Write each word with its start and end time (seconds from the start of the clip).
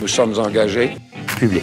Nous 0.00 0.08
sommes 0.08 0.38
engagés. 0.38 0.92
Public. 1.38 1.62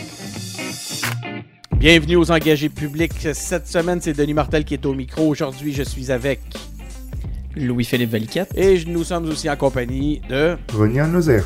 Bienvenue 1.78 2.18
aux 2.18 2.30
engagés 2.32 2.70
publics. 2.70 3.28
Cette 3.34 3.68
semaine, 3.68 4.00
c'est 4.00 4.14
Denis 4.14 4.36
Martel 4.36 4.64
qui 4.64 4.76
est 4.76 4.86
au 4.86 4.94
micro. 4.94 5.28
Aujourd'hui, 5.28 5.74
je 5.74 5.82
suis 5.82 6.12
avec 6.12 6.40
Louis-Philippe 7.56 8.12
Valiquette. 8.12 8.52
et 8.56 8.84
nous 8.86 9.04
sommes 9.04 9.26
aussi 9.26 9.50
en 9.50 9.56
compagnie 9.56 10.22
de. 10.30 10.56
René 10.72 11.02
Nozer. 11.08 11.44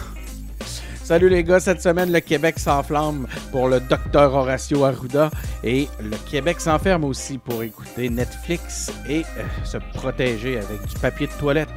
Salut 1.01 1.29
les 1.29 1.45
gars, 1.45 1.61
cette 1.61 1.81
semaine, 1.81 2.11
le 2.11 2.19
Québec 2.19 2.59
s'enflamme 2.59 3.25
pour 3.51 3.69
le 3.69 3.79
docteur 3.79 4.33
Horacio 4.33 4.83
Arruda 4.83 5.31
et 5.63 5.87
le 6.01 6.17
Québec 6.29 6.59
s'enferme 6.59 7.05
aussi 7.05 7.37
pour 7.37 7.63
écouter 7.63 8.09
Netflix 8.09 8.91
et 9.09 9.21
euh, 9.37 9.43
se 9.63 9.77
protéger 9.93 10.57
avec 10.57 10.85
du 10.87 10.95
papier 10.99 11.27
de 11.27 11.33
toilette. 11.39 11.69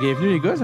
Bienvenue 0.00 0.28
les 0.30 0.40
gars. 0.40 0.54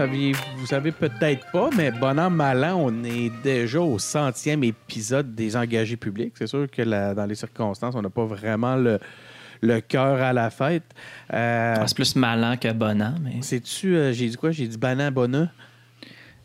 Vous 0.56 0.66
savez, 0.66 0.92
peut-être 0.92 1.46
pas, 1.52 1.70
mais 1.76 1.90
bon 1.90 2.18
an, 2.18 2.30
mal 2.30 2.64
an, 2.64 2.76
on 2.86 3.04
est 3.04 3.30
déjà 3.42 3.80
au 3.80 3.98
centième 3.98 4.64
épisode 4.64 5.34
des 5.34 5.56
engagés 5.56 5.96
publics. 5.96 6.34
C'est 6.36 6.46
sûr 6.46 6.66
que 6.70 6.82
la- 6.82 7.14
dans 7.14 7.26
les 7.26 7.34
circonstances, 7.34 7.94
on 7.94 8.02
n'a 8.02 8.10
pas 8.10 8.24
vraiment 8.24 8.76
le, 8.76 8.98
le 9.62 9.80
cœur 9.80 10.20
à 10.22 10.32
la 10.32 10.50
fête. 10.50 10.84
Euh, 11.32 11.74
Ah, 11.78 11.86
c'est 11.86 11.94
plus 11.96 12.16
malin 12.16 12.56
que 12.56 12.72
bon 12.72 13.00
an, 13.02 13.14
mais. 13.22 13.42
Sais-tu, 13.42 13.96
euh, 13.96 14.12
j'ai 14.12 14.28
dit 14.28 14.36
quoi? 14.36 14.50
J'ai 14.50 14.66
dit 14.68 14.78
banan, 14.78 15.10
bonan? 15.10 15.48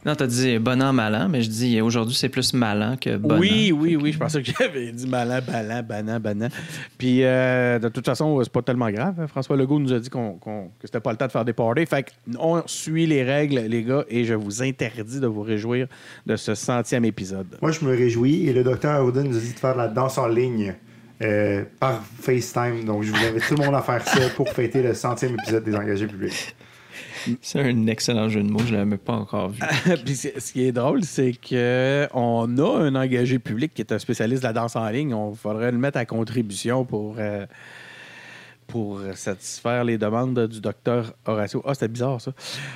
Non, 0.06 0.16
t'as 0.16 0.28
dit 0.28 0.58
bon 0.60 0.82
an, 0.82 0.94
malin, 0.94 1.28
mais 1.28 1.42
je 1.42 1.50
dis 1.50 1.82
aujourd'hui 1.82 2.16
c'est 2.16 2.30
plus 2.30 2.54
malin 2.54 2.96
que 2.96 3.18
bon 3.18 3.38
oui, 3.38 3.72
an. 3.74 3.78
oui, 3.82 3.96
oui. 3.98 4.14
Je 4.14 4.18
pensais 4.18 4.42
que 4.42 4.50
j'avais 4.60 4.94
dit 4.94 5.06
malin, 5.08 5.42
balan, 5.42 5.84
banan, 5.84 6.20
banan. 6.20 6.50
Puis, 6.98 7.24
euh, 7.24 7.80
de 7.80 7.90
toute 7.90 8.06
façon, 8.06 8.42
c'est 8.42 8.52
pas 8.52 8.62
tellement 8.62 8.90
grave. 8.92 9.28
François 9.28 9.58
Legault 9.58 9.78
nous 9.80 9.92
a 9.92 10.00
dit 10.00 10.10
qu'on, 10.10 10.34
qu'on- 10.34 10.68
que 10.80 10.86
c'était 10.88 11.02
pas 11.02 11.12
le 11.12 11.18
temps 11.18 11.28
de 11.28 11.32
faire 11.34 11.44
des 11.44 11.52
parties. 11.52 11.86
Fait 11.86 12.06
qu'on 12.34 12.64
suit 12.66 13.08
les 13.08 13.24
règles, 13.24 13.60
les 13.60 13.84
gars, 13.84 14.06
et 14.10 14.24
je 14.24 14.36
vous 14.36 14.64
interdis 14.64 15.20
de 15.20 15.28
vous 15.28 15.42
réjouir 15.42 15.88
de 16.26 16.36
ce 16.38 16.56
centième 16.56 17.04
épisode. 17.04 17.58
Moi, 17.62 17.72
je 17.72 17.84
me 17.84 17.90
réjouis 17.96 18.48
et 18.48 18.54
le 18.54 18.64
docteur 18.64 18.92
Arruda 18.94 19.22
nous 19.22 19.36
a 19.36 19.40
dit 19.42 19.54
de 19.54 19.60
faire 19.60 19.74
de 19.74 19.80
la 19.80 19.88
danse 19.90 20.18
en 20.18 20.28
ligne 20.30 20.76
euh, 21.22 21.66
par 21.78 22.02
FaceTime. 22.22 22.86
Donc, 22.86 23.04
je 23.04 23.12
vous 23.12 23.18
invite 23.26 23.46
tout 23.46 23.56
le 23.56 23.66
monde 23.66 23.76
à 23.76 23.82
faire 23.82 24.08
ça 24.08 24.30
pour 24.38 24.48
fêter 24.48 24.82
le 24.82 24.94
centième 24.94 25.34
épisode 25.34 25.66
des 25.66 25.76
engagés 25.76 26.08
publics. 26.08 26.56
C'est 27.42 27.60
un 27.60 27.88
excellent 27.88 28.30
jeu 28.30 28.44
de 28.44 28.50
mots, 28.50 28.64
je 28.66 28.74
l'avais 28.76 28.98
pas 28.98 29.14
encore 29.14 29.50
vu. 29.50 29.62
Puis 30.06 30.16
ce 30.16 30.52
qui 30.52 30.66
est 30.66 30.72
drôle, 30.72 31.04
c'est 31.04 31.34
que 31.34 32.08
on 32.14 32.58
a 32.58 32.80
un 32.80 32.96
engagé 32.96 33.40
public 33.40 33.74
qui 33.74 33.82
est 33.82 33.92
un 33.92 34.00
spécialiste 34.00 34.44
de 34.44 34.48
la 34.48 34.54
danse 34.54 34.76
en 34.76 34.88
ligne. 34.90 35.14
On 35.14 35.34
faudrait 35.34 35.72
le 35.72 35.78
mettre 35.78 35.98
à 35.98 36.06
contribution 36.06 36.86
pour, 36.86 37.16
euh, 37.20 37.46
pour 38.70 39.02
satisfaire 39.16 39.84
les 39.84 39.98
demandes 39.98 40.48
du 40.48 40.62
docteur 40.62 41.14
Horacio. 41.26 41.62
Ah, 41.66 41.74
c'était 41.74 41.88
bizarre, 41.88 42.22
ça. 42.22 42.32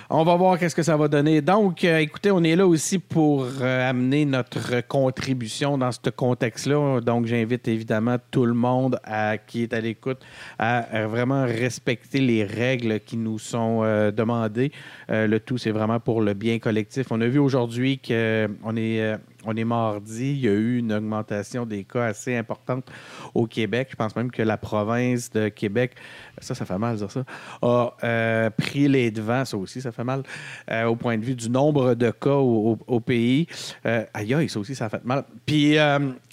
On 0.10 0.24
va 0.24 0.36
voir 0.36 0.58
qu'est-ce 0.58 0.76
que 0.76 0.84
ça 0.84 0.98
va 0.98 1.08
donner. 1.08 1.42
Donc, 1.42 1.84
euh, 1.84 2.00
écoutez, 2.00 2.32
on 2.32 2.44
est 2.44 2.56
là 2.56 2.68
aussi 2.68 2.98
pour 3.00 3.46
euh, 3.62 3.90
amener 3.90 4.26
notre 4.26 4.82
contribution 4.82 5.78
dans 5.78 5.92
ce 5.92 6.10
contexte-là. 6.10 7.00
Donc, 7.02 7.28
j'invite 7.28 7.68
évidemment 7.68 8.18
tout 8.32 8.46
le 8.46 8.54
monde 8.54 9.00
qui 9.48 9.64
est 9.64 9.74
à 9.74 9.82
l'écoute 9.82 10.20
à, 10.58 11.06
vraiment 11.08 11.46
respecter 11.46 12.20
les 12.20 12.44
règles 12.44 13.00
qui 13.00 13.18
nous 13.18 13.38
sont 13.38 13.82
euh, 13.84 14.12
demandées. 14.12 14.72
Le 15.10 15.38
tout, 15.38 15.58
c'est 15.58 15.72
vraiment 15.72 16.00
pour 16.00 16.22
le 16.22 16.34
bien 16.34 16.60
collectif. 16.60 17.08
On 17.12 17.22
a 17.22 17.28
vu 17.28 17.40
aujourd'hui 17.40 18.00
qu'on 18.00 18.76
est, 18.76 19.16
on 19.46 19.56
est 19.56 19.64
mardi. 19.64 20.32
Il 20.32 20.40
y 20.40 20.48
a 20.48 20.52
eu 20.52 20.78
une 20.78 20.94
augmentation 20.94 21.66
des 21.66 21.84
cas 21.84 22.06
assez 22.06 22.36
importante 22.36 22.86
au 23.34 23.46
Québec. 23.46 23.88
Je 23.92 23.96
pense 23.96 24.16
même 24.16 24.32
que 24.32 24.42
la 24.42 24.58
province 24.58 25.30
de 25.32 25.50
Québec, 25.50 25.96
ça, 26.40 26.56
ça 26.56 26.66
fait 26.66 26.78
mal 26.78 26.96
de 26.96 27.00
dire 27.00 27.12
ça, 27.12 27.24
a 27.62 27.94
euh, 28.04 28.50
pris 28.50 28.88
les 28.88 29.12
devants, 29.12 29.46
ça 29.46 29.58
aussi, 29.58 29.82
ça 29.82 29.92
fait 29.92 30.04
mal, 30.04 30.24
euh, 30.72 30.86
au 30.86 30.96
point 30.96 31.18
de 31.18 31.24
vue 31.24 31.36
du 31.36 31.50
nombre 31.50 31.96
de 31.96 32.12
cas 32.12 32.36
au, 32.36 33.00
pays. 33.00 33.48
Euh, 33.86 34.06
aïe, 34.14 34.34
aïe, 34.34 34.50
ça 34.50 34.60
aussi, 34.60 34.76
ça 34.76 34.90
fait 34.90 35.04
mal. 35.04 35.26
Puis, 35.46 35.78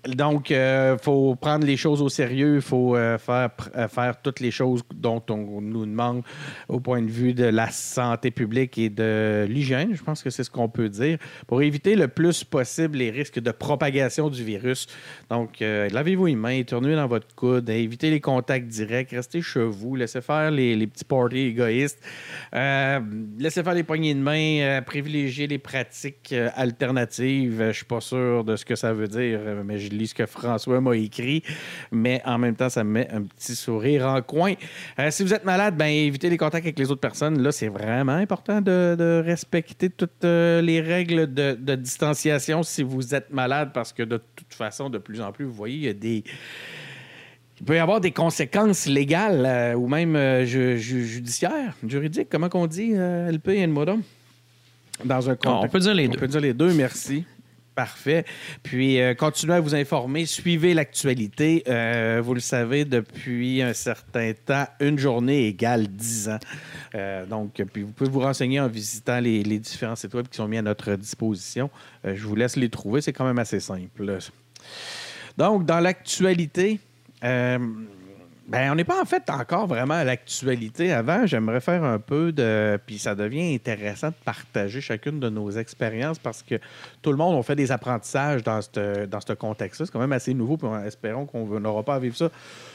donc, 0.06 0.50
il 0.50 0.96
faut 1.02 1.34
prendre 1.34 1.66
les 1.66 1.76
choses 1.76 2.02
au 2.02 2.08
sérieux. 2.08 2.56
Il 2.56 2.60
faut 2.62 2.96
euh, 2.96 3.18
faire, 3.18 3.50
euh, 3.76 3.88
faire 3.88 4.20
toutes 4.22 4.40
les 4.40 4.50
choses 4.50 4.82
dont 4.94 5.22
on 5.30 5.60
nous 5.60 5.86
demande 5.86 6.22
au 6.68 6.80
point 6.80 7.02
de 7.02 7.10
vue 7.10 7.34
de 7.34 7.44
la 7.44 7.70
santé 7.70 8.30
publique 8.30 8.78
et 8.78 8.88
de 8.88 9.46
l'hygiène. 9.48 9.94
Je 9.94 10.02
pense 10.02 10.22
que 10.22 10.30
c'est 10.30 10.44
ce 10.44 10.50
qu'on 10.50 10.68
peut 10.68 10.88
dire 10.88 11.18
pour 11.46 11.62
éviter 11.62 11.96
le 11.96 12.08
plus 12.08 12.44
possible 12.44 12.98
les 12.98 13.10
risques 13.10 13.40
de 13.40 13.50
propagation 13.50 14.30
du 14.30 14.42
virus. 14.42 14.86
Donc, 15.30 15.62
euh, 15.62 15.88
lavez-vous 15.90 16.26
les 16.26 16.36
mains, 16.36 16.62
tournez 16.62 16.94
dans 16.94 17.06
votre 17.06 17.34
coude, 17.34 17.68
évitez 17.68 18.10
les 18.10 18.20
contacts 18.20 18.66
directs, 18.66 19.10
restez 19.10 19.42
chez 19.42 19.64
vous, 19.64 19.96
laissez 19.96 20.20
faire 20.20 20.50
les, 20.50 20.74
les 20.76 20.86
petits 20.86 21.04
parties 21.04 21.38
égoïstes, 21.38 22.00
Euh, 22.52 23.00
laissez 23.38 23.62
faire 23.62 23.74
les 23.74 23.84
poignées 23.84 24.14
de 24.14 24.20
main, 24.20 24.60
euh, 24.60 24.80
privilégiez 24.80 25.46
les 25.46 25.58
pratiques 25.58 26.32
euh, 26.32 26.48
alternatives. 26.54 27.62
Je 27.68 27.72
suis 27.72 27.84
pas 27.84 28.00
sûr 28.00 28.44
de 28.44 28.56
ce 28.56 28.64
que 28.64 28.74
ça 28.74 28.92
veut 28.92 29.08
dire, 29.08 29.38
euh, 29.42 29.62
mais 29.64 29.78
je 29.78 29.89
lis 29.96 30.08
ce 30.08 30.14
que 30.14 30.26
François 30.26 30.80
m'a 30.80 30.96
écrit. 30.96 31.42
Mais 31.92 32.20
en 32.24 32.38
même 32.38 32.56
temps, 32.56 32.68
ça 32.68 32.84
me 32.84 32.90
met 32.90 33.08
un 33.12 33.22
petit 33.22 33.54
sourire 33.54 34.06
en 34.06 34.22
coin. 34.22 34.54
Euh, 34.98 35.10
si 35.10 35.22
vous 35.22 35.32
êtes 35.34 35.44
malade, 35.44 35.76
ben 35.76 35.86
évitez 35.86 36.30
les 36.30 36.36
contacts 36.36 36.64
avec 36.66 36.78
les 36.78 36.90
autres 36.90 37.00
personnes. 37.00 37.42
Là, 37.42 37.52
c'est 37.52 37.68
vraiment 37.68 38.12
important 38.14 38.60
de, 38.60 38.96
de 38.98 39.22
respecter 39.24 39.90
toutes 39.90 40.24
euh, 40.24 40.60
les 40.62 40.80
règles 40.80 41.32
de, 41.32 41.56
de 41.58 41.74
distanciation 41.74 42.62
si 42.62 42.82
vous 42.82 43.14
êtes 43.14 43.30
malade, 43.32 43.70
parce 43.74 43.92
que 43.92 44.02
de 44.02 44.20
toute 44.36 44.54
façon, 44.54 44.90
de 44.90 44.98
plus 44.98 45.20
en 45.20 45.32
plus, 45.32 45.44
vous 45.44 45.52
voyez, 45.52 45.76
il 45.76 45.84
y 45.84 45.88
a 45.88 45.92
des 45.92 46.24
il 47.62 47.66
peut 47.66 47.74
y 47.76 47.78
avoir 47.78 48.00
des 48.00 48.10
conséquences 48.10 48.86
légales 48.86 49.44
euh, 49.44 49.74
ou 49.74 49.86
même 49.86 50.16
ju- 50.46 50.78
ju- 50.78 51.04
judiciaires, 51.06 51.74
juridiques, 51.86 52.28
comment 52.30 52.48
qu'on 52.48 52.66
dit, 52.66 52.92
LP 52.94 53.48
et 53.50 53.66
Modom? 53.66 54.00
Dans 55.04 55.28
un 55.28 55.32
Ah, 55.32 55.36
contexte. 55.36 55.64
on 55.64 55.68
peut 55.68 55.78
dire 55.80 55.94
les 55.94 56.08
On 56.08 56.10
deux. 56.10 56.18
peut 56.18 56.26
dire 56.28 56.40
les 56.40 56.54
deux, 56.54 56.72
merci. 56.72 57.24
Parfait. 57.74 58.24
Puis, 58.62 59.00
euh, 59.00 59.14
continuez 59.14 59.54
à 59.54 59.60
vous 59.60 59.74
informer, 59.74 60.26
suivez 60.26 60.74
l'actualité. 60.74 61.62
Euh, 61.68 62.20
vous 62.22 62.34
le 62.34 62.40
savez, 62.40 62.84
depuis 62.84 63.62
un 63.62 63.72
certain 63.72 64.32
temps, 64.32 64.66
une 64.80 64.98
journée 64.98 65.46
égale 65.46 65.86
10 65.86 66.28
ans. 66.30 66.38
Euh, 66.94 67.24
donc, 67.26 67.62
puis 67.72 67.82
vous 67.82 67.92
pouvez 67.92 68.10
vous 68.10 68.20
renseigner 68.20 68.60
en 68.60 68.68
visitant 68.68 69.20
les, 69.20 69.42
différents 69.58 69.96
sites 69.96 70.14
web 70.14 70.26
qui 70.28 70.36
sont 70.36 70.48
mis 70.48 70.58
à 70.58 70.62
notre 70.62 70.94
disposition. 70.96 71.70
Je 72.04 72.26
vous 72.26 72.34
laisse 72.34 72.56
les 72.56 72.68
trouver, 72.68 73.00
c'est 73.00 73.12
quand 73.12 73.24
même 73.24 73.38
assez 73.38 73.60
simple. 73.60 74.18
Donc, 75.38 75.64
dans 75.64 75.80
l'actualité, 75.80 76.80
ben, 78.50 78.72
on 78.72 78.74
n'est 78.74 78.84
pas 78.84 79.00
en 79.00 79.04
fait 79.04 79.30
encore 79.30 79.68
vraiment 79.68 79.94
à 79.94 80.02
l'actualité. 80.02 80.92
Avant, 80.92 81.24
j'aimerais 81.24 81.60
faire 81.60 81.84
un 81.84 82.00
peu 82.00 82.32
de. 82.32 82.80
Puis 82.84 82.98
ça 82.98 83.14
devient 83.14 83.54
intéressant 83.54 84.08
de 84.08 84.14
partager 84.24 84.80
chacune 84.80 85.20
de 85.20 85.28
nos 85.28 85.52
expériences 85.52 86.18
parce 86.18 86.42
que 86.42 86.56
tout 87.00 87.12
le 87.12 87.16
monde 87.16 87.38
a 87.38 87.42
fait 87.44 87.54
des 87.54 87.70
apprentissages 87.70 88.42
dans 88.42 88.60
ce 88.60 89.06
dans 89.06 89.20
contexte-là. 89.38 89.86
C'est 89.86 89.92
quand 89.92 90.00
même 90.00 90.10
assez 90.10 90.34
nouveau. 90.34 90.56
Puis 90.56 90.66
on- 90.66 90.82
espérons 90.82 91.26
qu'on 91.26 91.60
n'aura 91.60 91.84
pas 91.84 91.94
à 91.94 91.98
vivre 92.00 92.16
ça 92.16 92.28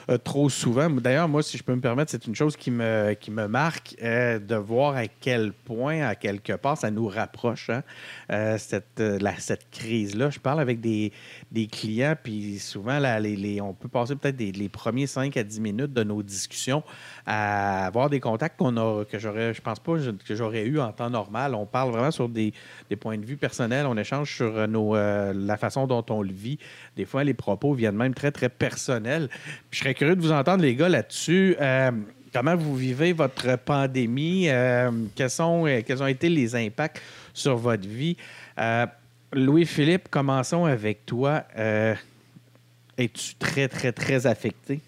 euh, 0.09 0.18
trop 0.18 0.47
souvent. 0.50 0.90
D'ailleurs, 0.90 1.28
moi, 1.28 1.44
si 1.44 1.58
je 1.58 1.64
peux 1.64 1.75
me 1.75 1.81
permettre, 1.81 2.09
c'est 2.09 2.25
une 2.25 2.35
chose 2.35 2.56
qui 2.56 2.72
me, 2.72 3.14
qui 3.19 3.31
me 3.31 3.47
marque 3.47 3.97
euh, 4.02 4.40
de 4.40 4.56
voir 4.56 4.96
à 4.96 5.08
quel 5.08 5.52
point, 5.52 6.08
à 6.08 6.16
quelque 6.16 6.53
part, 6.53 6.78
ça 6.78 6.90
nous 6.90 7.08
rapproche, 7.09 7.70
hein, 7.70 7.84
euh, 8.32 8.58
cette, 8.58 9.03
cette 9.40 9.70
crise-là. 9.72 10.29
Je 10.29 10.40
parle 10.40 10.61
avec 10.61 10.79
des, 10.79 11.11
des 11.52 11.67
clients, 11.67 12.16
puis 12.22 12.59
souvent, 12.59 13.00
là, 13.00 13.20
les, 13.20 13.59
on 13.59 13.73
peut 13.73 13.90
passer 13.90 14.16
peut-être 14.16 14.40
les 14.40 14.70
premiers 14.70 15.08
5 15.08 15.35
à 15.35 15.44
10 15.44 15.65
minutes 15.70 15.94
de 15.94 16.03
nos 16.03 16.22
discussions 16.22 16.84
à 17.26 17.88
avoir 17.88 18.09
des 18.09 18.20
contacts 18.20 18.58
qu'on 18.58 18.78
a, 18.78 19.03
que 19.06 19.17
j'aurais, 19.17 19.53
je 19.53 19.62
pense 19.62 19.79
pas 19.79 19.94
que 20.28 20.35
j'aurais 20.35 20.66
eu 20.66 20.79
en 20.79 20.91
temps 20.91 21.09
normal. 21.09 21.56
On 21.56 21.66
parle 21.66 21.91
vraiment 21.91 22.12
sur 22.12 22.29
des, 22.29 22.53
des 22.90 22.96
points 22.96 23.17
de 23.17 23.26
vue 23.26 23.38
personnels, 23.38 23.85
on 23.88 23.97
échange 23.97 24.35
sur 24.35 24.56
euh, 24.56 24.67
nos, 24.67 24.96
euh, 24.96 25.34
la 25.35 25.58
façon 25.58 25.88
dont 25.88 26.06
on 26.09 26.22
le 26.22 26.32
vit. 26.32 26.59
Des 26.96 27.06
fois, 27.06 27.23
les 27.23 27.34
propos 27.34 27.73
viennent 27.73 27.96
même 27.96 28.14
très, 28.14 28.32
très 28.32 28.50
personnels. 28.50 29.29
Je 29.72 29.79
serais 29.79 29.94
curieux 29.94 30.16
de 30.16 30.22
vous 30.22 30.32
entendre, 30.32 30.62
les 30.62 30.76
gars, 30.76 30.90
là-dessus. 30.90 31.56
Euh, 31.59 31.91
comment 32.32 32.56
vous 32.56 32.76
vivez 32.76 33.14
votre 33.14 33.58
pandémie? 33.58 34.47
Quels, 35.16 35.29
sont, 35.29 35.66
quels 35.85 36.03
ont 36.03 36.08
été 36.08 36.29
les 36.29 36.56
impacts 36.56 37.02
sur 37.34 37.58
votre 37.58 37.88
vie? 37.88 38.17
Louis-Philippe, 39.34 40.09
commençons 40.09 40.66
avec 40.66 41.06
toi. 41.06 41.44
Es-tu 42.97 43.35
très, 43.35 43.67
très, 43.67 43.91
très 43.91 44.26
affecté? 44.26 44.79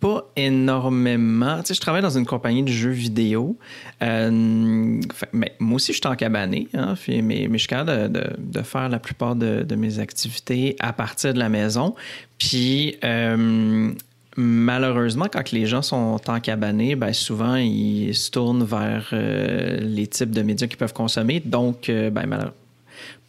Pas 0.00 0.30
énormément. 0.36 1.58
Tu 1.58 1.68
sais, 1.68 1.74
je 1.74 1.80
travaille 1.80 2.02
dans 2.02 2.16
une 2.16 2.26
compagnie 2.26 2.62
de 2.62 2.70
jeux 2.70 2.90
vidéo. 2.90 3.56
Euh, 4.02 5.00
mais 5.32 5.54
moi 5.58 5.76
aussi, 5.76 5.92
je 5.92 5.98
suis 5.98 6.06
en 6.06 6.16
cabané, 6.16 6.68
hein, 6.74 6.94
mais, 7.08 7.48
je 7.50 7.58
suis 7.58 7.68
capable 7.68 8.12
de, 8.12 8.62
faire 8.62 8.88
la 8.88 8.98
plupart 8.98 9.36
de, 9.36 9.74
mes 9.74 9.98
activités 9.98 10.76
à 10.80 10.92
partir 10.92 11.32
de 11.32 11.38
la 11.38 11.48
maison. 11.48 11.94
Puis, 12.38 12.96
euh, 13.04 13.90
malheureusement, 14.36 15.26
quand 15.32 15.50
les 15.50 15.66
gens 15.66 15.82
sont 15.82 16.20
en 16.26 16.40
cabané, 16.40 16.94
ben, 16.94 17.12
souvent, 17.12 17.56
ils 17.56 18.14
se 18.14 18.30
tournent 18.30 18.64
vers 18.64 19.08
euh, 19.12 19.78
les 19.80 20.06
types 20.06 20.30
de 20.30 20.42
médias 20.42 20.66
qu'ils 20.66 20.78
peuvent 20.78 20.92
consommer. 20.92 21.40
Donc, 21.40 21.86
ben, 21.88 22.26
malheureusement, 22.26 22.52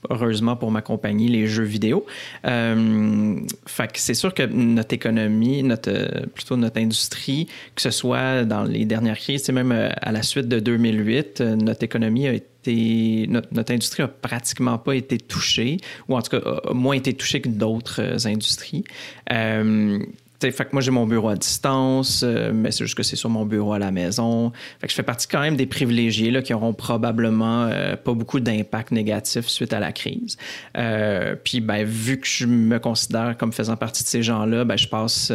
heureusement 0.09 0.55
pour 0.55 0.71
ma 0.71 0.81
compagnie, 0.81 1.27
les 1.27 1.47
jeux 1.47 1.63
vidéo. 1.63 2.05
Euh, 2.45 3.35
c'est 3.93 4.13
sûr 4.13 4.33
que 4.33 4.43
notre 4.43 4.93
économie, 4.93 5.63
notre, 5.63 5.89
euh, 5.91 6.25
plutôt 6.33 6.57
notre 6.57 6.79
industrie, 6.79 7.47
que 7.75 7.81
ce 7.81 7.91
soit 7.91 8.45
dans 8.45 8.63
les 8.63 8.85
dernières 8.85 9.17
crises, 9.17 9.43
c'est 9.43 9.51
même 9.51 9.71
euh, 9.71 9.89
à 10.01 10.11
la 10.11 10.23
suite 10.23 10.47
de 10.47 10.59
2008, 10.59 11.41
euh, 11.41 11.55
notre 11.55 11.83
économie 11.83 12.27
a 12.27 12.33
été, 12.33 13.27
notre, 13.29 13.47
notre 13.51 13.73
industrie 13.73 14.03
a 14.03 14.07
pratiquement 14.07 14.77
pas 14.77 14.95
été 14.95 15.17
touchée, 15.17 15.77
ou 16.07 16.15
en 16.15 16.21
tout 16.21 16.39
cas 16.39 16.73
moins 16.73 16.95
été 16.95 17.13
touchée 17.13 17.41
que 17.41 17.49
d'autres 17.49 18.27
industries. 18.27 18.83
Fait 20.39 20.51
que 20.51 20.69
moi, 20.71 20.81
j'ai 20.81 20.91
mon 20.91 21.07
bureau 21.07 21.29
à 21.29 21.35
distance, 21.35 22.21
euh, 22.23 22.51
mais 22.53 22.71
c'est 22.71 22.85
juste 22.85 22.95
que 22.95 23.03
c'est 23.03 23.15
sur 23.15 23.29
mon 23.29 23.45
bureau 23.45 23.73
à 23.73 23.79
la 23.79 23.91
maison. 23.91 24.51
Fait 24.79 24.87
que 24.87 24.91
je 24.91 24.95
fais 24.95 25.03
partie 25.03 25.27
quand 25.27 25.39
même 25.39 25.55
des 25.55 25.65
privilégiés 25.65 26.29
là, 26.29 26.41
qui 26.43 26.53
auront 26.53 26.73
probablement 26.73 27.65
euh, 27.65 27.95
pas 27.95 28.13
beaucoup 28.13 28.39
d'impact 28.39 28.91
négatif 28.91 29.47
suite 29.47 29.73
à 29.73 29.79
la 29.79 29.91
crise. 29.91 30.37
Euh, 30.77 31.35
puis, 31.43 31.59
ben, 31.59 31.83
vu 31.83 32.19
que 32.19 32.27
je 32.27 32.45
me 32.45 32.77
considère 32.77 33.35
comme 33.37 33.51
faisant 33.51 33.77
partie 33.77 34.03
de 34.03 34.07
ces 34.07 34.21
gens-là, 34.21 34.63
ben, 34.63 34.77
je 34.77 34.87
passe. 34.87 35.31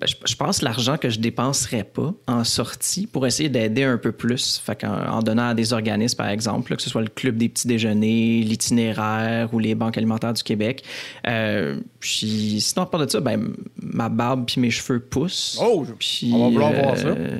Ben, 0.00 0.06
je, 0.06 0.14
je 0.26 0.36
passe 0.36 0.62
l'argent 0.62 0.96
que 0.96 1.10
je 1.10 1.18
dépenserais 1.20 1.84
pas 1.84 2.12
en 2.26 2.44
sortie 2.44 3.06
pour 3.06 3.26
essayer 3.26 3.48
d'aider 3.48 3.84
un 3.84 3.98
peu 3.98 4.10
plus. 4.12 4.58
Fait 4.64 4.74
qu'en 4.80 4.92
en 5.08 5.22
donnant 5.22 5.48
à 5.48 5.54
des 5.54 5.72
organismes, 5.72 6.16
par 6.16 6.28
exemple, 6.28 6.72
là, 6.72 6.76
que 6.76 6.82
ce 6.82 6.90
soit 6.90 7.02
le 7.02 7.08
Club 7.08 7.36
des 7.36 7.48
petits 7.48 7.68
déjeuners, 7.68 8.42
l'itinéraire 8.42 9.52
ou 9.52 9.58
les 9.58 9.74
banques 9.74 9.98
alimentaires 9.98 10.32
du 10.32 10.42
Québec. 10.42 10.82
Euh, 11.26 11.78
puis 12.00 12.58
sinon, 12.60 12.84
à 12.84 12.86
part 12.86 13.04
de 13.04 13.10
ça, 13.10 13.20
ben, 13.20 13.52
ma 13.80 14.08
barbe 14.08 14.46
puis 14.46 14.60
mes 14.60 14.70
cheveux 14.70 15.00
poussent. 15.00 15.58
Oh, 15.62 15.84
Puis, 15.98 16.30
on 16.34 16.44
va 16.44 16.48
vouloir 16.50 16.72
voir 16.72 16.96
ça. 16.96 17.06
euh, 17.08 17.38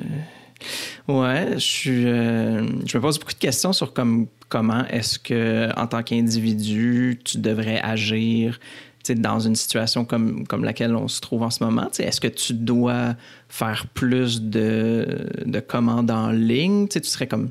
Ouais, 1.09 1.53
je 1.55 1.57
suis. 1.59 2.05
euh, 2.05 2.65
je 2.85 2.97
me 2.97 3.01
pose 3.01 3.19
beaucoup 3.19 3.33
de 3.33 3.37
questions 3.37 3.73
sur 3.73 3.91
comme, 3.93 4.27
comment 4.47 4.85
est-ce 4.87 5.19
que, 5.19 5.69
en 5.77 5.87
tant 5.87 6.03
qu'individu, 6.03 7.19
tu 7.23 7.39
devrais 7.39 7.81
agir 7.81 8.59
dans 9.09 9.39
une 9.39 9.55
situation 9.55 10.05
comme, 10.05 10.47
comme 10.47 10.63
laquelle 10.63 10.95
on 10.95 11.07
se 11.07 11.21
trouve 11.21 11.43
en 11.43 11.49
ce 11.49 11.63
moment. 11.63 11.89
Est-ce 11.99 12.21
que 12.21 12.27
tu 12.27 12.53
dois 12.53 13.15
faire 13.49 13.87
plus 13.93 14.41
de, 14.41 15.27
de 15.45 15.59
commandes 15.59 16.11
en 16.11 16.31
ligne? 16.31 16.87
Tu 16.87 16.93
sais, 16.93 17.01
tu 17.01 17.09
serais 17.09 17.27
comme. 17.27 17.49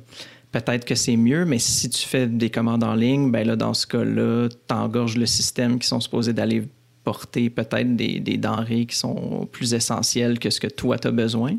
Peut-être 0.51 0.85
que 0.85 0.95
c'est 0.95 1.17
mieux, 1.17 1.47
mais 1.47 1.59
si 1.59 1.89
tu 1.89 2.07
fais 2.07 2.27
des 2.27 2.51
commandes 2.51 2.85
en 2.85 2.95
ligne, 2.95 3.31
ben 3.31 3.47
là, 3.47 3.57
dans 3.57 3.73
ce 3.73 3.87
cas-là, 3.87 4.49
tu 4.51 4.75
engorges 4.75 5.17
le 5.17 5.25
système 5.25 5.79
qui 5.79 5.89
sont 5.89 6.01
supposés 6.01 6.35
d'aller 6.35 6.65
porter 7.05 7.51
peut-être 7.51 7.97
des, 7.97 8.21
des 8.21 8.37
denrées 8.37 8.87
qui 8.87 8.97
sont 8.97 9.49
plus 9.51 9.75
essentielles 9.75 10.39
que 10.39 10.51
ce 10.51 10.61
que 10.61 10.67
toi, 10.67 10.99
tu 10.99 11.09
as 11.09 11.11
besoin. 11.11 11.57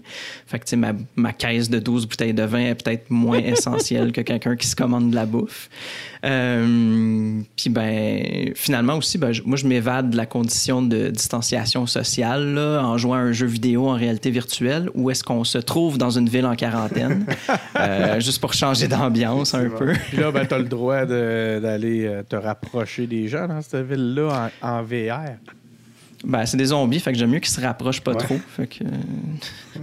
Fait 0.48 0.60
que, 0.60 0.66
tu 0.66 0.72
sais, 0.72 0.76
ma, 0.76 0.94
ma 1.16 1.34
caisse 1.34 1.70
de 1.70 1.80
12 1.80 2.08
bouteilles 2.08 2.34
de 2.34 2.44
vin 2.44 2.60
est 2.60 2.76
peut-être 2.82 3.10
moins 3.10 3.40
essentielle 3.44 4.12
que 4.12 4.22
quelqu'un 4.22 4.56
qui 4.56 4.68
se 4.68 4.76
commande 4.76 5.10
de 5.10 5.16
la 5.16 5.26
bouffe. 5.26 5.70
Euh, 6.24 7.42
Puis, 7.58 7.70
ben, 7.70 8.52
finalement 8.56 8.96
aussi, 8.96 9.18
ben, 9.18 9.32
je- 9.32 9.44
moi, 9.44 9.58
je 9.58 9.68
m'évade 9.68 10.10
de 10.12 10.18
la 10.18 10.26
condition 10.26 10.82
de 10.82 11.10
distanciation 11.10 11.86
sociale 11.86 12.54
là, 12.54 12.82
en 12.84 12.98
jouant 12.98 13.16
à 13.16 13.20
un 13.20 13.32
jeu 13.32 13.46
vidéo 13.46 13.88
en 13.90 13.94
réalité 13.94 14.32
virtuelle 14.32 14.90
où 14.96 15.10
est-ce 15.12 15.24
qu'on 15.24 15.44
se 15.44 15.58
trouve 15.58 15.98
dans 15.98 16.12
une 16.12 16.30
ville 16.30 16.46
en 16.46 16.56
quarantaine, 16.56 17.26
euh, 17.80 18.20
juste 18.20 18.40
pour 18.40 18.54
changer 18.54 18.88
d'ambiance 18.88 19.54
un 19.54 19.70
peu. 19.70 19.94
Puis 20.10 20.18
là, 20.18 20.32
ben, 20.32 20.46
tu 20.46 20.54
as 20.54 20.60
le 20.60 20.64
droit 20.66 21.06
d'aller 21.06 22.06
euh, 22.06 22.24
te 22.24 22.36
rapprocher 22.36 23.06
des 23.08 23.28
gens 23.28 23.48
dans 23.48 23.62
cette 23.62 23.86
ville-là 23.88 24.50
en, 24.62 24.68
en 24.80 24.84
VR. 24.84 25.38
Ben, 26.24 26.46
c'est 26.46 26.58
des 26.58 26.66
zombies, 26.66 27.00
fait 27.00 27.12
que 27.12 27.18
j'aime 27.18 27.32
mieux 27.32 27.40
qu'ils 27.40 27.50
se 27.54 27.60
rapprochent 27.62 28.02
pas 28.02 28.12
Ouais. 28.14 28.18
trop. 28.24 28.38
Fait 28.56 28.68
que, 28.68 28.84
euh, 28.86 29.80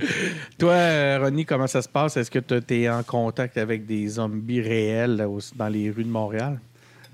Toi, 0.58 1.18
Ronnie, 1.18 1.44
comment 1.44 1.66
ça 1.66 1.82
se 1.82 1.88
passe? 1.88 2.16
Est-ce 2.16 2.30
que 2.30 2.38
tu 2.38 2.74
es 2.82 2.88
en 2.88 3.02
contact 3.02 3.58
avec 3.58 3.86
des 3.86 4.06
zombies 4.08 4.60
réels 4.60 5.16
là, 5.16 5.26
dans 5.56 5.68
les 5.68 5.90
rues 5.90 6.04
de 6.04 6.08
Montréal? 6.10 6.58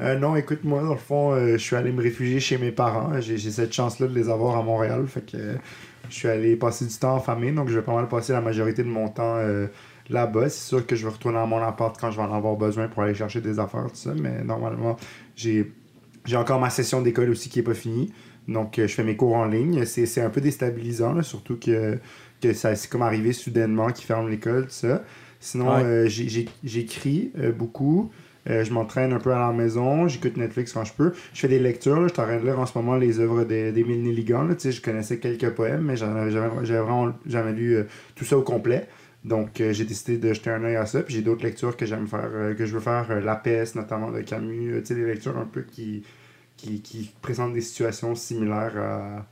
Euh, 0.01 0.19
non, 0.19 0.37
écoute, 0.37 0.61
moi, 0.63 0.83
dans 0.83 0.93
le 0.93 0.99
fond, 0.99 1.33
euh, 1.33 1.53
je 1.53 1.57
suis 1.63 1.75
allé 1.75 1.91
me 1.91 2.03
réfugier 2.03 2.39
chez 2.39 2.59
mes 2.59 2.71
parents. 2.71 3.19
J'ai 3.21 3.39
cette 3.39 3.73
chance-là 3.73 4.07
de 4.07 4.15
les 4.15 4.29
avoir 4.29 4.57
à 4.59 4.63
Montréal. 4.63 5.07
Fait 5.09 5.23
que 5.25 5.37
euh, 5.37 5.55
je 6.11 6.15
suis 6.15 6.29
allé 6.29 6.55
passer 6.55 6.85
du 6.87 6.95
temps 6.95 7.15
en 7.15 7.21
famille. 7.21 7.53
Donc, 7.53 7.69
je 7.69 7.77
vais 7.77 7.83
pas 7.85 7.95
mal 7.95 8.07
passer 8.07 8.33
la 8.33 8.43
majorité 8.43 8.83
de 8.83 8.89
mon 8.89 9.09
temps 9.09 9.37
euh, 9.39 9.67
là-bas. 10.11 10.51
C'est 10.51 10.69
sûr 10.69 10.87
que 10.87 10.95
je 10.95 11.05
vais 11.07 11.13
retourner 11.13 11.39
à 11.39 11.47
mon 11.47 11.63
appart 11.63 11.97
quand 11.99 12.11
je 12.11 12.17
vais 12.17 12.23
en 12.23 12.35
avoir 12.35 12.57
besoin 12.57 12.89
pour 12.89 13.03
aller 13.05 13.15
chercher 13.15 13.41
des 13.41 13.59
affaires, 13.59 13.85
tout 13.89 13.97
ça. 13.97 14.13
Mais 14.15 14.45
normalement, 14.45 14.97
j'ai 15.35 15.73
j'ai 16.27 16.37
encore 16.37 16.61
ma 16.61 16.71
session 16.71 17.01
d'école 17.03 17.31
aussi 17.31 17.49
qui 17.49 17.61
est 17.61 17.63
pas 17.63 17.75
finie. 17.75 18.13
Donc, 18.49 18.79
euh, 18.79 18.87
je 18.87 18.95
fais 18.95 19.05
mes 19.05 19.17
cours 19.17 19.35
en 19.35 19.47
ligne. 19.47 19.85
C'est 19.85 20.07
c'est 20.07 20.21
un 20.21 20.31
peu 20.31 20.41
déstabilisant, 20.41 21.13
là, 21.15 21.23
surtout 21.23 21.57
que, 21.59 21.99
que 22.41 22.53
ça 22.53 22.75
c'est 22.77 22.89
comme 22.91 23.03
arrivé 23.03 23.33
soudainement 23.33 23.89
qu'ils 23.91 24.07
ferment 24.07 24.29
l'école, 24.29 24.65
tout 24.65 24.71
ça. 24.73 25.03
Sinon, 25.41 25.75
Ouais. 25.77 25.83
euh, 25.85 26.09
j'écris 26.65 27.33
euh, 27.39 27.53
beaucoup. 27.53 28.11
Euh, 28.49 28.63
je 28.63 28.73
m'entraîne 28.73 29.13
un 29.13 29.19
peu 29.19 29.33
à 29.33 29.41
la 29.41 29.53
maison, 29.53 30.07
j'écoute 30.07 30.37
Netflix 30.37 30.73
quand 30.73 30.85
je 30.85 30.93
peux. 30.93 31.13
Je 31.35 31.41
fais 31.41 31.49
des 31.49 31.59
lectures, 31.59 32.01
là. 32.01 32.07
je 32.07 32.13
suis 32.13 32.23
en 32.23 32.27
train 32.27 32.37
de 32.39 32.45
lire 32.45 32.61
en 32.61 32.67
ce 32.67 32.79
moment 32.79 32.97
les 32.97 33.19
œuvres 33.19 33.43
d'Émile 33.45 34.03
Nelligan. 34.05 34.45
là. 34.45 34.55
Tu 34.55 34.61
sais, 34.63 34.73
Je 34.73 34.81
connaissais 34.81 35.19
quelques 35.19 35.51
poèmes, 35.51 35.83
mais 35.83 35.97
j'en 35.97 36.15
avais 36.15 36.31
jamais- 36.31 36.65
j'avais 36.65 36.81
vraiment 36.81 37.13
jamais 37.27 37.53
lu 37.53 37.79
tout 38.15 38.25
ça 38.25 38.39
au 38.39 38.43
complet. 38.43 38.87
Donc 39.25 39.61
euh, 39.61 39.73
j'ai 39.73 39.85
décidé 39.85 40.19
de 40.19 40.33
jeter 40.33 40.51
un 40.51 40.63
œil 40.63 40.77
à 40.77 40.87
ça. 40.87 41.03
Puis 41.03 41.15
j'ai 41.17 41.23
d'autres 41.23 41.43
lectures 41.43 41.77
que 41.77 41.85
j'aime 41.87 42.07
faire, 42.07 42.31
euh, 42.33 42.55
que 42.55 42.65
je 42.65 42.73
veux 42.75 42.81
faire. 42.81 43.07
euh, 43.11 43.21
La 43.21 43.35
peste, 43.35 43.75
notamment 43.75 44.13
de 44.13 44.21
Camus. 44.21 44.75
tu 44.83 44.87
sais, 44.87 44.95
des 44.95 45.05
lectures 45.05 45.37
un 45.37 45.47
peu 45.47 45.63
qui, 45.63 46.05
qui, 46.57 46.81
qui 46.83 47.15
présentent 47.23 47.53
des 47.55 47.61
situations 47.61 48.15
similaires 48.15 48.77
à, 48.77 49.27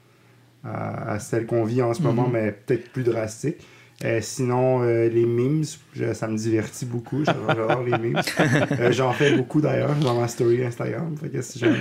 à, 0.64 1.12
à 1.12 1.18
celles 1.18 1.46
qu'on 1.46 1.64
vit 1.64 1.82
en 1.82 1.94
ce 1.94 2.02
moment, 2.02 2.28
mais 2.28 2.52
peut-être 2.52 2.90
plus 2.92 3.04
drastiques. 3.04 3.66
Euh, 4.04 4.18
sinon, 4.20 4.82
euh, 4.82 5.08
les 5.08 5.24
memes, 5.24 5.62
je- 5.94 6.12
ça 6.14 6.26
me 6.26 6.36
divertit 6.36 6.84
beaucoup. 6.84 7.24
J'adore 7.24 7.82
les 7.84 7.92
memes. 7.92 8.20
Euh, 8.80 8.90
J'en 8.92 9.12
fais 9.12 9.36
beaucoup 9.36 9.60
d'ailleurs 9.60 9.94
dans 10.02 10.18
ma 10.20 10.26
story 10.26 10.64
Instagram. 10.64 11.14
Fait 11.20 11.28
que 11.28 11.40
si 11.40 11.58
jamais, 11.60 11.76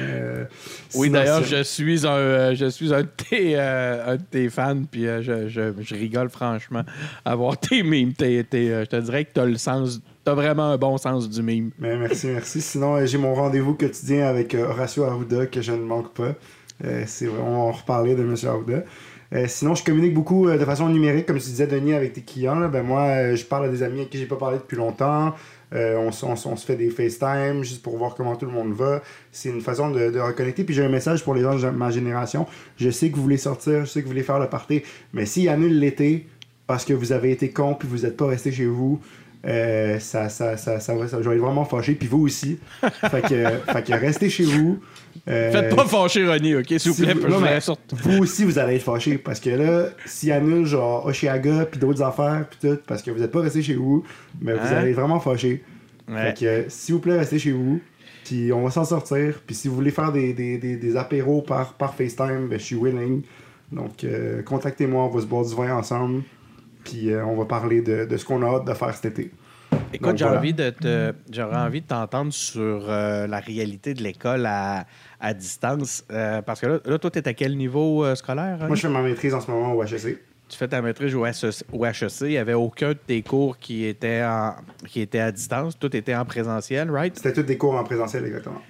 Oui, 0.93 1.09
d'ailleurs, 1.09 1.43
je 1.43 1.63
suis 1.63 2.05
un, 2.05 2.53
je 2.53 2.65
suis 2.69 2.93
un 2.93 3.01
de 3.01 3.07
tes, 3.07 3.57
un 3.59 4.15
de 4.15 4.21
tes 4.29 4.49
fans, 4.49 4.83
puis 4.89 5.05
je, 5.05 5.47
je- 5.49 5.73
je 5.81 5.95
rigole 5.95 6.29
franchement 6.29 6.83
à 7.25 7.35
voir 7.35 7.57
tes 7.59 7.81
mimes. 7.81 8.13
T'es- 8.13 8.45
t'es, 8.47 8.69
euh, 8.69 8.81
je 8.85 8.89
te 8.89 8.95
dirais 8.97 9.25
que 9.25 9.33
tu 9.33 9.39
as 9.39 9.45
le 9.45 9.57
sens, 9.57 9.99
t'as 10.23 10.35
vraiment 10.35 10.69
un 10.71 10.77
bon 10.77 10.97
sens 10.97 11.27
du 11.29 11.41
mime. 11.41 11.71
Mais 11.79 11.97
merci, 11.97 12.27
merci. 12.27 12.61
Sinon, 12.61 13.03
j'ai 13.05 13.17
mon 13.17 13.33
rendez-vous 13.33 13.73
quotidien 13.73 14.27
avec 14.27 14.53
Horacio 14.53 15.03
Arruda 15.03 15.47
que 15.47 15.61
je 15.61 15.71
ne 15.71 15.81
manque 15.81 16.13
pas. 16.13 16.35
C'est 17.05 17.27
vraiment, 17.27 17.67
on 17.69 17.71
va 17.71 17.77
reparler 17.77 18.13
de 18.15 18.21
M. 18.23 18.35
Arruda. 18.45 18.83
Euh, 19.33 19.45
sinon, 19.47 19.73
je 19.73 19.83
communique 19.83 20.13
beaucoup 20.13 20.47
euh, 20.47 20.57
de 20.57 20.65
façon 20.65 20.87
numérique, 20.89 21.25
comme 21.25 21.39
tu 21.39 21.49
disais, 21.49 21.65
Denis, 21.65 21.93
avec 21.93 22.13
tes 22.13 22.21
clients. 22.21 22.69
Ben, 22.69 22.83
moi, 22.83 23.01
euh, 23.01 23.35
je 23.35 23.43
parle 23.43 23.65
à 23.65 23.69
des 23.69 23.81
amis 23.81 23.99
avec 23.99 24.11
qui 24.11 24.19
j'ai 24.19 24.27
pas 24.27 24.35
parlé 24.35 24.57
depuis 24.57 24.77
longtemps. 24.77 25.33
On, 25.75 26.11
se 26.11 26.65
fait 26.67 26.75
des 26.75 26.91
FaceTime 26.91 27.63
juste 27.63 27.81
pour 27.81 27.97
voir 27.97 28.13
comment 28.13 28.35
tout 28.35 28.45
le 28.45 28.51
monde 28.51 28.73
va. 28.73 29.01
C'est 29.31 29.49
une 29.49 29.61
façon 29.61 29.89
de, 29.89 30.11
de 30.11 30.19
reconnecter. 30.19 30.63
Puis 30.63 30.75
j'ai 30.75 30.85
un 30.85 30.89
message 30.89 31.23
pour 31.23 31.33
les 31.33 31.41
gens 31.41 31.55
de 31.55 31.69
ma 31.71 31.89
génération. 31.89 32.45
Je 32.77 32.91
sais 32.91 33.09
que 33.09 33.15
vous 33.15 33.23
voulez 33.23 33.37
sortir, 33.37 33.83
je 33.83 33.89
sais 33.89 34.01
que 34.01 34.05
vous 34.05 34.11
voulez 34.11 34.21
faire 34.21 34.37
le 34.37 34.47
party, 34.47 34.83
mais 35.13 35.25
s'ils 35.25 35.49
annulent 35.49 35.79
l'été 35.79 36.27
parce 36.67 36.85
que 36.85 36.93
vous 36.93 37.11
avez 37.11 37.31
été 37.31 37.49
con 37.49 37.73
puis 37.73 37.87
vous 37.87 38.03
n'êtes 38.03 38.17
pas 38.17 38.27
resté 38.27 38.51
chez 38.51 38.67
vous, 38.67 38.99
euh, 39.45 39.99
ça, 39.99 40.29
ça, 40.29 40.55
ça, 40.57 40.79
ça, 40.79 40.95
va, 40.95 41.07
ça- 41.07 41.21
je 41.21 41.29
vais 41.29 41.35
être 41.35 41.41
vraiment 41.41 41.65
fâché. 41.65 41.93
Puis 41.95 42.07
vous 42.07 42.21
aussi. 42.25 42.59
fait, 42.81 43.21
que, 43.21 43.71
fait 43.73 43.83
que 43.83 43.93
restez 43.93 44.29
chez 44.29 44.43
vous. 44.45 44.79
Euh, 45.27 45.51
Faites 45.51 45.75
pas 45.75 45.85
fâcher 45.85 46.27
Ronnie, 46.27 46.55
OK, 46.55 46.65
s'il 46.67 46.91
vous 46.91 46.93
si 46.97 47.01
plaît. 47.03 47.13
vous- 47.13 47.21
je 47.21 47.27
non, 47.27 47.39
mais- 47.39 47.59
vous 47.91 48.23
aussi, 48.23 48.43
vous 48.45 48.57
allez 48.59 48.75
être 48.75 48.83
fâché 48.83 49.17
parce 49.17 49.39
que 49.39 49.49
là, 49.51 49.87
s'ils 50.05 50.31
annulent 50.31 50.65
genre 50.65 51.05
Oshiaga 51.05 51.65
puis 51.65 51.79
d'autres 51.79 52.01
affaires 52.01 52.45
puis 52.49 52.69
tout, 52.69 52.79
parce 52.87 53.01
que 53.01 53.11
vous 53.11 53.19
n'êtes 53.19 53.31
pas 53.31 53.41
resté 53.41 53.61
chez 53.61 53.75
vous, 53.75 54.03
mais 54.41 54.53
vous 54.53 54.59
Hein? 54.59 54.77
allez 54.77 54.89
être 54.91 54.95
vraiment 54.95 55.19
fâché. 55.19 55.63
Ouais. 56.09 56.33
Fait 56.33 56.37
que, 56.37 56.65
s'il 56.69 56.95
vous 56.95 57.01
plaît, 57.01 57.17
restez 57.17 57.39
chez 57.39 57.51
vous. 57.51 57.79
Puis 58.25 58.51
on 58.53 58.63
va 58.63 58.71
s'en 58.71 58.85
sortir. 58.85 59.41
Puis 59.45 59.55
si 59.55 59.67
vous 59.67 59.75
voulez 59.75 59.91
faire 59.91 60.11
des, 60.13 60.33
des, 60.33 60.57
des, 60.57 60.77
des 60.77 60.95
apéros 60.97 61.41
par, 61.41 61.73
par 61.73 61.93
FaceTime, 61.93 62.47
ben, 62.49 62.57
je 62.57 62.63
suis 62.63 62.75
willing. 62.75 63.21
Donc, 63.71 64.03
euh, 64.03 64.41
contactez-moi, 64.43 65.03
on 65.03 65.09
va 65.09 65.21
se 65.21 65.25
boire 65.25 65.45
du 65.45 65.53
vin 65.55 65.75
ensemble. 65.75 66.23
Puis 66.83 67.11
euh, 67.11 67.25
on 67.25 67.35
va 67.35 67.45
parler 67.45 67.81
de, 67.81 68.05
de 68.05 68.17
ce 68.17 68.25
qu'on 68.25 68.41
a 68.43 68.47
hâte 68.47 68.65
de 68.65 68.73
faire 68.73 68.93
cet 68.93 69.05
été. 69.05 69.31
Écoute, 69.93 70.19
voilà. 70.19 70.39
envie 70.39 70.53
de 70.53 70.69
te, 70.71 71.13
j'aurais 71.31 71.57
envie 71.57 71.81
de 71.81 71.87
t'entendre 71.87 72.33
sur 72.33 72.85
euh, 72.89 73.27
la 73.27 73.39
réalité 73.39 73.93
de 73.93 74.01
l'école 74.01 74.45
à, 74.45 74.85
à 75.19 75.33
distance. 75.33 76.03
Euh, 76.11 76.41
parce 76.41 76.59
que 76.61 76.67
là, 76.67 76.79
là 76.85 76.97
toi, 76.97 77.11
tu 77.11 77.19
es 77.19 77.27
à 77.27 77.33
quel 77.33 77.55
niveau 77.55 78.03
euh, 78.03 78.15
scolaire? 78.15 78.57
Ronnie? 78.57 78.67
Moi, 78.67 78.75
je 78.75 78.81
fais 78.81 78.89
ma 78.89 79.01
maîtrise 79.01 79.33
en 79.33 79.41
ce 79.41 79.51
moment 79.51 79.73
au 79.73 79.83
HEC. 79.83 80.17
Tu 80.49 80.57
fais 80.57 80.67
ta 80.67 80.81
maîtrise 80.81 81.15
au, 81.15 81.25
HEC, 81.25 81.63
il 82.21 82.27
n'y 82.27 82.37
avait 82.37 82.53
aucun 82.53 82.89
de 82.89 82.97
tes 83.07 83.21
cours 83.21 83.57
qui 83.57 83.85
était, 83.85 84.23
en, 84.23 84.55
qui 84.87 85.01
était 85.01 85.19
à 85.19 85.31
distance. 85.31 85.77
Tout 85.77 85.95
était 85.95 86.13
en 86.13 86.25
présentiel, 86.25 86.91
right? 86.91 87.15
C'était 87.15 87.33
tous 87.33 87.43
des 87.43 87.57
cours 87.57 87.75
en 87.75 87.83
présentiel, 87.83 88.25
exactement. 88.25 88.61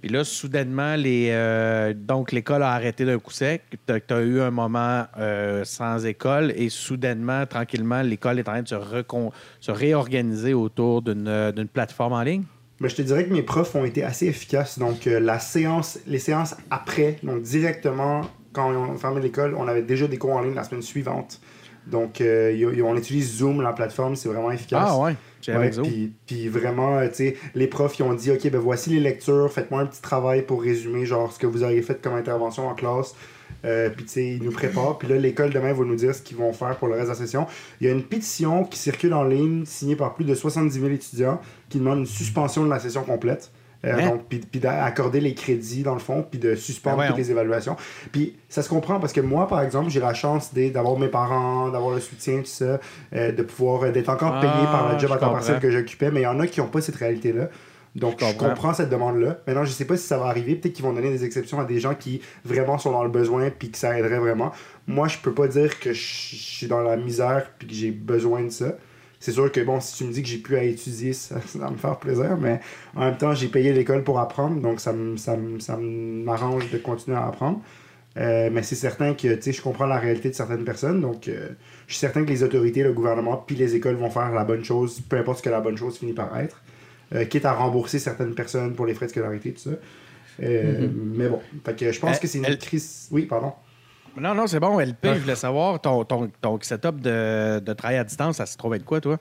Puis 0.00 0.10
là, 0.10 0.24
soudainement, 0.24 0.94
les, 0.94 1.30
euh, 1.30 1.94
donc 1.94 2.32
l'école 2.32 2.62
a 2.62 2.72
arrêté 2.72 3.04
d'un 3.04 3.18
coup 3.18 3.32
sec. 3.32 3.62
Tu 3.86 4.14
as, 4.14 4.20
eu 4.20 4.40
un 4.40 4.50
moment 4.50 5.06
euh, 5.18 5.64
sans 5.64 6.04
école 6.06 6.52
et 6.56 6.68
soudainement, 6.68 7.46
tranquillement, 7.46 8.02
l'école 8.02 8.38
est 8.38 8.48
en 8.48 8.52
train 8.52 8.62
de 8.62 8.68
se, 8.68 8.76
se 9.60 9.70
réorganiser 9.70 10.54
autour 10.54 11.02
d'une 11.02 11.68
plateforme 11.72 12.12
en 12.12 12.22
ligne. 12.22 12.44
Mais 12.80 12.88
je 12.88 12.96
te 12.96 13.02
dirais 13.02 13.24
que 13.24 13.32
mes 13.32 13.42
profs 13.42 13.76
ont 13.76 13.84
été 13.84 14.02
assez 14.02 14.26
efficaces. 14.26 14.78
Donc, 14.78 15.06
euh, 15.06 15.20
la 15.20 15.38
séance, 15.38 16.00
les 16.06 16.18
séances 16.18 16.56
après, 16.68 17.16
donc 17.22 17.42
directement 17.42 18.22
quand 18.52 18.70
on 18.70 18.96
fermé 18.96 19.20
l'école, 19.20 19.54
on 19.56 19.68
avait 19.68 19.82
déjà 19.82 20.06
des 20.06 20.18
cours 20.18 20.32
en 20.32 20.42
ligne 20.42 20.54
la 20.54 20.64
semaine 20.64 20.82
suivante. 20.82 21.40
Donc, 21.86 22.22
on 22.22 22.96
utilise 22.96 23.38
Zoom, 23.38 23.60
la 23.60 23.72
plateforme, 23.72 24.16
c'est 24.16 24.28
vraiment 24.28 24.50
efficace. 24.50 24.88
Ah 24.90 24.98
ouais. 24.98 25.16
Puis, 26.26 26.48
vraiment, 26.48 26.98
euh, 26.98 27.08
tu 27.08 27.14
sais, 27.14 27.36
les 27.54 27.66
profs, 27.66 27.98
ils 27.98 28.02
ont 28.04 28.14
dit, 28.14 28.30
OK, 28.30 28.48
ben 28.48 28.60
voici 28.60 28.90
les 28.90 29.00
lectures, 29.00 29.50
faites-moi 29.50 29.80
un 29.80 29.86
petit 29.86 30.02
travail 30.02 30.42
pour 30.42 30.62
résumer, 30.62 31.04
genre, 31.04 31.32
ce 31.32 31.38
que 31.38 31.46
vous 31.46 31.64
auriez 31.64 31.82
fait 31.82 32.00
comme 32.00 32.14
intervention 32.14 32.68
en 32.68 32.74
classe. 32.74 33.14
Euh, 33.64 33.90
puis, 33.90 34.04
tu 34.04 34.10
sais, 34.10 34.26
ils 34.26 34.42
nous 34.42 34.52
préparent. 34.52 34.98
Puis 34.98 35.08
là, 35.08 35.16
l'école 35.16 35.50
demain 35.50 35.72
va 35.72 35.84
nous 35.84 35.96
dire 35.96 36.14
ce 36.14 36.22
qu'ils 36.22 36.36
vont 36.36 36.52
faire 36.52 36.76
pour 36.76 36.88
le 36.88 36.94
reste 36.94 37.06
de 37.06 37.10
la 37.10 37.16
session. 37.16 37.46
Il 37.80 37.86
y 37.86 37.90
a 37.90 37.92
une 37.92 38.02
pétition 38.02 38.64
qui 38.64 38.78
circule 38.78 39.14
en 39.14 39.24
ligne, 39.24 39.64
signée 39.64 39.96
par 39.96 40.14
plus 40.14 40.24
de 40.24 40.34
70 40.34 40.80
000 40.80 40.92
étudiants, 40.92 41.40
qui 41.68 41.78
demande 41.78 42.00
une 42.00 42.06
suspension 42.06 42.64
de 42.64 42.70
la 42.70 42.78
session 42.78 43.02
complète. 43.02 43.50
Euh, 43.84 43.94
hein? 43.94 44.10
donc, 44.10 44.22
puis, 44.28 44.60
d'accorder 44.60 45.20
les 45.20 45.34
crédits 45.34 45.82
dans 45.82 45.94
le 45.94 46.00
fond, 46.00 46.24
puis 46.28 46.38
de 46.38 46.54
suspendre 46.54 46.98
ben 46.98 47.08
toutes 47.08 47.16
les 47.16 47.30
évaluations. 47.30 47.76
Puis 48.12 48.36
ça 48.48 48.62
se 48.62 48.68
comprend 48.68 49.00
parce 49.00 49.12
que 49.12 49.20
moi, 49.20 49.48
par 49.48 49.62
exemple, 49.62 49.90
j'ai 49.90 50.00
la 50.00 50.14
chance 50.14 50.54
d'avoir 50.54 50.98
mes 50.98 51.08
parents, 51.08 51.68
d'avoir 51.70 51.94
le 51.94 52.00
soutien, 52.00 52.38
tout 52.38 52.46
ça, 52.46 52.78
euh, 53.14 53.32
de 53.32 53.42
pouvoir 53.42 53.90
d'être 53.92 54.08
encore 54.08 54.40
payé 54.40 54.52
par 54.70 54.88
le 54.88 54.94
ah, 54.94 54.98
job 54.98 55.12
à 55.12 55.16
temps 55.16 55.32
partiel 55.32 55.58
que 55.58 55.70
j'occupais, 55.70 56.10
mais 56.10 56.20
il 56.20 56.24
y 56.24 56.26
en 56.26 56.38
a 56.40 56.46
qui 56.46 56.60
n'ont 56.60 56.68
pas 56.68 56.80
cette 56.80 56.96
réalité-là. 56.96 57.48
Donc, 57.94 58.20
je, 58.20 58.36
comprends. 58.36 58.72
cette 58.72 58.88
demande-là. 58.88 59.38
Maintenant, 59.46 59.64
je 59.64 59.70
ne 59.70 59.74
sais 59.74 59.84
pas 59.84 59.96
si 59.98 60.06
ça 60.06 60.16
va 60.16 60.26
arriver. 60.26 60.54
Peut-être 60.54 60.74
qu'ils 60.74 60.84
vont 60.84 60.94
donner 60.94 61.10
des 61.10 61.24
exceptions 61.24 61.60
à 61.60 61.64
des 61.64 61.78
gens 61.78 61.94
qui 61.94 62.22
vraiment 62.44 62.78
sont 62.78 62.90
dans 62.90 63.02
le 63.02 63.10
besoin 63.10 63.50
puis 63.50 63.70
que 63.70 63.76
ça 63.76 63.98
aiderait 63.98 64.18
vraiment. 64.18 64.52
Moi, 64.86 65.08
je 65.08 65.18
peux 65.18 65.32
pas 65.32 65.46
dire 65.46 65.78
que 65.78 65.92
je 65.92 66.00
suis 66.00 66.66
dans 66.68 66.80
la 66.80 66.96
misère 66.96 67.50
puis 67.58 67.68
que 67.68 67.74
j'ai 67.74 67.90
besoin 67.90 68.44
de 68.44 68.48
ça. 68.48 68.76
C'est 69.22 69.30
sûr 69.30 69.52
que, 69.52 69.60
bon, 69.60 69.80
si 69.80 69.96
tu 69.96 70.04
me 70.04 70.12
dis 70.12 70.20
que 70.20 70.28
j'ai 70.28 70.38
pu 70.38 70.56
à 70.56 70.64
étudier, 70.64 71.12
ça, 71.12 71.36
va 71.54 71.70
me 71.70 71.76
faire 71.76 71.96
plaisir, 71.98 72.36
mais 72.40 72.60
en 72.96 73.02
même 73.02 73.16
temps, 73.16 73.34
j'ai 73.34 73.46
payé 73.46 73.72
l'école 73.72 74.02
pour 74.02 74.18
apprendre, 74.18 74.60
donc 74.60 74.80
ça, 74.80 74.92
ça, 75.16 75.38
ça 75.60 75.78
m'arrange 75.80 76.70
de 76.72 76.78
continuer 76.78 77.16
à 77.16 77.26
apprendre. 77.26 77.62
Euh, 78.18 78.50
mais 78.52 78.64
c'est 78.64 78.74
certain 78.74 79.14
que 79.14 79.40
je 79.40 79.62
comprends 79.62 79.86
la 79.86 79.98
réalité 79.98 80.28
de 80.28 80.34
certaines 80.34 80.64
personnes. 80.64 81.00
Donc, 81.00 81.28
euh, 81.28 81.50
je 81.86 81.94
suis 81.94 82.00
certain 82.00 82.24
que 82.24 82.30
les 82.30 82.42
autorités, 82.42 82.82
le 82.82 82.92
gouvernement, 82.92 83.36
puis 83.36 83.54
les 83.54 83.76
écoles 83.76 83.94
vont 83.94 84.10
faire 84.10 84.32
la 84.32 84.42
bonne 84.42 84.64
chose, 84.64 85.00
peu 85.08 85.16
importe 85.16 85.38
ce 85.38 85.42
que 85.44 85.50
la 85.50 85.60
bonne 85.60 85.76
chose 85.76 85.98
finit 85.98 86.14
par 86.14 86.36
être. 86.38 86.60
Euh, 87.14 87.24
quitte 87.24 87.44
à 87.44 87.52
rembourser 87.52 88.00
certaines 88.00 88.34
personnes 88.34 88.74
pour 88.74 88.86
les 88.86 88.94
frais 88.94 89.06
de 89.06 89.12
scolarité, 89.12 89.52
tout 89.52 89.70
ça. 89.70 89.70
Mm-hmm. 90.40 90.90
Mais 91.14 91.28
bon, 91.28 91.40
je 91.64 92.00
pense 92.00 92.18
que 92.18 92.26
c'est 92.26 92.38
une 92.38 92.56
crise. 92.56 93.06
Oui, 93.12 93.26
pardon. 93.26 93.52
Non, 94.16 94.34
non, 94.34 94.46
c'est 94.46 94.60
bon. 94.60 94.78
LP, 94.78 95.14
je 95.14 95.20
voulais 95.20 95.34
savoir, 95.36 95.80
ton, 95.80 96.04
ton, 96.04 96.30
ton 96.40 96.58
setup 96.60 97.00
de, 97.00 97.60
de, 97.60 97.72
travail 97.72 97.98
à 97.98 98.04
distance, 98.04 98.36
ça 98.36 98.46
se 98.46 98.56
trouve 98.56 98.74
être 98.74 98.84
quoi, 98.84 99.00
toi? 99.00 99.18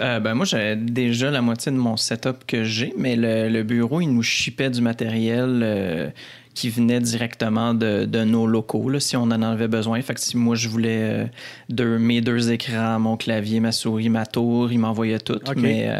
Euh, 0.00 0.20
ben 0.20 0.34
moi, 0.34 0.46
j'ai 0.46 0.76
déjà 0.76 1.30
la 1.30 1.42
moitié 1.42 1.72
de 1.72 1.76
mon 1.76 1.96
setup 1.96 2.44
que 2.46 2.64
j'ai, 2.64 2.94
mais 2.96 3.16
le, 3.16 3.48
le, 3.48 3.62
bureau, 3.62 4.00
il 4.00 4.08
nous 4.08 4.22
chipait 4.22 4.70
du 4.70 4.80
matériel 4.80 5.60
euh, 5.62 6.08
qui 6.54 6.70
venait 6.70 7.00
directement 7.00 7.74
de, 7.74 8.04
de 8.04 8.22
nos 8.22 8.46
locaux, 8.46 8.90
là, 8.90 9.00
si 9.00 9.16
on 9.16 9.22
en 9.22 9.42
avait 9.42 9.66
besoin. 9.66 10.00
Fait 10.02 10.14
que 10.14 10.20
si 10.20 10.36
moi, 10.36 10.54
je 10.54 10.68
voulais 10.68 10.98
euh, 11.00 11.24
deux, 11.68 11.98
mes 11.98 12.20
deux 12.20 12.52
écrans, 12.52 13.00
mon 13.00 13.16
clavier, 13.16 13.60
ma 13.60 13.72
souris, 13.72 14.08
ma 14.08 14.24
tour, 14.24 14.70
il 14.70 14.78
m'envoyait 14.78 15.18
tout. 15.18 15.40
Mais, 15.56 15.90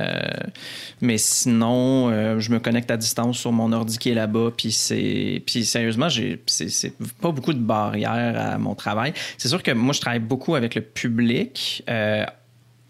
mais 1.00 1.18
sinon, 1.18 2.38
je 2.38 2.52
me 2.52 2.60
connecte 2.60 2.90
à 2.90 2.96
distance 2.96 3.38
sur 3.38 3.52
mon 3.52 3.72
ordi 3.72 3.98
qui 3.98 4.10
est 4.10 4.14
là-bas. 4.14 4.52
Puis, 4.56 4.70
c'est, 4.70 5.42
puis 5.44 5.64
sérieusement, 5.64 6.08
j'ai, 6.08 6.40
c'est, 6.46 6.68
c'est 6.68 6.92
pas 7.20 7.32
beaucoup 7.32 7.52
de 7.52 7.58
barrières 7.58 8.38
à 8.38 8.58
mon 8.58 8.74
travail. 8.74 9.12
C'est 9.38 9.48
sûr 9.48 9.62
que 9.62 9.72
moi, 9.72 9.92
je 9.92 10.00
travaille 10.00 10.20
beaucoup 10.20 10.54
avec 10.54 10.74
le 10.74 10.82
public 10.82 11.84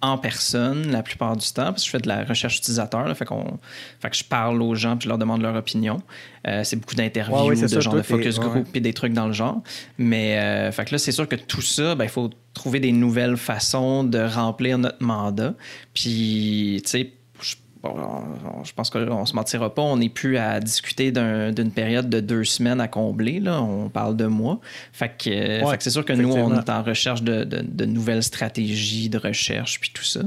en 0.01 0.17
personne 0.17 0.91
la 0.91 1.03
plupart 1.03 1.37
du 1.37 1.47
temps, 1.47 1.73
parce 1.73 1.83
que 1.83 1.87
je 1.87 1.91
fais 1.91 1.99
de 1.99 2.09
la 2.09 2.25
recherche 2.25 2.59
utilisateur. 2.59 3.09
Là, 3.09 3.15
fait, 3.15 3.25
qu'on, 3.25 3.59
fait 4.01 4.11
que 4.11 4.17
je 4.17 4.25
parle 4.25 4.63
aux 4.63 4.75
gens 4.75 4.97
puis 4.97 5.05
je 5.05 5.09
leur 5.09 5.19
demande 5.19 5.43
leur 5.43 5.57
opinion. 5.57 6.01
Euh, 6.47 6.63
c'est 6.63 6.77
beaucoup 6.77 6.95
d'interviews, 6.95 7.55
de 7.55 7.81
genre 7.81 7.95
de 7.95 8.03
focus 8.03 8.39
group 8.39 8.69
et 8.75 8.81
des 8.81 8.93
trucs 8.93 9.13
dans 9.13 9.27
le 9.27 9.33
genre. 9.33 9.61
Mais 9.99 10.39
euh, 10.39 10.73
fait 10.73 10.85
que 10.85 10.93
là, 10.93 10.99
c'est 10.99 11.13
sûr 11.13 11.27
que 11.27 11.37
tout 11.37 11.63
ça, 11.63 11.97
ben, 11.97 12.05
il 12.05 12.11
faut 12.11 12.31
trouver 12.55 12.79
des 12.79 12.93
nouvelles 12.93 13.37
façons 13.37 14.05
de 14.05 14.19
remplir 14.19 14.79
notre 14.79 15.03
mandat. 15.03 15.55
Puis, 15.95 16.81
tu 16.85 16.91
sais, 16.91 17.13
je 17.85 18.73
pense 18.73 18.91
qu'on 18.91 19.27
se 19.27 19.35
mentira 19.35 19.75
pas, 19.75 19.83
on 19.83 19.97
n'est 19.97 20.09
plus 20.09 20.37
à 20.37 20.61
discuter 20.61 21.13
d'une 21.13 21.71
période 21.71 22.09
de 22.09 22.21
deux 22.21 22.45
semaines 22.45 22.81
à 22.81 22.89
combler. 22.89 23.41
Là. 23.41 23.63
On 23.63 23.89
parle 23.89 24.17
de 24.17 24.27
mois. 24.27 24.61
Fait 24.93 25.09
que, 25.09 25.77
c'est 25.79 25.91
sûr 25.91 26.05
que 26.05 26.13
nous, 26.13 26.33
on 26.33 26.59
est 26.59 26.71
en 26.71 26.83
recherche 26.83 27.23
de, 27.23 27.85
nouvelles 27.85 28.23
stratégies 28.23 29.09
de 29.09 29.19
recherche 29.19 29.81
puis 29.81 29.91
tout 29.93 30.05
ça. 30.05 30.21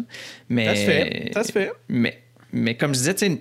Mais, 0.49 0.67
ça 0.67 0.75
se 0.75 0.81
fait. 0.81 1.31
Ça 1.33 1.43
se 1.43 1.51
fait. 1.51 1.71
Mais, 1.89 2.21
mais 2.53 2.75
comme 2.75 2.93
je 2.93 2.99
disais, 2.99 3.39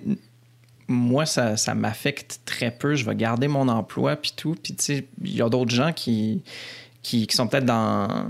moi, 0.87 1.25
ça, 1.25 1.57
ça 1.57 1.73
m'affecte 1.73 2.41
très 2.45 2.71
peu. 2.71 2.95
Je 2.95 3.05
vais 3.05 3.15
garder 3.15 3.47
mon 3.47 3.67
emploi 3.67 4.15
puis 4.15 4.33
tout. 4.35 4.55
Puis 4.61 4.75
il 5.23 5.35
y 5.35 5.41
a 5.41 5.49
d'autres 5.49 5.73
gens 5.73 5.93
qui, 5.93 6.43
qui, 7.01 7.27
qui 7.27 7.35
sont 7.35 7.47
peut-être 7.47 7.65
dans 7.65 8.25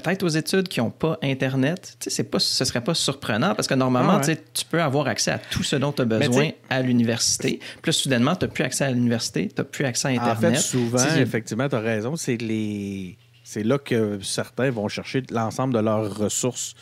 peut-être 0.00 0.22
aux 0.22 0.28
études 0.28 0.68
qui 0.68 0.80
n'ont 0.80 0.90
pas 0.90 1.18
Internet, 1.22 1.96
c'est 2.00 2.24
pas, 2.24 2.38
ce 2.38 2.62
ne 2.62 2.66
serait 2.66 2.82
pas 2.82 2.94
surprenant 2.94 3.54
parce 3.54 3.68
que 3.68 3.74
normalement, 3.74 4.20
ah 4.22 4.34
tu 4.54 4.64
peux 4.70 4.80
avoir 4.80 5.06
accès 5.06 5.30
à 5.30 5.38
tout 5.38 5.62
ce 5.62 5.76
dont 5.76 5.92
tu 5.92 6.02
as 6.02 6.04
besoin 6.04 6.50
à 6.70 6.82
l'université. 6.82 7.60
Puis 7.82 7.92
soudainement, 7.92 8.34
tu 8.36 8.44
n'as 8.44 8.50
plus 8.50 8.64
accès 8.64 8.84
à 8.84 8.90
l'université, 8.90 9.48
tu 9.48 9.54
n'as 9.58 9.64
plus 9.64 9.84
accès 9.84 10.08
à 10.08 10.10
Internet. 10.10 10.50
En 10.50 10.54
fait, 10.54 10.60
souvent, 10.60 11.16
effectivement, 11.16 11.68
tu 11.68 11.76
as 11.76 11.80
raison, 11.80 12.16
c'est 12.16 12.36
les... 12.36 13.16
C'est 13.44 13.62
là 13.62 13.78
que 13.78 14.18
certains 14.20 14.70
vont 14.70 14.88
chercher 14.88 15.22
l'ensemble 15.30 15.72
de 15.72 15.78
leurs 15.78 16.14
ressources. 16.18 16.74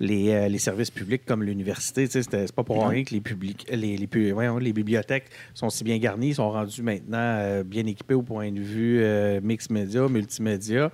Les, 0.00 0.30
euh, 0.30 0.48
les, 0.48 0.58
services 0.58 0.90
publics 0.90 1.24
comme 1.24 1.44
l'université. 1.44 2.08
C'est 2.08 2.52
pas 2.52 2.64
pour 2.64 2.84
rien 2.88 3.04
que 3.04 3.14
les, 3.14 3.20
publics, 3.20 3.64
les, 3.70 3.96
les, 3.96 4.08
les, 4.60 4.72
bibliothèques 4.72 5.26
sont 5.54 5.70
si 5.70 5.84
bien 5.84 5.96
garnies, 5.98 6.34
sont 6.34 6.50
rendues 6.50 6.82
maintenant 6.82 7.18
euh, 7.18 7.62
bien 7.62 7.86
équipées 7.86 8.14
au 8.14 8.22
point 8.22 8.50
de 8.50 8.58
vue 8.60 8.98
euh, 9.00 9.40
mix 9.40 9.70
média, 9.70 10.08
multimédia. 10.08 10.90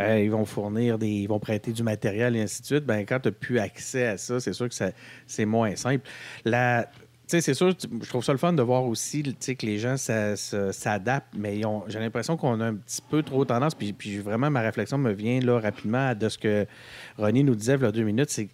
Euh, 0.00 0.20
ils 0.20 0.30
vont 0.30 0.44
fournir 0.44 0.98
des. 0.98 1.08
ils 1.08 1.26
vont 1.26 1.40
prêter 1.40 1.72
du 1.72 1.82
matériel 1.82 2.36
et 2.36 2.42
ainsi 2.42 2.62
de 2.62 2.66
suite. 2.66 2.84
Ben, 2.84 3.04
quand 3.04 3.20
tu 3.20 3.28
n'as 3.28 3.32
plus 3.32 3.58
accès 3.58 4.06
à 4.06 4.16
ça, 4.16 4.40
c'est 4.40 4.52
sûr 4.52 4.68
que 4.68 4.74
c'est 5.26 5.44
moins 5.44 5.74
simple. 5.76 6.08
La, 6.44 6.88
c'est 7.28 7.54
sûr, 7.54 7.74
je 7.78 8.08
trouve 8.08 8.24
ça 8.24 8.32
le 8.32 8.38
fun 8.38 8.54
de 8.54 8.62
voir 8.62 8.84
aussi 8.84 9.22
que 9.22 9.66
les 9.66 9.78
gens 9.78 9.96
s'adaptent, 9.96 11.34
mais 11.36 11.60
j'ai 11.88 11.98
l'impression 11.98 12.36
qu'on 12.36 12.60
a 12.60 12.66
un 12.66 12.74
petit 12.74 13.02
peu 13.02 13.22
trop 13.22 13.44
tendance. 13.44 13.74
Puis, 13.74 14.18
vraiment, 14.18 14.50
ma 14.50 14.60
réflexion 14.60 14.96
me 14.96 15.12
vient 15.12 15.40
là, 15.40 15.60
rapidement 15.60 16.14
de 16.14 16.28
ce 16.28 16.38
que 16.38 16.66
René 17.18 17.42
nous 17.42 17.54
disait 17.54 17.74
il 17.74 17.82
y 17.82 17.84
a 17.84 17.92
deux 17.92 18.02
minutes. 18.02 18.30
C'est 18.30 18.48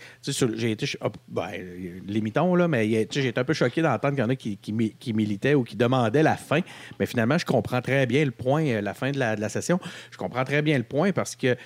j'ai 0.54 0.72
été. 0.72 0.86
ben, 1.28 1.50
limitons, 2.06 2.54
là, 2.54 2.66
mais 2.66 2.88
j'ai 3.10 3.28
été 3.28 3.40
un 3.40 3.44
peu 3.44 3.54
choqué 3.54 3.80
d'entendre 3.80 4.14
qu'il 4.14 4.24
y 4.24 4.26
en 4.26 4.30
a 4.30 4.36
qui, 4.36 4.56
qui, 4.56 5.12
militaient 5.12 5.54
ou 5.54 5.62
qui 5.62 5.76
demandaient 5.76 6.22
la 6.22 6.36
fin. 6.36 6.60
Mais 6.98 7.06
finalement, 7.06 7.38
je 7.38 7.46
comprends 7.46 7.80
très 7.80 8.06
bien 8.06 8.24
le 8.24 8.32
point, 8.32 8.66
euh, 8.66 8.80
la 8.80 8.94
fin 8.94 9.12
de 9.12 9.18
la, 9.18 9.36
de 9.36 9.40
la 9.40 9.48
session. 9.48 9.78
Je 10.10 10.16
comprends 10.16 10.44
très 10.44 10.62
bien 10.62 10.76
le 10.78 10.84
point 10.84 11.12
parce 11.12 11.36
que 11.36 11.56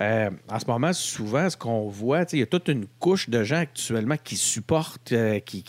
euh, 0.00 0.30
en 0.48 0.58
ce 0.58 0.66
moment, 0.66 0.92
souvent, 0.94 1.50
ce 1.50 1.56
qu'on 1.58 1.88
voit, 1.88 2.24
il 2.32 2.38
y 2.38 2.42
a 2.42 2.46
toute 2.46 2.68
une 2.68 2.86
couche 2.98 3.28
de 3.28 3.44
gens 3.44 3.58
actuellement 3.58 4.16
qui 4.22 4.36
supportent, 4.36 5.12
euh, 5.12 5.40
qui, 5.40 5.62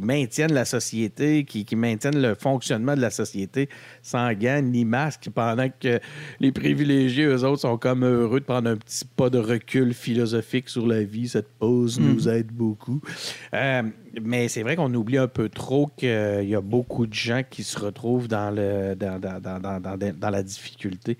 maintiennent 0.00 0.54
la 0.54 0.64
société, 0.64 1.44
qui, 1.44 1.66
maintiennent 1.76 2.22
le 2.22 2.34
fonctionnement 2.34 2.96
de 2.96 3.02
la 3.02 3.10
société 3.10 3.68
sans 4.00 4.32
gants 4.32 4.62
ni 4.62 4.86
masque, 4.86 5.28
pendant 5.34 5.68
que 5.68 6.00
les 6.40 6.50
privilégiés, 6.50 7.24
eux 7.24 7.44
autres, 7.44 7.60
sont 7.60 7.76
comme 7.76 8.04
heureux 8.04 8.40
de 8.40 8.44
prendre 8.46 8.70
un 8.70 8.76
petit 8.76 9.04
pas 9.04 9.28
de 9.28 9.38
recul 9.38 9.92
philosophique 9.92 10.70
sur 10.70 10.86
la 10.86 11.02
vie. 11.02 11.28
Cette 11.28 11.52
pause 11.58 12.00
mm. 12.00 12.04
nous 12.04 12.28
aide 12.30 12.50
beaucoup. 12.50 13.02
Euh, 13.52 13.82
mais 14.22 14.48
c'est 14.48 14.62
vrai 14.62 14.76
qu'on 14.76 14.94
oublie 14.94 15.18
un 15.18 15.28
peu 15.28 15.50
trop 15.50 15.90
qu'il 15.94 16.08
y 16.48 16.54
a 16.54 16.60
beaucoup 16.62 17.06
de 17.06 17.14
gens 17.14 17.42
qui 17.48 17.64
se 17.64 17.78
retrouvent 17.78 18.28
dans, 18.28 18.50
le, 18.50 18.94
dans, 18.94 19.20
dans 19.20 20.30
la 20.30 20.42
difficulté. 20.42 21.18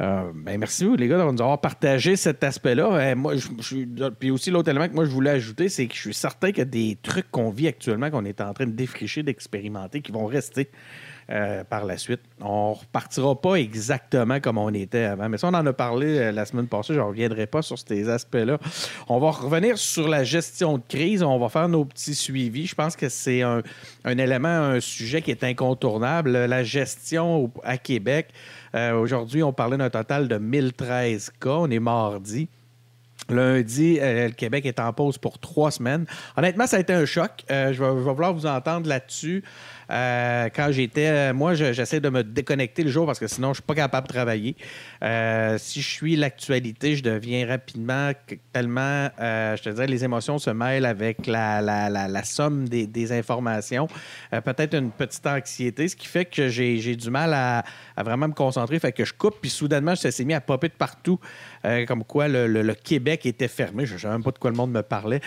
Euh, 0.00 0.30
ben 0.34 0.58
merci 0.58 0.84
vous, 0.84 0.94
les 0.94 1.08
gars, 1.08 1.16
de 1.16 1.22
nous 1.22 1.40
avoir 1.40 1.60
partagé 1.60 2.16
cet 2.16 2.44
aspect-là. 2.44 2.92
Euh, 2.92 3.16
moi, 3.16 3.34
je, 3.36 4.08
puis 4.10 4.30
aussi, 4.30 4.50
l'autre 4.50 4.68
élément 4.68 4.88
que 4.88 4.94
moi, 4.94 5.04
je 5.04 5.10
voulais 5.10 5.30
ajouter, 5.30 5.68
c'est 5.68 5.86
que 5.86 5.94
je 5.94 6.00
suis 6.00 6.14
certain 6.14 6.48
qu'il 6.48 6.58
y 6.58 6.62
a 6.62 6.64
des 6.66 6.98
trucs 7.02 7.30
qu'on 7.30 7.50
vit 7.50 7.68
actuellement, 7.68 8.10
qu'on 8.10 8.24
est 8.24 8.40
en 8.40 8.52
train 8.52 8.66
de 8.66 8.72
défricher, 8.72 9.22
d'expérimenter, 9.22 10.02
qui 10.02 10.12
vont 10.12 10.26
rester. 10.26 10.70
euh, 11.30 11.64
par 11.64 11.84
la 11.84 11.96
suite. 11.96 12.20
On 12.40 12.72
repartira 12.74 13.40
pas 13.40 13.54
exactement 13.54 14.40
comme 14.40 14.58
on 14.58 14.72
était 14.72 15.04
avant, 15.04 15.28
mais 15.28 15.38
ça, 15.38 15.48
on 15.48 15.54
en 15.54 15.66
a 15.66 15.72
parlé 15.72 16.30
la 16.32 16.44
semaine 16.44 16.68
passée. 16.68 16.94
Je 16.94 17.00
ne 17.00 17.04
reviendrai 17.04 17.46
pas 17.46 17.62
sur 17.62 17.78
ces 17.78 18.08
aspects-là. 18.08 18.58
On 19.08 19.18
va 19.18 19.30
revenir 19.30 19.78
sur 19.78 20.08
la 20.08 20.24
gestion 20.24 20.78
de 20.78 20.82
crise. 20.88 21.22
On 21.22 21.38
va 21.38 21.48
faire 21.48 21.68
nos 21.68 21.84
petits 21.84 22.14
suivis. 22.14 22.66
Je 22.66 22.74
pense 22.74 22.96
que 22.96 23.08
c'est 23.08 23.42
un 23.42 23.62
élément, 24.04 24.48
un 24.48 24.80
sujet 24.80 25.22
qui 25.22 25.30
est 25.30 25.42
incontournable. 25.42 26.30
La 26.30 26.62
gestion 26.62 27.50
à 27.64 27.78
Québec. 27.78 28.28
Euh, 28.76 28.92
aujourd'hui, 28.94 29.42
on 29.42 29.52
parlait 29.52 29.78
d'un 29.78 29.90
total 29.90 30.28
de 30.28 30.36
1013 30.36 31.32
cas. 31.40 31.50
On 31.50 31.70
est 31.70 31.80
mardi. 31.80 32.48
Lundi, 33.28 33.98
euh, 34.00 34.28
le 34.28 34.34
Québec 34.34 34.66
est 34.66 34.78
en 34.78 34.92
pause 34.92 35.18
pour 35.18 35.38
trois 35.38 35.70
semaines. 35.70 36.06
Honnêtement, 36.36 36.66
ça 36.66 36.76
a 36.76 36.80
été 36.80 36.92
un 36.92 37.06
choc. 37.06 37.30
Euh, 37.50 37.72
je, 37.72 37.82
vais, 37.82 37.88
je, 37.88 38.04
vais, 38.04 38.12
vouloir 38.12 38.34
vous 38.34 38.46
entendre 38.46 38.88
là-dessus. 38.88 39.42
Euh, 39.90 40.48
quand 40.54 40.70
j'étais. 40.70 41.06
Euh, 41.06 41.34
moi, 41.34 41.54
j'essaie 41.54 42.00
de 42.00 42.08
me 42.08 42.22
déconnecter 42.22 42.82
le 42.82 42.90
jour 42.90 43.06
parce 43.06 43.18
que 43.18 43.26
sinon, 43.26 43.48
je 43.48 43.50
ne 43.50 43.54
suis 43.54 43.62
pas 43.62 43.74
capable 43.74 44.08
de 44.08 44.12
travailler. 44.12 44.56
Euh, 45.02 45.56
si 45.58 45.80
je 45.80 45.88
suis 45.88 46.16
l'actualité, 46.16 46.96
je 46.96 47.02
deviens 47.02 47.46
rapidement 47.46 48.10
tellement. 48.52 49.08
je 49.18 49.62
te 49.62 49.70
disais, 49.70 49.86
les 49.86 50.04
émotions 50.04 50.38
se 50.38 50.50
mêlent 50.50 50.86
avec 50.86 51.26
la, 51.26 52.24
somme 52.24 52.68
des, 52.68 52.86
des 52.86 53.12
informations. 53.12 53.88
Peut-être 54.30 54.74
une 54.74 54.90
petite 54.90 55.26
anxiété, 55.26 55.88
ce 55.88 55.96
qui 55.96 56.06
fait 56.06 56.24
que 56.24 56.48
j'ai 56.48 56.96
du 56.96 57.10
mal 57.10 57.32
à, 57.32 57.64
à, 57.96 58.02
vraiment 58.02 58.28
me 58.28 58.34
concentrer. 58.34 58.78
Fait 58.78 58.92
que 58.92 59.04
je 59.04 59.12
coupe, 59.12 59.36
puis 59.40 59.50
soudainement, 59.50 59.94
ça 59.94 60.10
s'est 60.10 60.24
mis 60.24 60.34
à 60.34 60.40
popper 60.40 60.68
de 60.68 60.74
partout. 60.74 61.20
Comme 61.86 62.04
quoi 62.04 62.28
le, 62.28 62.74
Québec 62.74 63.26
était 63.26 63.48
fermé. 63.48 63.86
Je 63.86 63.94
ne 63.94 63.98
sais 63.98 64.08
même 64.08 64.22
pas 64.22 64.30
de 64.30 64.38
quoi 64.38 64.50
le 64.50 64.56
monde 64.56 64.72
me 64.72 64.82
parlait. 64.82 65.20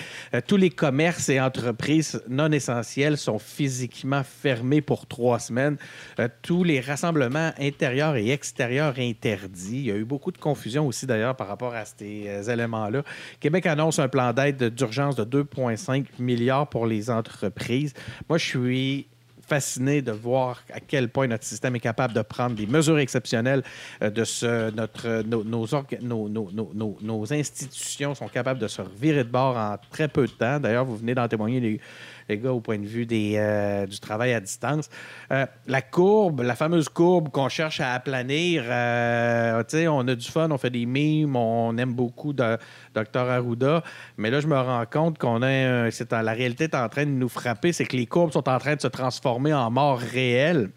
tous 0.48 0.58
les 0.58 0.70
commerces 0.70 1.30
et 1.30 1.40
entreprises 1.40 2.22
non 2.28 2.52
essentielles 2.52 3.18
sont 3.18 3.40
physiquement 3.40 4.24
fermés 4.24 4.50
fermé 4.50 4.82
pour 4.82 5.06
trois 5.06 5.38
semaines. 5.38 5.78
Euh, 6.20 6.28
tous 6.42 6.64
les 6.64 6.80
rassemblements 6.80 7.52
intérieurs 7.60 8.16
et 8.16 8.32
extérieurs 8.32 8.96
interdits. 8.98 9.78
Il 9.78 9.86
y 9.86 9.92
a 9.92 9.96
eu 9.96 10.06
beaucoup 10.06 10.32
de 10.32 10.38
confusion 10.40 10.88
aussi 10.88 11.06
d'ailleurs 11.06 11.36
par 11.36 11.48
rapport 11.48 11.76
à 11.76 11.86
ces 11.86 12.26
euh, 12.28 12.44
éléments-là. 12.44 13.04
Québec 13.40 13.68
annonce 13.68 14.00
un 14.00 14.08
plan 14.08 14.34
d'aide 14.34 14.74
d'urgence 14.74 15.16
de 15.16 15.24
2,5 15.24 16.06
milliards 16.18 16.68
pour 16.68 16.88
les 16.88 17.12
entreprises. 17.12 17.94
Moi, 18.28 18.40
je 18.40 18.46
suis 18.46 19.08
fasciné 19.50 20.02
de 20.02 20.12
voir 20.12 20.62
à 20.72 20.80
quel 20.80 21.10
point 21.10 21.28
notre 21.28 21.44
système 21.44 21.76
est 21.76 21.80
capable 21.80 22.14
de 22.14 22.22
prendre 22.22 22.56
des 22.56 22.68
mesures 22.68 23.00
exceptionnelles, 23.00 23.64
euh, 24.04 24.10
de 24.12 24.24
ce, 24.24 24.70
notre, 24.72 25.24
nos, 25.24 25.44
nos, 25.44 26.30
nos, 26.30 26.98
nos, 27.02 27.34
institutions 27.34 28.14
sont 28.14 28.28
capables 28.28 28.60
de 28.60 28.68
se 28.68 28.82
revirer 28.82 29.24
de 29.24 29.30
bord 29.30 29.58
en 29.58 29.78
très 29.90 30.08
peu 30.08 30.28
de 30.28 30.32
temps. 30.32 30.60
D'ailleurs, 30.60 30.86
vous 30.86 30.98
venez 30.98 31.16
d'en 31.16 31.28
témoigner 31.28 31.60
les, 31.60 31.82
les 32.30 32.38
gars, 32.38 32.54
au 32.54 32.62
point 32.62 32.78
de 32.78 32.86
vue 32.86 33.08
euh, 33.12 33.86
du 33.86 34.00
travail 34.00 34.34
à 34.34 34.40
distance. 34.40 34.90
Euh, 35.32 35.46
la 35.68 35.82
courbe, 35.82 36.42
la 36.42 36.56
fameuse 36.56 36.88
courbe 36.88 37.30
qu'on 37.30 37.50
cherche 37.50 37.82
à 37.82 37.94
aplanir, 37.94 38.64
euh, 38.68 39.64
on 39.90 40.08
a 40.08 40.16
du 40.16 40.28
fun, 40.28 40.50
on 40.52 40.58
fait 40.58 40.70
des 40.70 40.86
mimes, 40.86 41.36
on 41.36 41.76
aime 41.78 41.94
beaucoup 41.94 42.34
de, 42.34 42.58
Dr 42.94 43.20
Arruda, 43.20 43.84
mais 44.18 44.30
là, 44.30 44.40
je 44.40 44.48
me 44.48 44.58
rends 44.58 44.86
compte 44.86 45.18
qu'on 45.18 45.42
a, 45.42 45.92
c'est 45.92 46.12
la 46.12 46.34
réalité 46.34 46.66
est 46.66 46.76
en 46.76 46.90
train 46.90 47.06
de 47.06 47.12
nous 47.12 47.30
frapper, 47.30 47.74
c'est 47.74 47.86
que 47.86 47.98
les 47.98 48.06
courbes 48.06 48.32
sont 48.32 48.48
en 48.48 48.60
train 48.60 48.76
de 48.76 48.82
se 48.82 48.88
transformer 48.88 49.54
en 49.54 49.70
morts 49.72 50.00
réelles. 50.00 50.70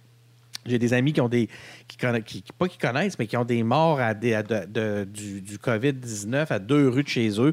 J'ai 0.66 0.78
des 0.78 0.95
amis 0.95 1.12
qui 1.12 1.21
ont 1.21 1.28
des. 1.28 1.49
Qui, 1.88 1.97
qui, 2.25 2.52
pas 2.52 2.69
qui 2.69 2.78
connaissent, 2.78 3.19
mais 3.19 3.26
qui 3.26 3.37
ont 3.37 3.45
des 3.45 3.62
morts 3.62 4.00
à 4.00 4.14
des, 4.14 4.40
de, 4.42 5.04
du, 5.04 5.40
du 5.42 5.59
COVID-19 5.59 6.47
à 6.50 6.59
deux 6.59 6.88
rues 6.88 7.02
de 7.02 7.09
chez 7.09 7.40
eux. 7.40 7.52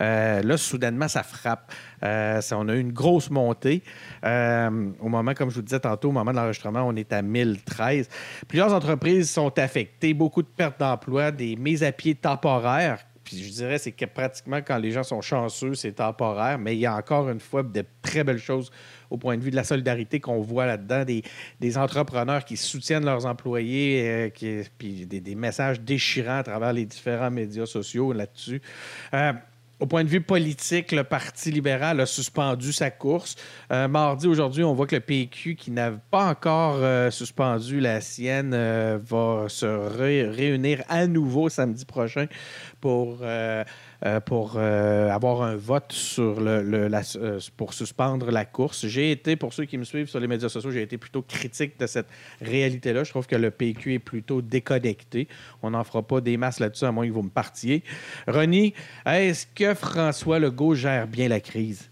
Euh, 0.00 0.42
là, 0.42 0.56
soudainement, 0.56 1.08
ça 1.08 1.22
frappe. 1.22 1.72
Euh, 2.02 2.40
ça, 2.40 2.58
on 2.58 2.68
a 2.68 2.74
eu 2.74 2.80
une 2.80 2.92
grosse 2.92 3.30
montée. 3.30 3.82
Euh, 4.24 4.90
au 5.00 5.08
moment, 5.08 5.34
comme 5.34 5.50
je 5.50 5.56
vous 5.56 5.62
disais 5.62 5.80
tantôt, 5.80 6.08
au 6.08 6.12
moment 6.12 6.30
de 6.30 6.36
l'enregistrement, 6.36 6.82
on 6.82 6.96
est 6.96 7.12
à 7.12 7.22
1013. 7.22 8.08
Plusieurs 8.46 8.72
entreprises 8.72 9.30
sont 9.30 9.56
affectées, 9.58 10.14
beaucoup 10.14 10.42
de 10.42 10.48
pertes 10.48 10.80
d'emplois, 10.80 11.30
des 11.30 11.56
mises 11.56 11.82
à 11.82 11.92
pied 11.92 12.14
temporaires 12.14 12.98
puis 13.28 13.42
je 13.42 13.50
dirais, 13.50 13.76
c'est 13.76 13.92
que 13.92 14.06
pratiquement 14.06 14.62
quand 14.66 14.78
les 14.78 14.90
gens 14.90 15.02
sont 15.02 15.20
chanceux, 15.20 15.74
c'est 15.74 15.92
temporaire, 15.92 16.58
mais 16.58 16.74
il 16.74 16.78
y 16.78 16.86
a 16.86 16.96
encore 16.96 17.28
une 17.28 17.40
fois 17.40 17.62
de 17.62 17.84
très 18.00 18.24
belles 18.24 18.38
choses 18.38 18.70
au 19.10 19.16
point 19.16 19.36
de 19.36 19.42
vue 19.42 19.50
de 19.50 19.56
la 19.56 19.64
solidarité 19.64 20.20
qu'on 20.20 20.40
voit 20.40 20.66
là-dedans, 20.66 21.04
des, 21.04 21.22
des, 21.60 21.78
entrepreneurs 21.78 22.44
qui 22.44 22.56
soutiennent 22.56 23.04
leurs 23.04 23.26
employés, 23.26 24.30
euh, 24.42 24.62
puis 24.78 25.06
des, 25.06 25.34
messages 25.34 25.80
déchirants 25.80 26.38
à 26.38 26.42
travers 26.42 26.72
les 26.72 26.84
différents 26.84 27.30
médias 27.30 27.66
sociaux 27.66 28.12
là-dessus. 28.12 28.60
Euh, 29.14 29.32
au 29.80 29.86
point 29.86 30.02
de 30.02 30.08
vue 30.08 30.20
politique, 30.20 30.90
le 30.90 31.04
Parti 31.04 31.52
libéral 31.52 32.00
a 32.00 32.06
suspendu 32.06 32.72
sa 32.72 32.90
course. 32.90 33.36
Euh, 33.70 33.86
mardi, 33.86 34.26
aujourd'hui, 34.26 34.64
on 34.64 34.74
voit 34.74 34.88
que 34.88 34.96
le 34.96 35.00
PQ, 35.00 35.54
qui 35.54 35.70
n'a 35.70 35.92
pas 35.92 36.26
encore 36.26 36.80
suspendu 37.12 37.78
la 37.78 38.00
sienne, 38.00 38.50
va 38.96 39.44
se 39.46 39.66
ré 39.66 40.24
réunir 40.28 40.82
à 40.88 41.06
nouveau 41.06 41.48
samedi 41.48 41.84
prochain 41.84 42.26
pour, 42.80 43.18
euh, 44.04 44.08
euh, 44.08 44.20
pour 44.20 44.54
euh, 44.56 45.10
avoir 45.10 45.42
un 45.42 45.56
vote 45.56 45.92
sur 45.92 46.40
le, 46.40 46.62
le 46.62 46.88
la, 46.88 47.02
pour 47.56 47.74
suspendre 47.74 48.30
la 48.30 48.44
course. 48.44 48.86
J'ai 48.86 49.10
été, 49.10 49.36
pour 49.36 49.52
ceux 49.52 49.64
qui 49.64 49.78
me 49.78 49.84
suivent 49.84 50.08
sur 50.08 50.20
les 50.20 50.26
médias 50.26 50.48
sociaux, 50.48 50.70
j'ai 50.70 50.82
été 50.82 50.98
plutôt 50.98 51.22
critique 51.22 51.78
de 51.78 51.86
cette 51.86 52.06
réalité-là. 52.40 53.04
Je 53.04 53.10
trouve 53.10 53.26
que 53.26 53.36
le 53.36 53.50
PQ 53.50 53.94
est 53.94 53.98
plutôt 53.98 54.40
déconnecté. 54.40 55.28
On 55.62 55.70
n'en 55.70 55.84
fera 55.84 56.02
pas 56.02 56.20
des 56.20 56.36
masses 56.36 56.60
là-dessus, 56.60 56.84
à 56.84 56.92
moins 56.92 57.06
que 57.06 57.12
vous 57.12 57.22
me 57.22 57.30
partiez. 57.30 57.82
Ronnie, 58.26 58.74
est-ce 59.06 59.46
que 59.54 59.74
François 59.74 60.38
Legault 60.38 60.74
gère 60.74 61.06
bien 61.06 61.28
la 61.28 61.40
crise? 61.40 61.90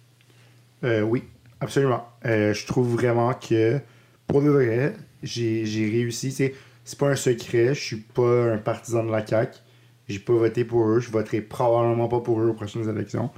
oui, 0.83 1.25
absolument. 1.61 2.07
je 2.23 2.67
trouve 2.67 2.93
vraiment 2.93 3.35
que, 3.35 3.81
pour 4.29 4.41
de 4.41 4.51
vrai, 4.51 4.95
j'ai 5.23 5.65
réussi. 5.91 6.31
C'est 6.31 6.99
pas 6.99 7.09
un 7.09 7.17
secret, 7.17 7.75
je 7.75 7.81
suis 7.81 7.97
pas 7.97 8.53
un 8.53 8.59
partisan 8.59 9.03
de 9.03 9.11
la 9.11 9.27
CAQ. 9.27 9.59
J'ai 10.09 10.19
pas 10.19 10.33
voté 10.35 10.65
pour 10.65 10.89
eux. 10.89 11.01
Je 11.01 11.11
voterai 11.11 11.41
probablement 11.41 12.09
pas 12.09 12.21
pour 12.21 12.41
eux 12.41 12.49
aux 12.49 12.55
prochaines 12.55 12.89
élections. 12.89 13.31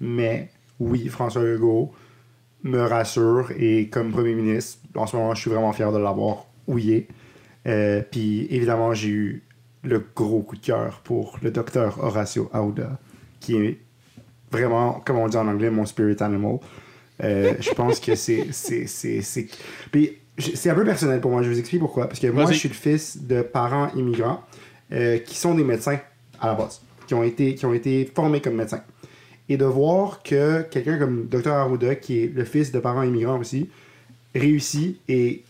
Mais 0.00 0.50
oui, 0.78 1.08
François 1.08 1.42
Legault 1.42 1.92
me 2.62 2.80
rassure 2.80 3.52
et 3.56 3.88
comme 3.88 4.12
premier 4.12 4.34
ministre, 4.34 4.80
en 4.94 5.06
ce 5.06 5.16
moment, 5.16 5.34
je 5.34 5.40
suis 5.40 5.50
vraiment 5.50 5.72
fier 5.72 5.92
de 5.92 5.98
l'avoir 5.98 6.46
ouillé. 6.66 7.08
Euh, 7.66 8.02
Puis 8.10 8.46
évidemment, 8.50 8.92
j'ai 8.94 9.08
eu 9.08 9.42
le 9.82 10.04
gros 10.14 10.42
coup 10.42 10.56
de 10.56 10.64
cœur 10.64 11.00
pour 11.04 11.38
le 11.42 11.50
docteur 11.50 12.02
Horacio 12.02 12.50
Aouda, 12.52 12.98
qui 13.40 13.56
est 13.56 13.78
vraiment, 14.50 15.00
comme 15.04 15.18
on 15.18 15.28
dit 15.28 15.36
en 15.36 15.48
anglais, 15.48 15.70
mon 15.70 15.86
spirit 15.86 16.16
animal. 16.20 16.58
Euh, 17.22 17.54
je 17.60 17.70
pense 17.70 18.00
que 18.00 18.14
c'est. 18.14 18.48
Puis 19.90 20.18
c'est 20.38 20.70
un 20.70 20.74
peu 20.74 20.84
personnel 20.84 21.20
pour 21.20 21.30
moi, 21.30 21.42
je 21.42 21.50
vous 21.50 21.58
explique 21.58 21.80
pourquoi. 21.80 22.08
Parce 22.08 22.20
que 22.20 22.26
moi, 22.26 22.46
je 22.50 22.56
suis 22.56 22.68
le 22.68 22.74
fils 22.74 23.22
de 23.22 23.42
parents 23.42 23.90
immigrants 23.94 24.42
euh, 24.92 25.18
qui 25.18 25.36
sont 25.36 25.54
des 25.54 25.64
médecins 25.64 25.98
à 26.40 26.48
la 26.48 26.54
base, 26.54 26.80
qui 27.06 27.14
ont 27.14 27.22
été, 27.22 27.54
qui 27.54 27.66
ont 27.66 27.74
été 27.74 28.10
formés 28.14 28.40
comme 28.40 28.54
médecins. 28.54 28.82
Et 29.48 29.56
de 29.56 29.64
voir 29.64 30.22
que 30.22 30.62
quelqu'un 30.62 30.98
comme 30.98 31.26
Dr 31.26 31.52
Arruda, 31.52 31.96
qui 31.96 32.20
est 32.20 32.32
le 32.32 32.44
fils 32.44 32.70
de 32.70 32.78
parents 32.78 33.02
immigrants 33.02 33.38
aussi, 33.38 33.68
réussit 34.34 35.00
et 35.08 35.42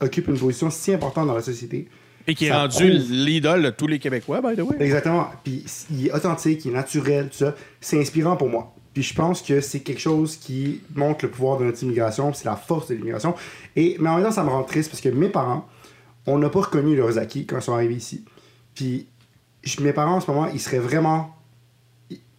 occupe 0.00 0.28
une 0.28 0.38
position 0.38 0.70
si 0.70 0.92
importante 0.92 1.28
dans 1.28 1.34
la 1.34 1.42
société. 1.42 1.88
Et 2.26 2.34
qui 2.34 2.46
est 2.46 2.52
rendu 2.52 2.90
l'idole 2.90 3.62
de 3.62 3.70
tous 3.70 3.86
les 3.86 3.98
Québécois, 3.98 4.40
by 4.40 4.56
the 4.56 4.60
way. 4.60 4.76
Exactement. 4.80 5.28
Puis 5.44 5.64
il 5.90 6.06
est 6.06 6.12
authentique, 6.12 6.64
il 6.64 6.70
est 6.70 6.74
naturel, 6.74 7.28
tout 7.28 7.36
ça. 7.36 7.54
C'est 7.80 8.00
inspirant 8.00 8.36
pour 8.36 8.48
moi. 8.48 8.74
Puis 8.94 9.02
je 9.02 9.14
pense 9.14 9.42
que 9.42 9.60
c'est 9.60 9.80
quelque 9.80 10.00
chose 10.00 10.36
qui 10.36 10.80
montre 10.94 11.24
le 11.24 11.30
pouvoir 11.30 11.58
de 11.58 11.64
notre 11.64 11.82
immigration, 11.82 12.32
c'est 12.32 12.46
la 12.46 12.56
force 12.56 12.88
de 12.88 12.94
l'immigration. 12.94 13.34
Et, 13.76 13.96
mais 14.00 14.08
en 14.08 14.16
même 14.16 14.24
temps, 14.24 14.30
ça 14.30 14.44
me 14.44 14.50
rend 14.50 14.62
triste 14.62 14.90
parce 14.90 15.00
que 15.00 15.08
mes 15.08 15.28
parents, 15.28 15.68
on 16.26 16.38
n'a 16.38 16.48
pas 16.48 16.60
reconnu 16.60 16.96
leurs 16.96 17.18
acquis 17.18 17.44
quand 17.44 17.58
ils 17.58 17.62
sont 17.62 17.74
arrivés 17.74 17.96
ici. 17.96 18.24
Puis 18.74 19.06
mes 19.80 19.92
parents 19.92 20.16
en 20.16 20.20
ce 20.20 20.30
moment, 20.30 20.48
ils 20.52 20.60
seraient 20.60 20.78
vraiment 20.78 21.34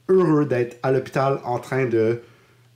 heureux 0.09 0.45
d'être 0.45 0.77
à 0.83 0.91
l'hôpital 0.91 1.39
en 1.43 1.59
train 1.59 1.85
de 1.85 2.21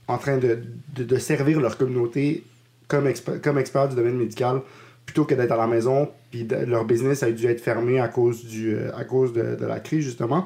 en 0.08 0.18
train 0.18 0.38
de, 0.38 0.58
de, 0.96 1.18
servir 1.18 1.60
leur 1.60 1.78
communauté 1.78 2.42
comme, 2.88 3.08
comme 3.40 3.58
expert 3.58 3.88
du 3.88 3.94
domaine 3.94 4.16
médical 4.16 4.60
plutôt 5.06 5.24
que 5.24 5.36
d'être 5.36 5.52
à 5.52 5.56
la 5.56 5.68
maison 5.68 6.10
puis 6.32 6.48
leur 6.66 6.84
business 6.84 7.22
a 7.22 7.30
dû 7.30 7.46
être 7.46 7.60
fermé 7.60 8.00
à 8.00 8.08
cause 8.08 8.44
du 8.44 8.74
euh, 8.74 8.90
à 8.96 9.04
cause 9.04 9.32
de, 9.32 9.54
de, 9.54 9.66
la 9.66 9.78
crise 9.78 10.04
justement 10.04 10.44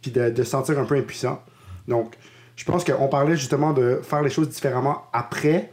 puis 0.00 0.12
de 0.12 0.32
se 0.36 0.44
sentir 0.44 0.78
un 0.78 0.84
peu 0.84 0.94
impuissant. 0.94 1.42
Donc 1.88 2.14
je 2.54 2.64
pense 2.64 2.84
qu'on 2.84 3.08
parlait 3.08 3.36
justement 3.36 3.72
de 3.72 4.00
faire 4.02 4.22
les 4.22 4.30
choses 4.30 4.48
différemment 4.48 5.06
après 5.12 5.72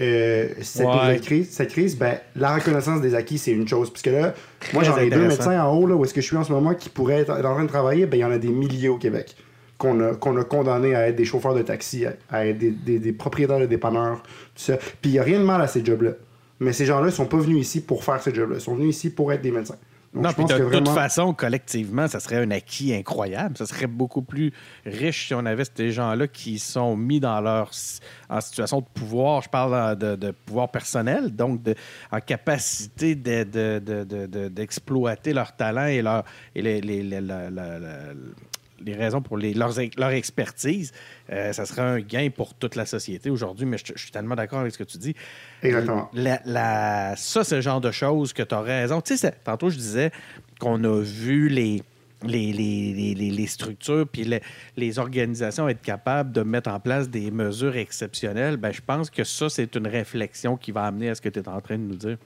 euh, 0.00 0.48
cette, 0.60 0.86
ouais. 0.86 1.18
crise, 1.22 1.50
cette 1.50 1.70
crise, 1.70 1.96
ben, 1.96 2.18
la 2.34 2.54
reconnaissance 2.54 3.00
des 3.00 3.14
acquis, 3.14 3.38
c'est 3.38 3.52
une 3.52 3.66
chose. 3.66 3.90
Parce 3.90 4.02
que 4.02 4.10
là, 4.10 4.34
moi, 4.74 4.84
j'en 4.84 4.98
ai 4.98 5.08
deux 5.08 5.26
médecins 5.26 5.58
en 5.64 5.74
haut, 5.74 5.86
là, 5.86 5.94
où 5.94 6.04
est-ce 6.04 6.12
que 6.12 6.20
je 6.20 6.26
suis 6.26 6.36
en 6.36 6.44
ce 6.44 6.52
moment, 6.52 6.74
qui 6.74 6.88
pourraient 6.88 7.20
être 7.20 7.30
en 7.30 7.54
train 7.54 7.62
de 7.62 7.68
travailler. 7.68 8.06
Ben, 8.06 8.18
il 8.18 8.20
y 8.20 8.24
en 8.24 8.30
a 8.30 8.38
des 8.38 8.48
milliers 8.50 8.88
au 8.88 8.98
Québec 8.98 9.36
qu'on 9.78 10.00
a, 10.00 10.14
qu'on 10.14 10.36
a 10.36 10.44
condamnés 10.44 10.94
à 10.94 11.08
être 11.08 11.16
des 11.16 11.24
chauffeurs 11.24 11.54
de 11.54 11.62
taxi, 11.62 12.04
à, 12.30 12.46
être 12.46 12.58
des, 12.58 12.70
des, 12.70 12.98
des, 12.98 13.12
propriétaires 13.12 13.60
de 13.60 13.66
dépanneurs, 13.66 14.22
tout 14.54 14.62
ça. 14.62 14.76
Puis 14.76 15.10
il 15.10 15.12
n'y 15.12 15.18
a 15.18 15.22
rien 15.22 15.38
de 15.38 15.44
mal 15.44 15.60
à 15.60 15.66
ces 15.66 15.84
jobs-là. 15.84 16.12
Mais 16.60 16.72
ces 16.72 16.86
gens-là 16.86 17.06
ne 17.06 17.10
sont 17.10 17.26
pas 17.26 17.36
venus 17.36 17.58
ici 17.58 17.80
pour 17.82 18.02
faire 18.02 18.20
ces 18.22 18.34
jobs-là. 18.34 18.56
Ils 18.56 18.62
sont 18.62 18.74
venus 18.74 18.96
ici 18.96 19.10
pour 19.10 19.32
être 19.32 19.42
des 19.42 19.50
médecins. 19.50 19.76
Donc, 20.16 20.24
non, 20.24 20.32
puis 20.32 20.44
de 20.44 20.64
toute 20.78 20.88
façon, 20.94 21.34
collectivement, 21.34 22.08
ça 22.08 22.20
serait 22.20 22.36
un 22.36 22.50
acquis 22.50 22.94
incroyable. 22.94 23.56
Ça 23.56 23.66
serait 23.66 23.86
beaucoup 23.86 24.22
plus 24.22 24.52
riche 24.84 25.28
si 25.28 25.34
on 25.34 25.44
avait 25.46 25.64
ces 25.64 25.90
gens-là 25.90 26.26
qui 26.26 26.58
sont 26.58 26.96
mis 26.96 27.20
dans 27.20 27.40
leur 27.40 27.70
en 28.28 28.40
situation 28.40 28.80
de 28.80 28.86
pouvoir. 28.94 29.42
Je 29.42 29.48
parle 29.48 29.96
de, 29.96 30.16
de 30.16 30.30
pouvoir 30.30 30.70
personnel, 30.70 31.34
donc 31.34 31.62
de, 31.62 31.74
en 32.10 32.20
capacité 32.20 33.14
de- 33.14 33.44
de- 33.44 33.78
de- 33.84 34.04
de- 34.04 34.26
de- 34.26 34.48
d'exploiter 34.48 35.32
leur 35.32 35.54
talent 35.54 35.86
et, 35.86 36.02
leur, 36.02 36.24
et 36.54 36.62
les, 36.62 36.80
les 38.84 38.94
raisons 38.94 39.22
pour 39.22 39.36
les, 39.38 39.54
leurs, 39.54 39.74
leur 39.96 40.10
expertise. 40.10 40.92
Euh, 41.30 41.52
ça 41.52 41.66
serait 41.66 41.82
un 41.82 42.00
gain 42.00 42.28
pour 42.34 42.54
toute 42.54 42.76
la 42.76 42.86
société 42.86 43.30
aujourd'hui, 43.30 43.66
mais 43.66 43.78
je, 43.78 43.92
je 43.94 44.00
suis 44.02 44.10
tellement 44.10 44.34
d'accord 44.34 44.60
avec 44.60 44.72
ce 44.72 44.78
que 44.78 44.84
tu 44.84 44.98
dis. 44.98 45.14
Exactement. 45.62 46.10
La- 46.14 46.40
la- 46.44 47.14
ça, 47.16 47.44
c'est 47.44 47.56
le 47.56 47.60
genre 47.62 47.80
de 47.80 47.90
choses 47.90 48.32
que 48.32 48.42
tu 48.42 48.54
as 48.54 48.60
raison. 48.60 49.00
Tu 49.00 49.16
sais, 49.16 49.32
tantôt, 49.44 49.70
je 49.70 49.76
disais 49.76 50.10
qu'on 50.60 50.82
a 50.84 51.00
vu 51.00 51.48
les, 51.48 51.82
les, 52.22 52.52
les, 52.52 53.14
les- 53.14 53.46
structures 53.46 54.06
puis 54.10 54.24
les, 54.24 54.40
les 54.76 54.98
organisations 54.98 55.68
être 55.68 55.82
capables 55.82 56.32
de 56.32 56.42
mettre 56.42 56.70
en 56.70 56.80
place 56.80 57.08
des 57.08 57.30
mesures 57.30 57.76
exceptionnelles. 57.76 58.56
Ben, 58.56 58.72
je 58.72 58.80
pense 58.84 59.10
que 59.10 59.24
ça, 59.24 59.48
c'est 59.48 59.74
une 59.76 59.86
réflexion 59.86 60.56
qui 60.56 60.72
va 60.72 60.84
amener 60.84 61.10
à 61.10 61.14
ce 61.14 61.20
que 61.20 61.28
tu 61.28 61.38
es 61.40 61.48
en 61.48 61.60
train 61.60 61.76
de 61.78 61.82
nous 61.82 61.96
dire. 61.96 62.16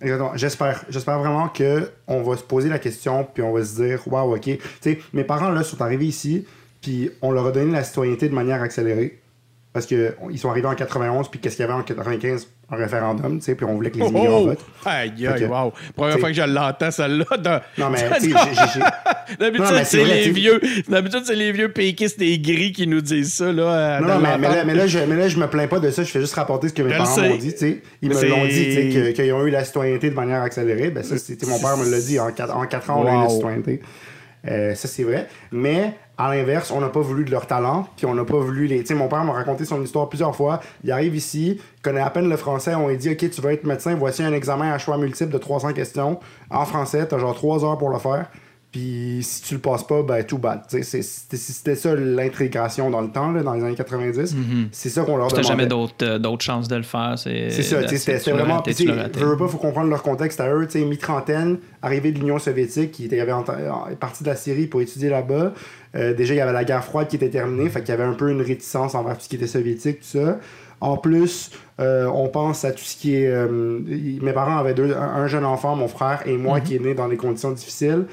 Exactement. 0.00 0.32
J'espère. 0.36 0.84
J'espère 0.88 1.18
vraiment 1.18 1.48
qu'on 1.48 2.22
va 2.22 2.36
se 2.36 2.42
poser 2.42 2.68
la 2.68 2.78
question, 2.78 3.26
puis 3.32 3.42
on 3.42 3.52
va 3.52 3.64
se 3.64 3.76
dire, 3.82 4.02
waouh, 4.06 4.34
OK. 4.34 4.42
Tu 4.42 4.60
sais, 4.80 4.98
mes 5.12 5.24
parents, 5.24 5.50
là, 5.50 5.62
sont 5.62 5.80
arrivés 5.80 6.06
ici, 6.06 6.46
puis 6.82 7.10
on 7.22 7.30
leur 7.30 7.46
a 7.46 7.52
donné 7.52 7.72
la 7.72 7.82
citoyenneté 7.82 8.28
de 8.28 8.34
manière 8.34 8.62
accélérée. 8.62 9.20
Parce 9.76 9.84
qu'ils 9.84 10.38
sont 10.38 10.48
arrivés 10.48 10.68
en 10.68 10.74
91, 10.74 11.28
puis 11.28 11.38
qu'est-ce 11.38 11.56
qu'il 11.56 11.62
y 11.66 11.68
avait 11.68 11.78
en 11.78 11.82
95 11.82 12.48
en 12.70 12.76
référendum, 12.76 13.40
tu 13.40 13.44
sais, 13.44 13.54
puis 13.54 13.66
on 13.66 13.74
voulait 13.74 13.90
que 13.90 13.98
les 13.98 14.06
immigrants 14.06 14.44
votent. 14.44 14.64
Aïe, 14.86 15.12
Fait 15.18 15.26
aïe, 15.26 15.40
que, 15.40 15.44
wow! 15.44 15.70
Première 15.94 16.18
fois 16.18 16.30
que 16.30 16.34
je 16.34 16.40
l'entends, 16.40 16.90
celle-là. 16.90 17.36
dans- 17.36 17.60
Non, 17.76 17.90
mais, 17.90 17.98
D'habitude, 19.38 19.66
Non, 19.70 19.80
c'est 19.84 20.02
les 20.02 20.30
vieux. 20.30 20.58
D'habitude, 20.88 21.20
c'est 21.26 21.34
les 21.34 21.52
vieux 21.52 21.70
péquistes 21.70 22.22
et 22.22 22.38
gris 22.38 22.72
qui 22.72 22.86
nous 22.86 23.02
disent 23.02 23.34
ça. 23.34 23.52
Là, 23.52 24.00
Non, 24.00 24.08
dans 24.08 24.14
non, 24.14 24.20
mais, 24.20 24.38
mais, 24.38 24.48
là, 24.48 24.64
mais, 24.64 24.74
là, 24.74 24.86
je, 24.86 24.98
mais 25.00 25.14
là, 25.16 25.28
je 25.28 25.36
me 25.38 25.46
plains 25.46 25.66
pas 25.66 25.78
de 25.78 25.90
ça, 25.90 26.02
je 26.04 26.10
fais 26.10 26.20
juste 26.20 26.36
rapporter 26.36 26.70
ce 26.70 26.72
que 26.72 26.80
mes 26.80 26.90
Je 26.94 26.96
parents 26.96 27.20
m'ont 27.20 27.36
dit, 27.36 27.52
tu 27.52 27.58
sais. 27.58 27.82
Ils 28.00 28.08
me 28.08 28.14
l'ont 28.14 28.46
dit, 28.46 28.64
tu 28.64 28.92
sais, 29.04 29.12
qu'ils 29.12 29.32
ont 29.34 29.44
eu 29.44 29.50
la 29.50 29.62
citoyenneté 29.62 30.08
de 30.08 30.14
manière 30.14 30.40
accélérée. 30.40 30.88
Ben 30.88 31.02
ça, 31.04 31.18
c'était 31.18 31.44
mon 31.46 31.60
père 31.60 31.76
me 31.76 31.84
l'a 31.90 32.00
dit, 32.00 32.18
en 32.18 32.32
4, 32.32 32.56
en 32.56 32.64
quatre 32.66 32.88
ans, 32.88 33.02
on 33.04 33.06
a 33.06 33.12
eu 33.12 33.22
la 33.24 33.28
citoyenneté. 33.28 33.82
Euh, 34.48 34.74
ça, 34.74 34.88
c'est 34.88 35.02
vrai. 35.02 35.26
Mais, 35.52 35.92
à 36.18 36.34
l'inverse, 36.34 36.70
on 36.70 36.80
n'a 36.80 36.88
pas 36.88 37.00
voulu 37.00 37.24
de 37.24 37.30
leur 37.30 37.46
talent, 37.46 37.86
puis 37.96 38.06
on 38.06 38.14
n'a 38.14 38.24
pas 38.24 38.38
voulu 38.38 38.66
les... 38.66 38.80
Tu 38.80 38.86
sais, 38.86 38.94
mon 38.94 39.08
père 39.08 39.22
m'a 39.24 39.32
raconté 39.32 39.64
son 39.64 39.82
histoire 39.82 40.08
plusieurs 40.08 40.34
fois. 40.34 40.60
Il 40.82 40.90
arrive 40.90 41.14
ici, 41.14 41.60
connaît 41.82 42.00
à 42.00 42.08
peine 42.10 42.28
le 42.30 42.36
français, 42.36 42.74
on 42.74 42.88
lui 42.88 42.96
dit, 42.96 43.10
OK, 43.10 43.30
tu 43.30 43.40
vas 43.40 43.52
être 43.52 43.64
médecin, 43.64 43.94
voici 43.94 44.22
un 44.22 44.32
examen 44.32 44.72
à 44.72 44.78
choix 44.78 44.96
multiple 44.96 45.30
de 45.30 45.38
300 45.38 45.74
questions. 45.74 46.18
En 46.50 46.64
français, 46.64 47.06
t'as 47.06 47.18
genre 47.18 47.34
3 47.34 47.64
heures 47.64 47.78
pour 47.78 47.90
le 47.90 47.98
faire. 47.98 48.30
Puis 48.76 49.20
si 49.22 49.40
tu 49.42 49.54
le 49.54 49.60
passes 49.60 49.86
pas, 49.86 50.02
ben 50.02 50.22
tout 50.22 50.36
bad. 50.36 50.60
C'était 50.68 51.74
ça 51.76 51.94
l'intégration 51.94 52.90
dans 52.90 53.00
le 53.00 53.08
temps, 53.08 53.32
là, 53.32 53.42
dans 53.42 53.54
les 53.54 53.64
années 53.64 53.74
90. 53.74 54.36
C'est 54.70 54.90
ça 54.90 55.02
qu'on 55.02 55.16
leur 55.16 55.28
demandait. 55.36 55.48
jamais 55.48 55.66
d'autres 55.66 55.94
euh, 56.02 56.18
d'autres 56.18 56.44
chances 56.44 56.68
de 56.68 56.76
le 56.76 56.82
faire. 56.82 57.14
C'est 57.16 57.50
ça, 57.62 57.86
c'était 57.88 58.18
vraiment. 58.32 58.60
Tu 58.60 58.84
veux, 59.24 59.36
pas, 59.36 59.48
faut 59.48 59.56
comprendre 59.58 59.88
leur 59.88 60.02
contexte 60.02 60.40
à 60.40 60.52
eux. 60.52 60.66
Mi-trentaine, 60.74 61.58
arrivée 61.80 62.12
de 62.12 62.18
l'Union 62.18 62.38
soviétique, 62.38 62.92
qui 62.92 63.06
était, 63.06 63.18
avait 63.20 63.32
ent- 63.32 63.44
est 63.90 63.96
parti 63.96 64.24
de 64.24 64.28
la 64.28 64.36
Syrie 64.36 64.66
pour 64.66 64.82
étudier 64.82 65.08
là-bas. 65.08 65.52
Euh, 65.94 66.12
déjà, 66.12 66.34
il 66.34 66.36
y 66.36 66.40
avait 66.40 66.52
la 66.52 66.64
guerre 66.64 66.84
froide 66.84 67.08
qui 67.08 67.16
était 67.16 67.30
terminée, 67.30 67.70
fait 67.70 67.80
qu'il 67.80 67.88
y 67.88 67.92
avait 67.92 68.04
un 68.04 68.12
peu 68.12 68.30
une 68.30 68.42
réticence 68.42 68.94
envers 68.94 69.16
tout 69.16 69.22
ce 69.24 69.28
qui 69.30 69.36
était 69.36 69.46
soviétique, 69.46 70.00
tout 70.00 70.18
ça. 70.18 70.38
En 70.82 70.98
plus, 70.98 71.50
euh, 71.80 72.04
on 72.12 72.28
pense 72.28 72.66
à 72.66 72.72
tout 72.72 72.84
ce 72.84 72.96
qui 72.98 73.14
est. 73.14 73.34
mes 73.48 74.32
parents 74.34 74.58
avaient 74.58 74.74
deux, 74.74 74.94
un, 74.94 75.00
un 75.00 75.26
jeune 75.28 75.46
enfant, 75.46 75.74
mon 75.76 75.88
frère 75.88 76.20
et 76.26 76.36
moi, 76.36 76.60
qui 76.60 76.76
est 76.76 76.80
né 76.80 76.92
dans 76.94 77.08
des 77.08 77.16
conditions 77.16 77.52
difficiles, 77.52 78.04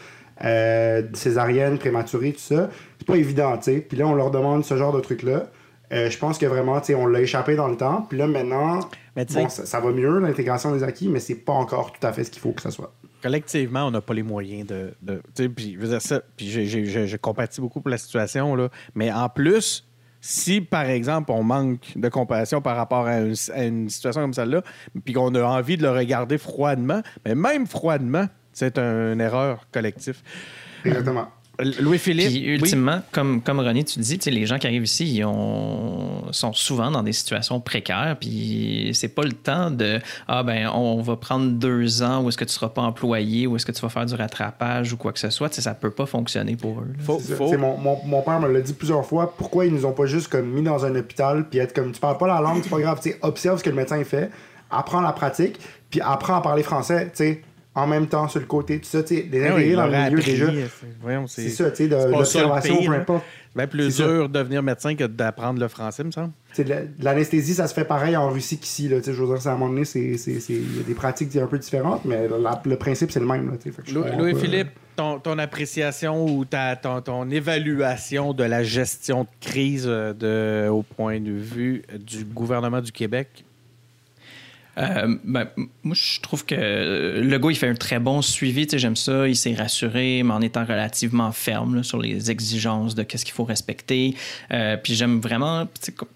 euh, 0.43 1.03
césarienne, 1.13 1.77
prématurée, 1.77 2.34
tout 2.34 2.39
ça. 2.39 2.69
C'est 2.99 3.08
pas 3.08 3.15
évident, 3.17 3.58
tu 3.58 3.63
sais. 3.65 3.79
Puis 3.79 3.97
là, 3.97 4.08
on 4.08 4.13
leur 4.15 4.32
demande 4.32 4.63
ce 4.65 4.75
genre 4.77 4.91
de 4.93 4.99
truc-là. 5.01 5.47
Euh, 5.91 6.10
je 6.10 6.17
pense 6.17 6.38
que 6.38 6.45
vraiment, 6.45 6.79
tu 6.79 6.88
sais, 6.88 6.95
on 6.95 7.06
l'a 7.06 7.21
échappé 7.21 7.56
dans 7.56 7.67
le 7.67 7.77
temps. 7.77 8.06
Puis 8.10 8.17
là, 8.17 8.25
maintenant, 8.27 8.79
Mais 9.15 9.25
bon, 9.25 9.47
ça, 9.49 9.65
ça 9.65 9.79
va 9.79 9.91
mieux, 9.91 10.19
l'intégration 10.19 10.73
des 10.75 10.82
acquis, 10.84 11.08
mais 11.08 11.19
c'est 11.19 11.36
pas 11.36 11.53
encore 11.53 11.91
tout 11.93 12.06
à 12.06 12.12
fait 12.13 12.23
ce 12.23 12.32
qu'il 12.32 12.41
faut 12.41 12.51
que 12.51 12.62
ça 12.62 12.71
soit. 12.71 12.93
collectivement, 13.21 13.86
on 13.88 13.91
n'a 13.91 14.01
pas 14.01 14.13
les 14.13 14.23
moyens 14.23 14.67
de. 14.67 14.93
de 15.01 15.21
tu 15.36 15.43
sais, 15.43 15.49
puis, 15.49 15.73
je 15.75 15.79
veux 15.79 15.88
dire 15.89 16.01
ça, 16.01 16.21
puis 16.36 16.49
j'ai- 16.49 16.65
j'ai- 16.65 16.86
je, 16.86 17.06
je 17.06 17.17
compatis 17.17 17.62
beaucoup 17.62 17.79
pour 17.79 17.89
la 17.89 17.97
situation, 17.97 18.56
là. 18.56 18.69
Mais 18.95 19.12
en 19.12 19.29
plus, 19.29 19.88
si, 20.19 20.62
par 20.62 20.86
exemple, 20.89 21.32
on 21.32 21.43
manque 21.43 21.93
de 21.95 22.10
compassion 22.10 22.62
par 22.62 22.75
rapport 22.75 23.06
à 23.06 23.19
une, 23.19 23.36
à 23.53 23.63
une 23.65 23.89
situation 23.89 24.21
comme 24.21 24.34
celle-là, 24.34 24.62
puis 25.06 25.13
qu'on 25.13 25.34
a 25.36 25.43
envie 25.43 25.77
de 25.77 25.84
le 25.84 25.91
regarder 25.91 26.38
froidement, 26.38 27.01
mais 27.25 27.36
même 27.36 27.67
froidement, 27.67 28.25
c'est 28.53 28.77
un- 28.77 29.13
une 29.13 29.21
erreur 29.21 29.65
collective. 29.71 30.21
Exactement. 30.85 31.27
Louis-Philippe. 31.59 32.29
Puis 32.29 32.39
oui? 32.39 32.53
ultimement, 32.55 33.01
comme, 33.11 33.39
comme 33.39 33.59
René, 33.59 33.83
tu 33.83 33.99
dis, 33.99 34.17
les 34.25 34.45
gens 34.47 34.57
qui 34.57 34.65
arrivent 34.65 34.83
ici, 34.85 35.05
ils 35.17 35.23
ont, 35.23 36.23
sont 36.31 36.51
souvent 36.51 36.89
dans 36.89 37.03
des 37.03 37.13
situations 37.13 37.59
précaires. 37.59 38.17
Puis 38.19 38.89
c'est 38.95 39.07
pas 39.09 39.21
le 39.21 39.33
temps 39.33 39.69
de 39.69 39.99
Ah 40.27 40.41
ben, 40.41 40.67
on 40.73 40.99
va 41.03 41.15
prendre 41.15 41.51
deux 41.51 42.01
ans 42.01 42.23
où 42.23 42.29
est-ce 42.29 42.37
que 42.37 42.43
tu 42.45 42.53
seras 42.53 42.69
pas 42.69 42.81
employé, 42.81 43.45
ou 43.45 43.55
est-ce 43.55 43.67
que 43.67 43.71
tu 43.71 43.81
vas 43.81 43.89
faire 43.89 44.07
du 44.07 44.15
rattrapage 44.15 44.93
ou 44.93 44.97
quoi 44.97 45.13
que 45.13 45.19
ce 45.19 45.29
soit. 45.29 45.47
Tu 45.49 45.57
sais, 45.57 45.61
ça 45.61 45.75
peut 45.75 45.91
pas 45.91 46.07
fonctionner 46.07 46.55
pour 46.55 46.79
eux. 46.79 46.91
Faut- 46.99 47.19
faut- 47.19 47.55
Mon, 47.55 47.77
mon, 47.77 47.99
mon 48.03 48.21
père 48.23 48.39
me 48.39 48.51
l'a 48.51 48.61
dit 48.61 48.73
plusieurs 48.73 49.05
fois. 49.05 49.35
Pourquoi 49.37 49.67
ils 49.67 49.73
nous 49.73 49.85
ont 49.85 49.93
pas 49.93 50.07
juste 50.07 50.29
comme 50.29 50.47
mis 50.49 50.63
dans 50.63 50.83
un 50.85 50.95
hôpital 50.95 51.47
puis 51.47 51.59
être 51.59 51.73
comme 51.73 51.91
tu 51.91 51.99
parles 51.99 52.17
pas 52.17 52.27
la 52.27 52.41
langue, 52.41 52.61
c'est 52.63 52.69
pas 52.71 52.79
grave. 52.79 52.99
Tu 53.01 53.11
sais, 53.11 53.19
observe 53.21 53.59
ce 53.59 53.63
que 53.63 53.69
le 53.69 53.75
médecin 53.75 53.99
il 53.99 54.05
fait, 54.05 54.31
apprends 54.71 55.01
la 55.01 55.13
pratique, 55.13 55.59
puis 55.91 56.01
apprends 56.01 56.37
à 56.37 56.41
parler 56.41 56.63
français. 56.63 57.05
Tu 57.15 57.23
sais, 57.23 57.41
en 57.75 57.88
même 57.88 58.07
temps 58.07 58.27
sur 58.27 58.39
le 58.39 58.45
côté, 58.45 58.79
tout 58.79 58.86
ça. 58.88 59.01
Tu 59.03 59.15
sais, 59.15 59.27
les 59.31 59.39
Ben 59.41 59.51
intégrer 59.53 59.75
dans 59.75 59.86
le 59.88 59.91
milieu 60.09 60.17
déjà. 60.31 60.45
c'est- 61.27 61.49
ça, 61.49 61.71
tu 61.71 61.77
sais, 61.77 61.88
de 61.88 61.95
l'observation, 62.19 62.75
peu 62.75 62.81
importe. 63.01 63.23
C'est 63.55 63.57
bien 63.59 63.67
plus 63.67 63.88
dur 64.07 64.29
de 64.29 64.33
devenir 64.39 64.63
médecin 64.63 64.95
que 64.95 65.03
d'apprendre 65.03 65.59
le 65.59 65.67
français, 65.67 66.03
me 66.03 66.09
semble. 66.12 66.31
L'anesthésie, 67.01 67.53
ça 67.53 67.67
se 67.67 67.73
fait 67.73 67.86
pareil 67.86 68.15
en 68.17 68.29
Russie 68.29 68.57
qu'ici. 68.57 68.88
là. 68.89 68.97
Tu 68.97 69.05
sais, 69.05 69.13
Je 69.13 69.21
veux 69.23 69.36
dire, 69.38 69.47
à 69.47 69.51
un 69.51 69.57
moment 69.57 69.69
donné, 69.73 69.83
il 69.95 70.12
y 70.15 70.79
a 70.79 70.83
des 70.88 70.93
pratiques 70.95 71.36
un 71.36 71.45
peu 71.47 71.59
différentes, 71.59 72.03
mais 72.05 72.27
la- 72.27 72.62
le 72.65 72.75
principe, 72.77 73.12
c'est 73.12 73.19
le 73.19 73.25
même. 73.27 73.55
Louis-Philippe, 74.17 74.69
ton, 74.95 75.19
ton 75.19 75.38
appréciation 75.39 76.25
ou 76.25 76.45
ta, 76.45 76.75
ton, 76.75 77.01
ton 77.01 77.29
évaluation 77.29 78.33
de 78.33 78.43
la 78.43 78.63
gestion 78.63 79.23
de 79.23 79.27
crise 79.39 79.86
euh, 79.88 80.13
de, 80.13 80.69
au 80.69 80.81
point 80.83 81.19
de 81.19 81.31
vue 81.31 81.83
du 81.99 82.23
gouvernement 82.25 82.81
du 82.81 82.91
Québec? 82.91 83.45
Euh, 84.77 85.15
ben, 85.23 85.47
moi, 85.83 85.95
je 85.95 86.19
trouve 86.19 86.45
que 86.45 86.55
euh, 86.57 87.21
le 87.21 87.38
gars, 87.38 87.49
il 87.51 87.55
fait 87.55 87.67
un 87.67 87.75
très 87.75 87.99
bon 87.99 88.21
suivi. 88.21 88.67
J'aime 88.73 88.95
ça. 88.95 89.27
Il 89.27 89.36
s'est 89.36 89.53
rassuré, 89.53 90.23
mais 90.23 90.33
en 90.33 90.41
étant 90.41 90.65
relativement 90.65 91.31
ferme 91.31 91.83
sur 91.83 91.99
les 91.99 92.31
exigences 92.31 92.95
de 92.95 93.03
qu'est-ce 93.03 93.25
qu'il 93.25 93.33
faut 93.33 93.43
respecter. 93.43 94.15
Euh, 94.51 94.77
puis 94.77 94.95
j'aime 94.95 95.19
vraiment, 95.19 95.67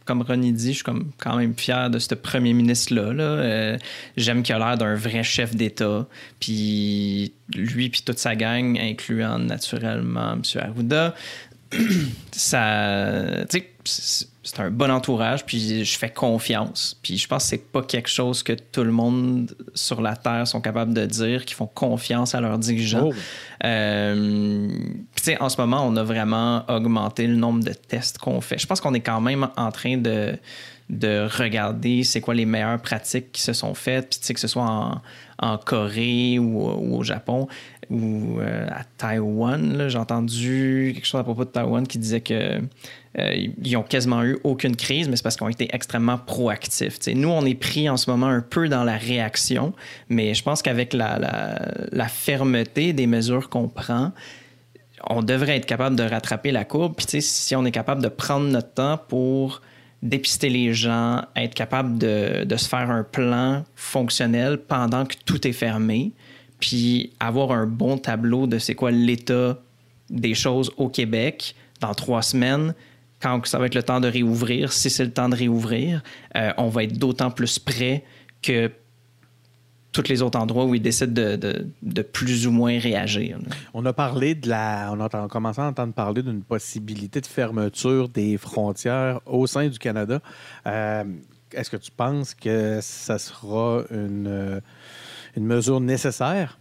comme 0.06 0.22
Ronnie 0.22 0.54
dit, 0.54 0.74
je 0.74 0.84
suis 0.84 0.94
quand 1.18 1.36
même 1.36 1.56
fier 1.56 1.90
de 1.90 2.00
ce 2.00 2.16
premier 2.16 2.54
ministre-là. 2.54 3.14
là. 3.14 3.78
J'aime 4.16 4.44
qu'il 4.44 4.56
a 4.56 4.60
l'air 4.60 4.78
d'un 4.78 4.96
vrai 4.96 5.24
chef 5.24 5.56
d'État. 5.56 6.08
Puis 6.40 7.34
lui, 7.54 7.90
puis 7.90 8.02
toute 8.06 8.20
sa 8.20 8.36
gang, 8.36 8.78
incluant 8.80 9.40
naturellement 9.40 10.34
M. 10.34 10.42
Arruda, 10.56 11.16
ça, 12.32 13.46
c'est 14.48 14.60
un 14.60 14.72
bon 14.72 14.90
entourage, 14.90 15.46
puis 15.46 15.84
je 15.84 15.98
fais 15.98 16.10
confiance. 16.10 16.98
Puis 17.02 17.18
je 17.18 17.28
pense 17.28 17.44
que 17.44 17.50
c'est 17.50 17.72
pas 17.72 17.82
quelque 17.82 18.10
chose 18.10 18.44
que 18.44 18.54
tout 18.54 18.84
le 18.84 18.92
monde 18.92 19.56
sur 19.74 20.02
la 20.02 20.16
Terre 20.16 20.48
sont 20.48 20.62
capables 20.62 20.94
de 20.94 21.06
dire, 21.06 21.46
qu'ils 21.46 21.58
font 21.58 21.68
confiance 21.68 22.34
à 22.34 22.42
leurs 22.42 22.58
dirigeants. 22.58 23.10
Oh. 23.10 23.14
Euh, 23.66 24.70
en 25.40 25.50
ce 25.50 25.60
moment, 25.60 25.86
on 25.86 25.96
a 25.98 26.04
vraiment 26.04 26.64
augmenté 26.70 27.28
le 27.28 27.36
nombre 27.36 27.64
de 27.64 27.74
tests 27.74 28.18
qu'on 28.18 28.40
fait. 28.40 28.58
Je 28.58 28.68
pense 28.68 28.80
qu'on 28.80 28.94
est 28.94 29.02
quand 29.02 29.22
même 29.22 29.50
en 29.58 29.72
train 29.72 29.98
de, 29.98 30.38
de 30.90 31.28
regarder 31.38 32.04
c'est 32.04 32.22
quoi 32.22 32.34
les 32.34 32.46
meilleures 32.46 32.82
pratiques 32.82 33.34
qui 33.34 33.42
se 33.42 33.54
sont 33.54 33.74
faites, 33.74 34.18
puis 34.24 34.34
que 34.34 34.40
ce 34.40 34.48
soit 34.48 34.64
en, 34.64 35.02
en 35.40 35.58
Corée 35.58 36.40
ou, 36.40 36.70
ou 36.70 36.98
au 37.00 37.04
Japon 37.04 37.48
ou 37.90 38.40
euh, 38.40 38.68
à 38.70 38.84
Taïwan. 38.98 39.88
J'ai 39.88 39.98
entendu 39.98 40.92
quelque 40.94 41.06
chose 41.06 41.22
à 41.22 41.24
propos 41.24 41.46
de 41.46 41.50
Taïwan 41.50 41.88
qui 41.88 41.98
disait 41.98 42.22
que 42.22 42.62
euh, 43.18 43.76
ont 43.76 43.84
quasiment 43.84 44.24
eu 44.24 44.38
aucune 44.44 44.76
crise, 44.76 45.10
mais 45.10 45.16
c'est 45.16 45.24
parce 45.24 45.36
qu'ils 45.36 45.46
ont 45.46 45.50
été 45.50 45.74
extrêmement 45.74 46.18
proactifs. 46.18 47.00
Nous, 47.08 47.30
on 47.30 47.46
est 47.46 47.56
pris 47.56 47.90
en 47.90 47.98
ce 47.98 48.10
moment 48.10 48.28
un 48.28 48.42
peu 48.42 48.70
dans 48.70 48.84
la 48.84 48.98
réaction, 48.98 49.74
mais 50.10 50.34
je 50.34 50.44
pense 50.44 50.62
qu'avec 50.62 50.94
la, 50.94 52.08
fermeté 52.10 52.94
des 52.94 53.08
mesures 53.08 53.50
qu'on 53.50 53.70
prend, 53.70 54.12
on 55.10 55.22
devrait 55.24 55.58
être 55.58 55.66
capable 55.66 55.96
de 55.96 56.04
rattraper 56.04 56.52
la 56.52 56.66
courbe. 56.66 56.96
Puis, 56.96 57.22
si 57.22 57.56
on 57.56 57.66
est 57.66 57.72
capable 57.72 58.02
de 58.02 58.10
prendre 58.10 58.48
notre 58.48 58.74
temps 58.74 59.00
pour 59.08 59.62
dépister 60.04 60.50
les 60.50 60.74
gens, 60.74 61.24
être 61.36 61.56
capable 61.56 61.98
de 61.98 62.58
se 62.58 62.68
faire 62.68 62.92
un 62.92 63.04
plan 63.04 63.64
fonctionnel 63.76 64.58
pendant 64.58 65.06
que 65.06 65.16
tout 65.26 65.48
est 65.48 65.54
fermé, 65.54 66.12
puis 66.60 67.14
avoir 67.20 67.52
un 67.52 67.66
bon 67.66 67.98
tableau 67.98 68.48
de 68.48 68.60
c'est 68.60 68.76
quoi 68.76 68.92
l'état 68.92 69.60
des 70.10 70.34
choses 70.34 70.72
au 70.78 70.90
Québec 70.90 71.56
dans 71.82 71.94
trois 71.94 72.22
semaines, 72.22 72.74
quand 73.22 73.46
ça 73.46 73.60
va 73.60 73.66
être 73.66 73.76
le 73.76 73.84
temps 73.84 74.00
de 74.00 74.08
réouvrir, 74.08 74.72
si 74.72 74.90
c'est 74.90 75.06
le 75.06 75.12
temps 75.12 75.30
de 75.30 75.36
réouvrir, 75.36 76.04
euh, 76.36 76.52
on 76.58 76.70
va 76.70 76.84
être 76.84 76.98
d'autant 76.98 77.32
plus 77.32 77.60
prêt 77.60 78.04
que 78.42 78.72
tous 79.92 80.10
les 80.10 80.22
autres 80.22 80.38
endroits 80.38 80.66
où 80.66 80.76
ils 80.76 80.82
décident 80.82 81.12
de, 81.12 81.36
de, 81.82 82.02
plus 82.04 82.46
ou 82.46 82.52
moins 82.52 82.78
réagir. 82.78 83.40
On 83.74 83.84
a 83.86 83.94
parlé 83.94 84.36
de 84.36 84.48
la. 84.48 84.92
On 84.94 85.00
a 85.00 85.28
commencé 85.28 85.60
à 85.60 85.66
entendre 85.66 85.94
parler 85.94 86.22
d'une 86.22 86.44
possibilité 86.44 87.20
de 87.20 87.26
fermeture 87.26 88.08
des 88.08 88.38
frontières 88.38 89.22
au 89.26 89.48
sein 89.48 89.68
du 89.68 89.80
Canada. 89.80 90.20
Euh, 90.68 91.04
Est-ce 91.52 91.72
que 91.72 91.78
tu 91.78 91.90
penses 91.90 92.36
que 92.36 92.78
ça 92.82 93.18
sera 93.18 93.84
une, 93.90 94.28
euh, 94.28 94.60
une 95.38 95.46
mesure 95.46 95.80
nécessaire? 95.80 96.58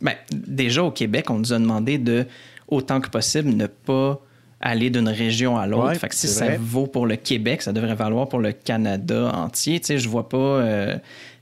Ben, 0.00 0.14
déjà, 0.30 0.82
au 0.82 0.90
Québec, 0.90 1.30
on 1.30 1.38
nous 1.38 1.52
a 1.52 1.58
demandé 1.58 1.98
de, 1.98 2.26
autant 2.68 3.00
que 3.00 3.08
possible, 3.08 3.50
ne 3.50 3.66
pas 3.66 4.20
aller 4.60 4.90
d'une 4.90 5.08
région 5.08 5.56
à 5.56 5.66
l'autre. 5.66 5.88
Ouais, 5.88 5.94
fait 5.94 6.08
que 6.08 6.14
si 6.14 6.28
ça 6.28 6.46
vrai. 6.46 6.58
vaut 6.60 6.86
pour 6.86 7.06
le 7.06 7.16
Québec, 7.16 7.62
ça 7.62 7.72
devrait 7.72 7.94
valoir 7.94 8.28
pour 8.28 8.40
le 8.40 8.52
Canada 8.52 9.30
entier. 9.34 9.80
Tu 9.80 9.86
sais, 9.86 9.98
je 9.98 10.08
vois 10.08 10.28
pas... 10.28 10.36
euh, 10.36 10.96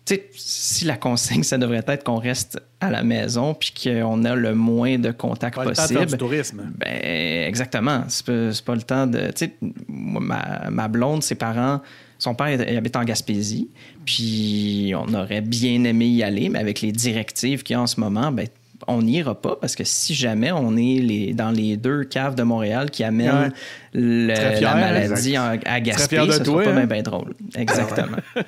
tu 0.04 0.16
sais, 0.16 0.30
si 0.34 0.84
la 0.84 0.96
consigne, 0.96 1.42
ça 1.42 1.56
devrait 1.56 1.82
être 1.86 2.04
qu'on 2.04 2.18
reste 2.18 2.60
à 2.80 2.90
la 2.90 3.02
maison 3.02 3.54
puis 3.54 3.72
qu'on 3.72 4.24
a 4.24 4.36
le 4.36 4.54
moins 4.54 4.98
de 4.98 5.10
contacts 5.10 5.56
Pas 5.56 5.64
le 5.64 5.72
temps 5.74 5.86
de 5.88 5.94
possible. 5.94 6.18
tourisme. 6.18 6.72
Ben, 6.76 7.46
exactement. 7.46 8.04
C'est 8.08 8.26
pas, 8.26 8.50
pas 8.66 8.74
le 8.74 8.82
temps 8.82 9.06
de. 9.06 9.28
Tu 9.28 9.46
sais, 9.46 9.54
ma 9.88 10.88
blonde, 10.88 11.22
ses 11.22 11.36
parents, 11.36 11.80
son 12.24 12.34
père 12.34 12.48
il 12.48 12.76
habite 12.76 12.96
en 12.96 13.04
Gaspésie, 13.04 13.68
puis 14.04 14.92
on 14.96 15.12
aurait 15.14 15.40
bien 15.42 15.84
aimé 15.84 16.06
y 16.06 16.22
aller, 16.22 16.48
mais 16.48 16.58
avec 16.58 16.80
les 16.80 16.90
directives 16.92 17.62
qu'il 17.62 17.74
y 17.74 17.76
a 17.76 17.80
en 17.82 17.86
ce 17.86 18.00
moment, 18.00 18.32
ben, 18.32 18.46
on 18.86 19.00
n'ira 19.02 19.34
pas 19.40 19.56
parce 19.58 19.76
que 19.76 19.84
si 19.84 20.14
jamais 20.14 20.52
on 20.52 20.76
est 20.76 20.98
les, 21.00 21.32
dans 21.32 21.50
les 21.50 21.76
deux 21.78 22.04
caves 22.04 22.34
de 22.34 22.42
Montréal 22.42 22.90
qui 22.90 23.02
amènent 23.04 23.34
Ouais. 23.34 23.48
le- 23.94 24.34
Très 24.34 24.56
fier, 24.56 24.74
la 24.74 24.80
maladie 24.80 25.38
en- 25.38 25.56
à 25.64 25.80
Gaspé, 25.80 26.16
de 26.18 26.24
toi, 26.44 26.62
sera 26.64 26.74
pas 26.74 26.80
hein? 26.80 26.86
bien 26.86 27.02
drôle. 27.02 27.34
Exactement. 27.56 28.18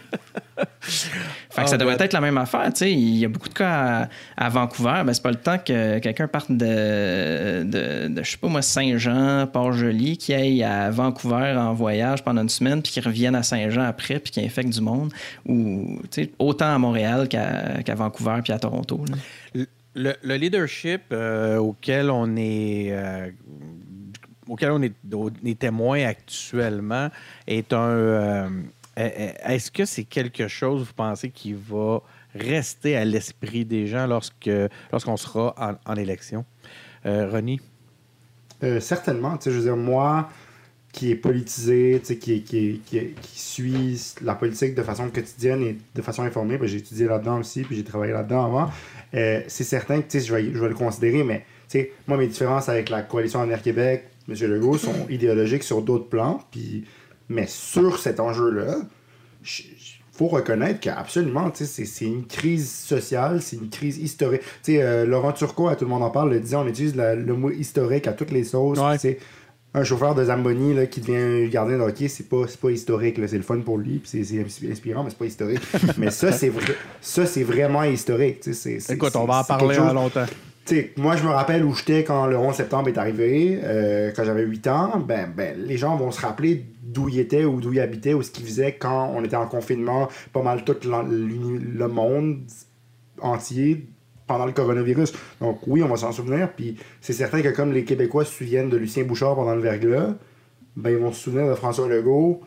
Fait 1.51 1.63
que 1.63 1.63
Ah, 1.63 1.67
ça 1.67 1.77
devrait 1.79 1.97
être 1.99 2.13
la 2.13 2.21
même 2.21 2.39
affaire. 2.39 2.65
tu 2.73 2.79
sais. 2.79 2.93
Il 2.93 3.17
y 3.19 3.25
a 3.25 3.29
beaucoup 3.29 3.49
de 3.49 3.55
cas 3.55 4.09
à, 4.37 4.45
à 4.47 4.49
Vancouver. 4.49 5.03
Ben, 5.05 5.13
c'est 5.13 5.23
pas 5.23 5.31
le 5.31 5.37
temps 5.37 5.59
que 5.59 5.99
quelqu'un 5.99 6.29
parte 6.29 6.51
de, 6.53 7.65
de, 7.65 8.09
de, 8.09 8.23
je 8.23 8.31
sais 8.31 8.37
pas 8.37 8.49
moi, 8.49 8.63
Saint-Jean, 8.63 9.47
Port-Joli, 9.53 10.17
qui 10.17 10.35
aille 10.35 10.63
à 10.63 10.91
Vancouver 10.91 11.55
en 11.57 11.73
voyage 11.75 12.23
pendant 12.23 12.43
une 12.43 12.49
semaine, 12.49 12.83
puis 12.83 12.93
qui 12.93 13.01
revienne 13.01 13.35
à 13.35 13.43
Saint-Jean 13.43 13.83
après, 13.83 14.19
puis 14.19 14.31
qui 14.33 14.41
infecte 14.45 14.71
du 14.71 14.81
monde. 14.81 15.13
Ou 15.47 15.99
tu 16.11 16.25
sais, 16.25 16.31
autant 16.39 16.75
à 16.75 16.79
Montréal 16.79 17.29
qu'à 17.29 17.95
Vancouver 17.95 18.41
puis 18.45 18.53
à 18.53 18.59
Toronto. 18.59 19.05
Le, 19.55 19.67
le- 19.95 20.17
le 20.23 20.35
leadership 20.37 21.03
euh, 21.13 21.57
auquel 21.57 22.11
on 22.11 22.37
est 22.37 22.89
euh, 22.91 23.31
auquel 24.49 24.71
on 24.71 24.83
est, 24.83 24.93
on 25.13 25.31
est 25.45 25.59
témoin 25.59 26.05
actuellement 26.05 27.09
est 27.49 27.73
un 27.73 27.79
euh, 27.89 28.49
est-ce 28.97 29.71
que 29.71 29.85
c'est 29.85 30.05
quelque 30.05 30.49
chose 30.49 30.83
vous 30.83 30.95
pensez 30.95 31.31
qui 31.31 31.53
va 31.53 32.03
rester 32.35 32.97
à 32.97 33.05
l'esprit 33.05 33.65
des 33.65 33.87
gens 33.87 34.07
lorsque 34.07 34.51
lorsqu'on 34.91 35.17
sera 35.17 35.79
en, 35.85 35.95
élection? 35.97 36.45
Euh, 37.05 37.29
Ronnie? 37.31 37.61
Euh, 38.63 38.81
certainement. 38.81 39.39
Je 39.45 39.51
veux 39.51 39.63
dire, 39.63 39.77
moi, 39.77 40.31
qui 40.93 41.11
est 41.11 41.17
politisé, 41.17 42.01
qui, 42.03 42.43
qui, 42.43 42.81
qui, 42.87 43.15
qui 43.21 44.15
la 44.23 44.35
politique 44.35 44.75
de 44.75 44.83
façon 44.83 45.11
quotidienne 45.11 45.63
et 45.63 45.77
de 45.95 46.03
façon 46.03 46.23
informée, 46.23 46.59
j'ai 46.63 46.79
étudié 46.79 47.07
là-dedans 47.07 47.41
aussi, 47.41 47.63
puis 47.63 47.77
j'ai 47.77 47.85
travaillé 47.85 48.15
là-dedans 48.15 48.47
avant. 48.47 48.71
Euh, 49.15 49.43
c'est 49.47 49.65
certain 49.65 50.01
que 50.01 50.19
je 50.19 50.35
vais, 50.35 50.43
vais 50.43 50.69
le 50.69 50.75
considérer, 50.75 51.23
mais 51.23 51.45
moi, 52.07 52.17
mes 52.17 52.29
différences 52.29 52.69
avec 52.69 52.89
la 52.89 53.03
coalition 53.03 53.41
en 53.41 53.51
Air 53.51 53.61
Québec, 53.61 54.05
M. 54.29 54.35
Legault, 54.35 54.79
sont 54.79 55.07
idéologiques 55.11 55.65
sur 55.65 55.83
d'autres 55.83 56.09
plans, 56.09 56.43
puis, 56.51 56.85
mais 57.29 57.47
sur 57.47 57.99
cet 57.99 58.21
enjeu-là, 58.21 58.77
il 59.43 59.65
faut 60.13 60.29
reconnaître 60.29 60.81
qu'absolument, 60.81 61.51
c'est 61.55 62.05
une 62.05 62.27
crise 62.27 62.71
sociale, 62.71 63.43
c'est 63.43 63.57
une 63.57 63.69
crise 63.69 63.99
historique. 63.99 64.41
Tu 64.63 64.73
sais, 64.77 64.83
euh, 64.83 65.05
Laurent 65.07 65.33
Turcot, 65.33 65.69
à 65.69 65.77
tout 65.77 65.85
le 65.85 65.91
monde 65.91 66.03
en 66.03 66.11
parle, 66.11 66.31
le 66.31 66.41
disait, 66.41 66.57
on 66.57 66.67
utilise 66.67 66.97
la- 66.97 67.15
le 67.15 67.35
mot 67.35 67.51
historique 67.51 68.07
à 68.07 68.13
toutes 68.13 68.31
les 68.31 68.45
sauces. 68.45 68.79
Ouais. 68.79 69.19
un 69.75 69.85
chauffeur 69.85 70.15
de 70.15 70.25
Zamboni 70.25 70.73
là, 70.73 70.87
qui 70.87 71.03
devient 71.03 71.51
gardien 71.51 71.77
de 71.77 71.83
hockey, 71.83 72.09
c'est 72.09 72.31
pas, 72.31 72.47
pas 72.63 72.71
historique, 72.71 73.21
c'est 73.29 73.37
le 73.37 73.43
fun 73.43 73.59
pour 73.61 73.77
lui, 73.77 74.01
c'est- 74.05 74.25
c'est 74.25 74.37
inspi- 74.37 74.73
inspirant, 74.73 75.05
mais 75.05 75.11
c'est 75.11 75.19
pas 75.19 75.27
historique. 75.27 75.61
mais 75.99 76.11
ça, 76.11 76.33
c'est 76.33 76.49
vrai, 76.49 76.75
ça, 77.03 77.27
vraiment 77.45 77.83
historique. 77.85 78.39
c'est- 78.41 78.55
c'est- 78.55 78.95
écoute 78.95 79.15
on 79.17 79.27
va 79.27 79.41
en 79.41 79.45
parler 79.45 79.75
chose- 79.75 79.93
longtemps 79.93 80.25
tu 80.67 80.75
sais, 80.75 80.93
moi, 80.97 81.17
je 81.17 81.23
me 81.23 81.31
rappelle 81.31 81.65
où 81.65 81.75
j'étais 81.75 82.03
quand 82.03 82.27
le 82.27 82.37
11 82.37 82.55
septembre 82.55 82.89
est 82.89 82.99
arrivé, 82.99 83.61
euh, 83.63 84.11
quand 84.15 84.25
j'avais 84.25 84.43
8 84.43 84.67
ans. 84.67 84.99
Ben, 84.99 85.33
ben, 85.35 85.57
les 85.59 85.77
gens 85.77 85.97
vont 85.97 86.11
se 86.11 86.21
rappeler 86.21 86.65
d'où 86.83 87.09
ils 87.09 87.21
étaient 87.21 87.45
ou 87.45 87.61
d'où 87.61 87.73
ils 87.73 87.81
habitaient 87.81 88.15
ou 88.15 88.23
ce 88.23 88.31
qu'ils 88.31 88.45
faisaient 88.45 88.73
quand 88.73 89.13
on 89.15 89.25
était 89.25 89.37
en 89.37 89.47
confinement, 89.47 90.09
pas 90.33 90.43
mal 90.43 90.65
tout 90.65 90.77
le 90.83 91.87
monde 91.87 92.41
entier 93.21 93.87
pendant 94.27 94.47
le 94.47 94.53
coronavirus. 94.53 95.13
Donc, 95.41 95.61
oui, 95.67 95.83
on 95.83 95.89
va 95.89 95.97
s'en 95.97 96.11
souvenir. 96.11 96.53
Puis, 96.53 96.77
c'est 97.01 97.13
certain 97.13 97.43
que 97.43 97.49
comme 97.49 97.73
les 97.73 97.85
Québécois 97.85 98.25
se 98.25 98.33
souviennent 98.33 98.69
de 98.69 98.77
Lucien 98.77 99.05
Bouchard 99.05 99.37
pendant 99.37 99.55
le 99.55 99.61
verglas, 99.61 100.15
ben, 100.75 100.91
ils 100.91 100.97
vont 100.97 101.13
se 101.13 101.23
souvenir 101.23 101.49
de 101.49 101.55
François 101.55 101.89
Legault 101.89 102.43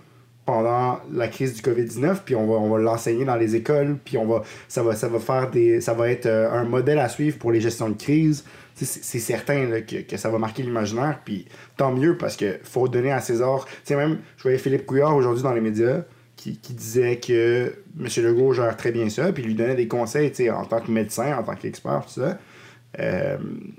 pendant 0.50 1.00
la 1.14 1.28
crise 1.28 1.54
du 1.54 1.62
COVID-19, 1.62 2.22
puis 2.26 2.36
on 2.36 2.70
va, 2.70 2.80
l'enseigner 2.80 3.24
dans 3.24 3.36
les 3.36 3.56
écoles, 3.56 3.98
puis 4.04 4.18
on 4.18 4.26
va, 4.26 4.42
ça, 4.68 4.82
va, 4.82 4.96
ça 4.96 5.08
va 5.08 5.20
faire 5.20 5.52
des. 5.52 5.80
ça 5.80 5.94
va 5.94 6.10
être 6.10 6.26
euh, 6.26 6.52
un 6.52 6.64
modèle 6.64 6.98
à 6.98 7.08
suivre 7.08 7.38
pour 7.38 7.52
les 7.52 7.62
gestions 7.62 7.88
de 7.88 7.98
crise. 7.98 8.44
C'est 8.74 9.20
certain 9.20 9.82
que, 9.82 10.18
ça 10.18 10.30
va 10.30 10.38
marquer 10.38 10.64
l'imaginaire, 10.64 11.20
puis 11.24 11.46
tant 11.76 11.92
mieux 11.92 12.18
parce 12.18 12.36
que 12.38 12.60
faut 12.64 12.88
donner 12.88 13.12
à 13.12 13.20
César. 13.20 13.66
Tu 13.66 13.74
sais, 13.84 13.96
même, 13.96 14.20
je 14.38 14.44
voyais 14.44 14.58
Philippe 14.58 14.86
Couillard 14.86 15.16
aujourd'hui 15.16 15.44
dans 15.44 15.54
les 15.54 15.62
médias 15.62 16.04
qui, 16.38 16.58
disait 16.74 17.18
que 17.18 17.74
M. 18.00 18.08
Legault 18.24 18.54
gère 18.54 18.78
très 18.78 18.92
bien 18.92 19.10
ça, 19.10 19.34
puis 19.34 19.44
lui 19.44 19.54
donnait 19.54 19.76
des 19.76 19.90
conseils 19.90 20.32
en 20.50 20.64
tant 20.64 20.80
que 20.80 20.90
médecin, 20.90 21.38
en 21.38 21.44
tant 21.44 21.56
qu'expert, 21.56 22.06
tout 22.06 22.22
ça. 22.22 22.40
Euh, 23.00 23.38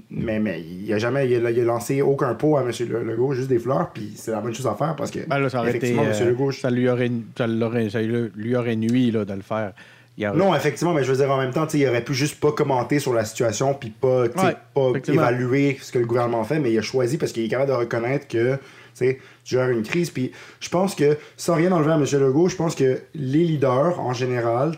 mais, 0.09 0.38
mais 0.38 0.61
il 0.62 0.92
a 0.92 0.99
jamais 0.99 1.29
il 1.29 1.44
a, 1.44 1.51
il 1.51 1.61
a 1.61 1.64
lancé 1.64 2.01
aucun 2.01 2.35
pot 2.35 2.57
à 2.59 2.62
M. 2.62 2.70
Le- 2.88 3.03
Legault, 3.03 3.33
juste 3.33 3.49
des 3.49 3.59
fleurs, 3.59 3.90
puis 3.92 4.12
c'est 4.14 4.31
la 4.31 4.40
bonne 4.40 4.55
chose 4.55 4.68
à 4.68 4.75
faire 4.75 4.94
parce 4.94 5.11
que 5.11 5.18
Ben 5.27 5.38
là, 5.40 5.49
ça 5.51 5.62
été, 5.70 5.79
effectivement, 5.79 6.05
euh, 6.05 6.20
M. 6.20 6.29
Legault, 6.29 6.53
ça 6.53 6.70
lui 6.70 6.88
aurait 6.88 7.11
ça 7.37 7.46
ça 7.90 8.01
lui 8.03 8.55
aurait 8.57 8.77
nuit 8.77 9.11
là, 9.11 9.25
de 9.25 9.33
le 9.35 9.42
faire 9.42 9.73
aurait- 10.27 10.37
Non, 10.38 10.55
effectivement, 10.55 10.92
mais 10.94 11.03
je 11.03 11.11
veux 11.11 11.16
dire, 11.16 11.31
en 11.31 11.38
même 11.38 11.51
temps, 11.53 11.66
il 11.75 11.88
aurait 11.88 12.05
pu 12.05 12.14
juste 12.14 12.38
pas 12.38 12.53
commenter 12.53 13.01
sur 13.01 13.12
la 13.12 13.25
situation 13.25 13.75
puis 13.75 13.90
pas, 13.90 14.23
Ouais, 14.25 14.57
pas 14.75 14.92
évaluer 15.14 15.79
ce 15.81 15.90
que 15.90 15.99
le 15.99 16.07
gouvernement 16.07 16.44
fait, 16.44 16.61
mais 16.61 16.70
il 16.70 16.79
a 16.79 16.83
choisi 16.83 17.18
parce 17.18 17.33
qu'il 17.33 17.44
est 17.44 17.49
capable 17.49 17.70
de 17.70 17.77
reconnaître 17.77 18.29
que 18.29 18.59
tu 18.99 19.16
gères 19.57 19.70
une 19.70 19.83
crise. 19.83 20.11
Puis 20.11 20.31
je 20.61 20.68
pense 20.68 20.94
que, 20.94 21.16
sans 21.37 21.55
rien 21.55 21.73
enlever 21.73 21.90
à 21.92 21.96
M. 21.96 22.05
Legault, 22.20 22.49
je 22.49 22.57
pense 22.57 22.75
que 22.77 23.01
les 23.14 23.44
leaders, 23.44 23.99
en 23.99 24.12
général, 24.12 24.77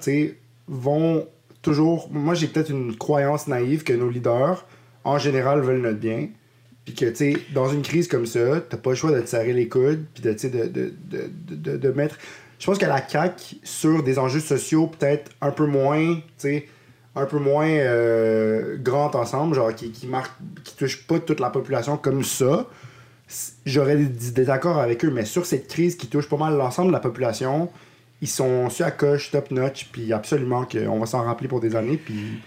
vont 0.68 1.26
toujours. 1.62 2.08
Moi, 2.10 2.34
j'ai 2.34 2.48
peut-être 2.48 2.70
une 2.70 2.96
croyance 2.96 3.46
naïve 3.46 3.84
que 3.84 3.92
nos 3.92 4.10
leaders, 4.10 4.66
en 5.04 5.18
général, 5.18 5.60
veulent 5.60 5.80
notre 5.80 5.98
bien. 5.98 6.28
Puis 6.84 6.94
que, 6.94 7.06
tu 7.06 7.14
sais, 7.14 7.36
dans 7.54 7.68
une 7.68 7.82
crise 7.82 8.08
comme 8.08 8.26
ça, 8.26 8.60
t'as 8.60 8.76
pas 8.76 8.90
le 8.90 8.96
choix 8.96 9.12
de 9.12 9.20
te 9.20 9.28
serrer 9.28 9.52
les 9.52 9.68
coudes, 9.68 10.04
puis 10.14 10.22
de, 10.22 10.32
de, 10.32 10.66
de, 10.66 10.92
de, 11.48 11.76
de, 11.76 11.88
mettre. 11.90 12.18
Je 12.58 12.66
pense 12.66 12.78
que 12.78 12.86
la 12.86 13.06
CAQ, 13.06 13.56
sur 13.62 14.02
des 14.02 14.18
enjeux 14.18 14.40
sociaux 14.40 14.88
peut-être 14.88 15.30
un 15.40 15.52
peu 15.52 15.66
moins, 15.66 16.18
tu 16.38 16.68
un 17.14 17.26
peu 17.26 17.38
moins 17.38 17.68
euh, 17.68 18.76
grand 18.78 19.14
ensemble, 19.14 19.54
genre 19.54 19.74
qui, 19.74 19.92
qui 19.92 20.06
marque, 20.06 20.32
qui 20.64 20.76
touche 20.76 21.06
pas 21.06 21.20
toute 21.20 21.40
la 21.40 21.50
population 21.50 21.96
comme 21.96 22.24
ça, 22.24 22.66
j'aurais 23.66 23.96
des 23.96 24.30
désaccords 24.30 24.78
avec 24.78 25.04
eux, 25.04 25.10
mais 25.10 25.24
sur 25.24 25.46
cette 25.46 25.68
crise 25.68 25.96
qui 25.96 26.06
touche 26.06 26.28
pas 26.28 26.36
mal 26.36 26.56
l'ensemble 26.56 26.88
de 26.88 26.92
la 26.92 27.00
population, 27.00 27.70
ils 28.22 28.28
sont 28.28 28.70
sur 28.70 28.86
la 28.86 28.92
coche, 28.92 29.32
top 29.32 29.50
notch, 29.50 29.88
puis 29.90 30.12
absolument 30.12 30.64
qu'on 30.64 30.98
va 30.98 31.06
s'en 31.06 31.22
rappeler 31.22 31.48
pour 31.48 31.60
des 31.60 31.74
années, 31.74 31.96
puis 31.98 32.40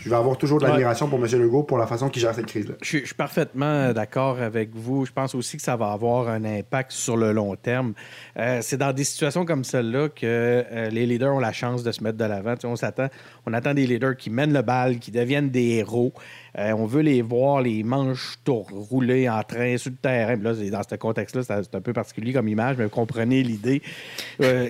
je 0.00 0.08
vais 0.08 0.16
avoir 0.16 0.36
toujours 0.38 0.58
de 0.60 0.66
l'admiration 0.66 1.08
pour 1.08 1.18
M. 1.24 1.26
Legault 1.40 1.62
pour 1.62 1.76
la 1.78 1.86
façon 1.86 2.08
qu'il 2.08 2.22
gère 2.22 2.34
cette 2.34 2.46
crise-là. 2.46 2.74
Je, 2.80 2.86
suis- 2.88 3.00
je 3.00 3.06
suis 3.06 3.14
parfaitement 3.14 3.92
d'accord 3.92 4.40
avec 4.40 4.70
vous. 4.74 5.04
Je 5.04 5.12
pense 5.12 5.34
aussi 5.34 5.56
que 5.58 5.62
ça 5.62 5.76
va 5.76 5.92
avoir 5.92 6.28
un 6.28 6.44
impact 6.44 6.90
sur 6.92 7.16
le 7.16 7.32
long 7.32 7.54
terme. 7.56 7.92
Euh, 8.38 8.60
c'est 8.62 8.78
dans 8.78 8.92
des 8.92 9.04
situations 9.04 9.44
comme 9.44 9.62
celle-là 9.64 10.08
que 10.08 10.24
euh, 10.24 10.88
les 10.90 11.04
leaders 11.06 11.34
ont 11.34 11.38
la 11.40 11.52
chance 11.52 11.82
de 11.82 11.92
se 11.92 12.02
mettre 12.02 12.16
de 12.16 12.24
l'avant. 12.24 12.54
Tu 12.54 12.62
sais, 12.62 12.66
on 12.66 12.76
s'attend, 12.76 13.08
on 13.46 13.52
attend 13.52 13.74
des 13.74 13.86
leaders 13.86 14.16
qui 14.16 14.30
mènent 14.30 14.52
le 14.54 14.62
bal, 14.62 14.98
qui 14.98 15.10
deviennent 15.10 15.50
des 15.50 15.68
héros. 15.76 16.12
Euh, 16.58 16.72
on 16.72 16.86
veut 16.86 17.02
les 17.02 17.22
voir, 17.22 17.60
les 17.62 17.82
manches 17.82 18.36
tour- 18.42 18.68
rouler 18.70 19.28
en 19.28 19.42
train 19.42 19.76
sur 19.76 19.90
le 19.90 19.96
terrain. 19.96 20.36
Là, 20.36 20.54
dans 20.54 20.82
ce 20.88 20.94
contexte-là, 20.96 21.42
c'est 21.42 21.74
un 21.74 21.80
peu 21.80 21.92
particulier 21.92 22.32
comme 22.32 22.48
image, 22.48 22.76
mais 22.78 22.84
vous 22.84 22.90
comprenez 22.90 23.42
l'idée. 23.42 23.82
Euh, 24.40 24.68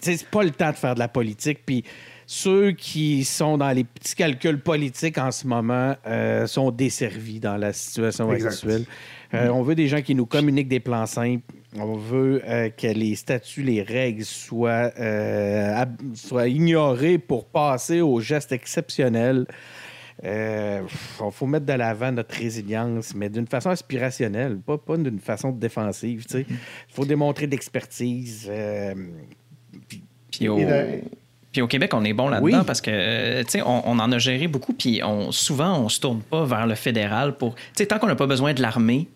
c'est 0.00 0.26
pas 0.28 0.42
le 0.42 0.50
temps 0.50 0.70
de 0.70 0.76
faire 0.76 0.94
de 0.94 0.98
la 0.98 1.08
politique. 1.08 1.60
Puis 1.64 1.84
ceux 2.34 2.72
qui 2.72 3.24
sont 3.24 3.58
dans 3.58 3.70
les 3.72 3.84
petits 3.84 4.14
calculs 4.14 4.58
politiques 4.58 5.18
en 5.18 5.30
ce 5.30 5.46
moment 5.46 5.94
euh, 6.06 6.46
sont 6.46 6.70
desservis 6.70 7.40
dans 7.40 7.58
la 7.58 7.74
situation 7.74 8.32
Exact. 8.32 8.52
actuelle. 8.54 8.84
Euh, 9.34 9.48
on 9.50 9.62
veut 9.62 9.74
des 9.74 9.86
gens 9.86 10.00
qui 10.00 10.14
nous 10.14 10.24
communiquent 10.24 10.68
des 10.68 10.80
plans 10.80 11.04
simples. 11.04 11.44
On 11.76 11.94
veut 11.94 12.40
euh, 12.48 12.70
que 12.70 12.86
les 12.86 13.16
statuts, 13.16 13.62
les 13.62 13.82
règles 13.82 14.24
soient, 14.24 14.92
euh, 14.98 15.74
ab- 15.76 16.00
soient 16.14 16.48
ignorées 16.48 17.18
pour 17.18 17.44
passer 17.44 18.00
aux 18.00 18.20
gestes 18.20 18.52
exceptionnels. 18.52 19.46
Il 20.24 20.84
faut 21.32 21.46
mettre 21.46 21.66
de 21.66 21.72
l'avant 21.74 22.12
notre 22.12 22.34
résilience, 22.34 23.14
mais 23.14 23.28
d'une 23.28 23.46
façon 23.46 23.68
aspirationnelle, 23.70 24.56
pas, 24.58 24.78
pas 24.78 24.96
d'une 24.96 25.18
façon 25.20 25.50
défensive. 25.50 26.24
Il 26.34 26.46
faut 26.88 27.04
démontrer 27.04 27.46
de 27.46 27.50
l'expertise. 27.52 28.46
euh, 28.50 28.94
Puis 30.30 30.46
de- 30.46 31.00
Puis 31.52 31.60
au 31.62 31.66
Québec, 31.68 31.92
on 31.94 32.02
est 32.04 32.12
bon 32.14 32.28
là-dedans 32.28 32.58
Oui. 32.60 32.64
parce 32.66 32.80
que, 32.80 32.90
euh, 32.92 33.42
tu 33.44 33.50
sais, 33.50 33.62
on, 33.62 33.88
on 33.88 33.98
en 33.98 34.10
a 34.10 34.18
géré 34.18 34.48
beaucoup, 34.48 34.72
puis 34.72 35.02
on, 35.04 35.30
souvent, 35.32 35.78
on 35.78 35.88
se 35.90 36.00
tourne 36.00 36.22
pas 36.22 36.44
vers 36.44 36.66
le 36.66 36.74
fédéral 36.74 37.36
pour. 37.36 37.54
Tu 37.54 37.60
sais, 37.76 37.86
tant 37.86 37.98
qu'on 37.98 38.06
n'a 38.06 38.16
pas 38.16 38.26
besoin 38.26 38.54
de 38.54 38.62
l'armée, 38.62 39.08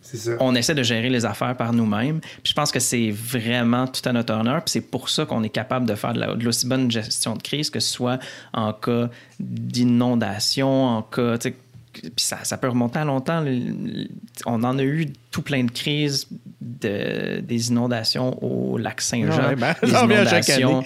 ça. 0.00 0.32
on 0.40 0.54
essaie 0.54 0.74
de 0.74 0.82
gérer 0.82 1.10
les 1.10 1.24
affaires 1.24 1.56
par 1.56 1.72
nous-mêmes. 1.72 2.20
Puis 2.20 2.50
je 2.50 2.54
pense 2.54 2.70
que 2.72 2.80
c'est 2.80 3.10
vraiment 3.10 3.86
tout 3.86 4.06
à 4.08 4.12
notre 4.12 4.32
honneur. 4.34 4.62
Puis 4.64 4.70
c'est 4.72 4.80
pour 4.80 5.08
ça 5.08 5.24
qu'on 5.26 5.42
est 5.42 5.48
capable 5.48 5.86
de 5.86 5.94
faire 5.94 6.12
de, 6.12 6.20
la- 6.20 6.34
l'aussi 6.34 6.66
bonne 6.68 6.90
gestion 6.90 7.34
de 7.36 7.42
crise, 7.42 7.68
que 7.70 7.80
ce 7.80 7.92
soit 7.92 8.18
en 8.52 8.72
cas 8.72 9.08
d'inondation, 9.40 10.84
en 10.86 11.02
cas. 11.02 11.38
tu 11.38 11.50
sais, 11.50 11.56
Puis 11.92 12.12
ça, 12.16 12.38
ça 12.42 12.56
peut 12.56 12.68
remonter 12.68 12.98
à 12.98 13.04
longtemps. 13.04 13.44
On 14.46 14.64
en 14.64 14.78
a 14.78 14.82
eu 14.82 15.12
tout 15.30 15.42
plein 15.42 15.64
de 15.64 15.70
crises, 15.70 16.26
de, 16.60 17.40
des 17.40 17.68
inondations 17.68 18.42
au 18.42 18.78
lac 18.78 19.00
Saint-Jean. 19.00 19.48
Ouais, 19.48 19.56
ben, 19.56 19.74
des 19.82 19.90
inondations. 19.90 20.84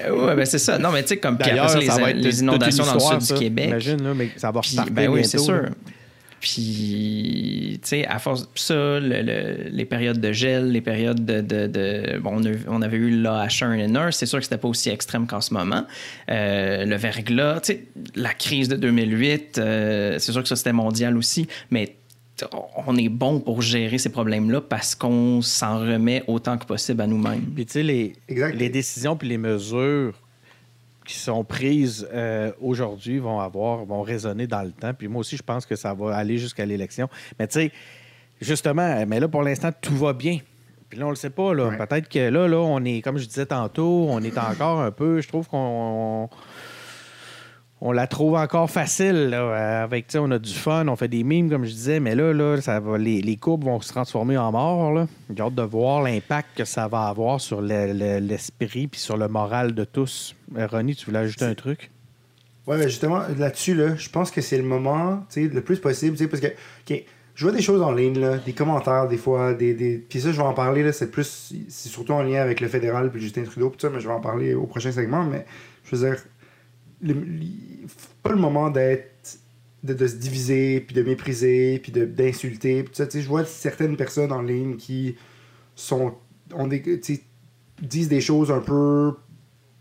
Euh, 0.00 0.26
ouais, 0.26 0.36
ben 0.36 0.46
c'est 0.46 0.58
ça. 0.58 0.78
Non, 0.78 0.90
mais 0.92 1.02
tu 1.02 1.08
sais, 1.08 1.16
comme 1.18 1.34
après 1.34 1.68
ça, 1.68 1.78
les, 1.78 2.14
les 2.14 2.40
inondations 2.40 2.84
dans 2.84 2.94
le 2.94 3.00
sud 3.00 3.20
ça. 3.20 3.34
du 3.34 3.40
Québec. 3.40 3.66
Imagine, 3.68 4.02
là, 4.02 4.14
mais 4.14 4.30
ça 4.36 4.50
va 4.50 4.60
Puis, 4.60 4.78
ben 4.90 5.08
oui, 5.08 5.24
c'est 5.24 5.38
sûr. 5.38 5.70
Puis, 6.40 7.78
tu 7.82 7.88
sais, 7.88 8.06
à 8.06 8.18
force 8.18 8.48
ça, 8.54 8.74
le- 9.00 9.22
le- 9.22 9.68
les 9.70 9.84
périodes 9.84 10.20
de 10.20 10.32
gel, 10.32 10.70
les 10.72 10.80
périodes 10.80 11.24
de. 11.24 11.40
de- 11.40 11.66
de- 11.66 12.18
bon, 12.18 12.32
on, 12.36 12.44
a- 12.44 12.56
on 12.68 12.82
avait 12.82 12.96
eu 12.96 13.10
l'AH1N1, 13.10 14.10
c'est 14.12 14.26
sûr 14.26 14.38
que 14.38 14.44
c'était 14.44 14.58
pas 14.58 14.68
aussi 14.68 14.90
extrême 14.90 15.26
qu'en 15.26 15.40
ce 15.40 15.52
moment. 15.54 15.84
Euh, 16.30 16.84
le 16.84 16.96
verglas, 16.96 17.60
tu 17.60 17.72
sais, 17.72 17.84
la 18.14 18.34
crise 18.34 18.68
de 18.68 18.76
2008, 18.76 19.58
euh, 19.58 20.16
c'est 20.18 20.32
sûr 20.32 20.42
que 20.42 20.48
ça 20.48 20.56
c'était 20.56 20.72
mondial 20.72 21.16
aussi, 21.16 21.46
mais 21.70 21.96
on 22.86 22.96
est 22.96 23.08
bon 23.08 23.40
pour 23.40 23.62
gérer 23.62 23.98
ces 23.98 24.10
problèmes-là 24.10 24.60
parce 24.60 24.94
qu'on 24.94 25.42
s'en 25.42 25.80
remet 25.80 26.22
autant 26.28 26.56
que 26.56 26.66
possible 26.66 27.00
à 27.02 27.06
nous-mêmes. 27.08 27.42
Puis, 27.54 27.66
tu 27.66 27.72
sais, 27.72 27.82
les, 27.82 28.12
Exact. 28.28 28.54
les 28.54 28.68
décisions 28.68 29.16
puis 29.16 29.28
les 29.28 29.38
mesures 29.38 30.12
qui 31.08 31.16
sont 31.16 31.42
prises 31.42 32.06
euh, 32.12 32.52
aujourd'hui 32.60 33.18
vont 33.18 33.40
avoir, 33.40 33.86
vont 33.86 34.02
résonner 34.02 34.46
dans 34.46 34.60
le 34.60 34.72
temps. 34.72 34.92
Puis 34.92 35.08
moi 35.08 35.20
aussi, 35.20 35.38
je 35.38 35.42
pense 35.42 35.64
que 35.64 35.74
ça 35.74 35.94
va 35.94 36.14
aller 36.14 36.36
jusqu'à 36.36 36.66
l'élection. 36.66 37.08
Mais 37.38 37.46
tu 37.46 37.60
sais, 37.60 37.72
justement, 38.42 39.06
mais 39.06 39.18
là, 39.18 39.26
pour 39.26 39.42
l'instant, 39.42 39.70
tout 39.80 39.96
va 39.96 40.12
bien. 40.12 40.40
Puis 40.90 40.98
là, 40.98 41.06
on 41.06 41.10
le 41.10 41.16
sait 41.16 41.30
pas. 41.30 41.54
Là. 41.54 41.68
Ouais. 41.68 41.78
Peut-être 41.78 42.10
que 42.10 42.18
là, 42.18 42.46
là, 42.46 42.58
on 42.58 42.84
est, 42.84 43.00
comme 43.00 43.16
je 43.16 43.24
disais 43.24 43.46
tantôt, 43.46 44.06
on 44.10 44.22
est 44.22 44.36
encore 44.36 44.80
un 44.80 44.90
peu. 44.90 45.22
Je 45.22 45.28
trouve 45.28 45.48
qu'on. 45.48 46.28
On 47.80 47.92
la 47.92 48.08
trouve 48.08 48.34
encore 48.34 48.68
facile. 48.70 49.30
Là, 49.30 49.40
euh, 49.40 49.84
avec, 49.84 50.06
on 50.16 50.30
a 50.32 50.38
du 50.38 50.52
fun, 50.52 50.88
on 50.88 50.96
fait 50.96 51.08
des 51.08 51.22
mimes, 51.22 51.48
comme 51.48 51.64
je 51.64 51.70
disais, 51.70 52.00
mais 52.00 52.14
là, 52.16 52.32
là 52.32 52.60
ça 52.60 52.80
va, 52.80 52.98
les, 52.98 53.22
les 53.22 53.36
courbes 53.36 53.64
vont 53.64 53.80
se 53.80 53.88
transformer 53.92 54.36
en 54.36 54.50
mort. 54.50 55.06
J'ai 55.34 55.40
hâte 55.42 55.54
de 55.54 55.62
voir 55.62 56.02
l'impact 56.02 56.48
que 56.56 56.64
ça 56.64 56.88
va 56.88 57.06
avoir 57.06 57.40
sur 57.40 57.60
le- 57.60 57.92
le- 57.92 58.18
l'esprit 58.18 58.88
puis 58.88 59.00
sur 59.00 59.16
le 59.16 59.28
moral 59.28 59.74
de 59.74 59.84
tous. 59.84 60.34
Euh, 60.56 60.66
Ronnie, 60.66 60.96
tu 60.96 61.06
voulais 61.06 61.20
ajouter 61.20 61.44
un 61.44 61.54
truc? 61.54 61.90
Ouais, 62.66 62.76
mais 62.76 62.88
justement, 62.88 63.22
là-dessus, 63.38 63.74
là, 63.74 63.94
je 63.96 64.10
pense 64.10 64.30
que 64.30 64.40
c'est 64.40 64.58
le 64.58 64.64
moment, 64.64 65.24
tu 65.30 65.46
sais, 65.46 65.54
le 65.54 65.62
plus 65.62 65.78
possible, 65.78 66.16
tu 66.16 66.24
sais, 66.24 66.28
parce 66.28 66.42
que, 66.42 66.48
je 67.34 67.44
vois 67.44 67.54
des 67.54 67.62
choses 67.62 67.80
en 67.80 67.92
ligne, 67.92 68.18
là, 68.18 68.36
des 68.38 68.52
commentaires, 68.52 69.06
des 69.06 69.16
fois, 69.16 69.54
des, 69.54 69.72
des... 69.72 69.96
Puis 69.96 70.20
ça, 70.20 70.32
je 70.32 70.36
vais 70.36 70.46
en 70.46 70.52
parler, 70.52 70.82
là, 70.82 70.92
c'est 70.92 71.10
plus, 71.10 71.54
c'est 71.68 71.88
surtout 71.88 72.12
en 72.12 72.22
lien 72.22 72.42
avec 72.42 72.60
le 72.60 72.66
fédéral 72.66 73.10
puis 73.12 73.20
Justin 73.22 73.44
Trudeau, 73.44 73.70
puis 73.70 73.80
ça, 73.80 73.88
mais 73.88 74.00
je 74.00 74.08
vais 74.08 74.12
en 74.12 74.20
parler 74.20 74.54
au 74.54 74.66
prochain 74.66 74.90
segment, 74.90 75.22
mais 75.24 75.46
je 75.84 75.94
veux 75.94 76.10
dire, 76.10 76.18
le- 77.02 77.14
pas 78.22 78.30
le 78.30 78.36
moment 78.36 78.70
d'être, 78.70 79.38
de, 79.84 79.94
de 79.94 80.06
se 80.06 80.16
diviser, 80.16 80.80
puis 80.80 80.94
de 80.94 81.02
mépriser, 81.02 81.78
puis 81.78 81.92
de- 81.92 82.04
d'insulter, 82.04 82.84
je 82.96 83.28
vois 83.28 83.44
certaines 83.44 83.96
personnes 83.96 84.32
en 84.32 84.42
ligne 84.42 84.76
qui 84.76 85.16
sont, 85.76 86.14
ont 86.54 86.66
des, 86.66 86.82
disent 87.80 88.08
des 88.08 88.20
choses 88.20 88.50
un 88.50 88.60
peu 88.60 89.12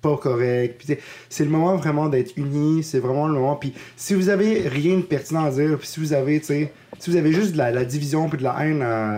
pas 0.01 0.15
correctes. 0.17 0.93
C'est 1.29 1.43
le 1.43 1.49
moment 1.49 1.75
vraiment 1.75 2.07
d'être 2.07 2.37
unis, 2.37 2.83
c'est 2.83 2.99
vraiment 2.99 3.27
le 3.27 3.33
moment. 3.33 3.55
Puis 3.55 3.73
si 3.95 4.13
vous 4.13 4.29
avez 4.29 4.67
rien 4.67 4.97
de 4.97 5.01
pertinent 5.01 5.45
à 5.45 5.49
dire, 5.51 5.75
puis 5.79 5.87
si 5.87 5.99
vous 5.99 6.13
avez, 6.13 6.39
tu 6.39 6.45
sais, 6.45 6.73
si 6.99 7.09
vous 7.09 7.15
avez 7.15 7.33
juste 7.33 7.53
de 7.53 7.57
la, 7.57 7.71
la 7.71 7.83
division 7.83 8.29
puis 8.29 8.37
de 8.37 8.43
la 8.43 8.63
haine 8.63 8.83
à, 8.83 9.17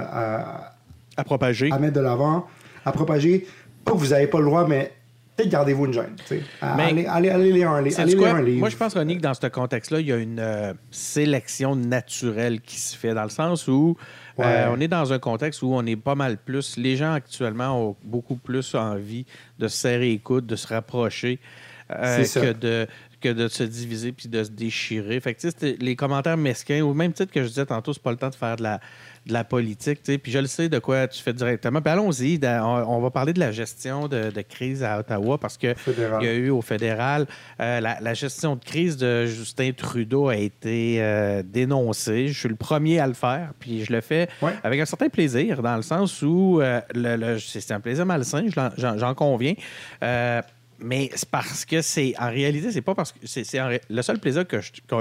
à- 0.67 0.75
À 1.17 1.23
propager. 1.25 1.69
à 1.71 1.79
mettre 1.79 1.95
de 1.95 1.99
l'avant, 1.99 2.47
à 2.85 2.93
propager, 2.93 3.45
pas 3.83 3.91
que 3.91 3.97
vous 3.97 4.13
avez 4.13 4.27
pas 4.27 4.39
le 4.39 4.45
droit, 4.45 4.65
mais 4.65 4.93
peut-être 5.39 5.51
gardez-vous 5.51 5.85
une 5.85 5.93
gêne. 5.93 6.15
Allez, 6.61 7.05
allez, 7.05 7.29
allez 7.29 7.51
lire 7.51 7.71
un, 7.71 7.81
li- 7.81 7.91
Sais-tu 7.91 8.01
allez 8.01 8.15
lire 8.15 8.35
un 8.35 8.41
livre. 8.41 8.59
Moi, 8.59 8.69
je 8.69 8.75
pense, 8.77 8.93
Ronnie, 8.93 9.17
que 9.17 9.21
dans 9.21 9.33
ce 9.33 9.47
contexte-là, 9.47 9.99
il 10.01 10.07
y 10.07 10.11
a 10.11 10.17
une 10.17 10.39
euh, 10.39 10.73
sélection 10.91 11.75
naturelle 11.75 12.61
qui 12.61 12.79
se 12.79 12.95
fait, 12.97 13.13
dans 13.13 13.23
le 13.23 13.29
sens 13.29 13.67
où 13.67 13.95
euh, 14.39 14.67
on 14.71 14.79
est 14.79 14.87
dans 14.87 15.11
un 15.11 15.19
contexte 15.19 15.61
où 15.63 15.73
on 15.73 15.85
est 15.85 15.95
pas 15.95 16.15
mal 16.15 16.37
plus. 16.37 16.77
Les 16.77 16.95
gens 16.95 17.13
actuellement 17.13 17.89
ont 17.89 17.95
beaucoup 18.03 18.35
plus 18.35 18.75
envie 18.75 19.25
de 19.57 19.67
se 19.67 19.77
serrer 19.77 20.09
les 20.09 20.19
coudes, 20.19 20.45
de 20.45 20.55
se 20.55 20.67
rapprocher, 20.67 21.39
euh, 21.91 22.23
que 22.23 22.53
de 22.53 22.87
que 23.21 23.27
de 23.27 23.49
se 23.49 23.63
diviser 23.63 24.13
puis 24.13 24.29
de 24.29 24.43
se 24.45 24.49
déchirer. 24.49 25.19
Fait 25.19 25.33
que, 25.33 25.83
les 25.83 25.95
commentaires 25.97 26.37
mesquins, 26.37 26.81
au 26.83 26.93
même 26.93 27.11
titre 27.11 27.33
que 27.33 27.43
je 27.43 27.49
disais 27.49 27.65
tantôt, 27.65 27.91
c'est 27.91 28.01
pas 28.01 28.11
le 28.11 28.17
temps 28.17 28.29
de 28.29 28.35
faire 28.35 28.55
de 28.55 28.63
la, 28.63 28.79
de 29.29 29.33
la 29.33 29.43
politique, 29.45 30.03
tu 30.03 30.11
sais. 30.11 30.17
Puis 30.17 30.31
je 30.31 30.39
le 30.39 30.47
sais 30.47 30.67
de 30.69 30.79
quoi 30.79 31.07
tu 31.07 31.21
fais 31.23 31.31
directement. 31.33 31.81
Puis 31.81 31.91
allons-y, 31.93 32.39
on, 32.43 32.99
va 32.99 33.09
parler 33.11 33.31
de 33.33 33.39
la 33.39 33.51
gestion 33.51 34.07
de, 34.07 34.29
de 34.31 34.41
crise 34.41 34.83
à 34.83 34.99
Ottawa 34.99 35.37
parce 35.37 35.57
que 35.57 35.73
Fédéral. 35.75 36.19
il 36.21 36.25
y 36.25 36.29
a 36.29 36.33
eu 36.33 36.49
au 36.49 36.61
fédéral. 36.61 37.25
euh, 37.61 37.79
la, 37.79 37.99
la 38.01 38.13
gestion 38.13 38.55
de 38.55 38.63
crise 38.63 38.97
de 38.97 39.25
Justin 39.25 39.71
Trudeau 39.71 40.27
a 40.27 40.35
été 40.35 40.97
euh, 40.99 41.41
dénoncée. 41.45 42.27
Je 42.27 42.37
suis 42.39 42.49
le 42.49 42.55
premier 42.55 42.99
à 42.99 43.07
le 43.07 43.13
faire, 43.13 43.53
puis 43.59 43.85
je 43.85 43.93
le 43.93 44.01
fais 44.01 44.27
Ouais. 44.41 44.53
avec 44.63 44.79
un 44.81 44.85
certain 44.85 45.09
plaisir, 45.09 45.61
dans 45.61 45.75
le 45.75 45.81
sens 45.81 46.21
où 46.21 46.59
euh, 46.61 46.81
le, 46.93 47.15
le- 47.15 47.39
c'est 47.39 47.71
un 47.71 47.79
plaisir 47.79 48.05
malsain, 48.05 48.45
j'en 48.77 49.13
conviens. 49.15 49.53
Mais 50.81 51.09
c'est 51.13 51.29
parce 51.29 51.65
que 51.65 51.81
c'est 51.81 52.13
en 52.17 52.29
réalité, 52.29 52.71
c'est 52.71 52.81
pas 52.81 52.95
parce 52.95 53.11
que 53.11 53.19
c'est 53.25 53.43
le 53.89 54.01
seul 54.01 54.19
plaisir 54.19 54.47
que 54.47 54.57
que 54.57 54.95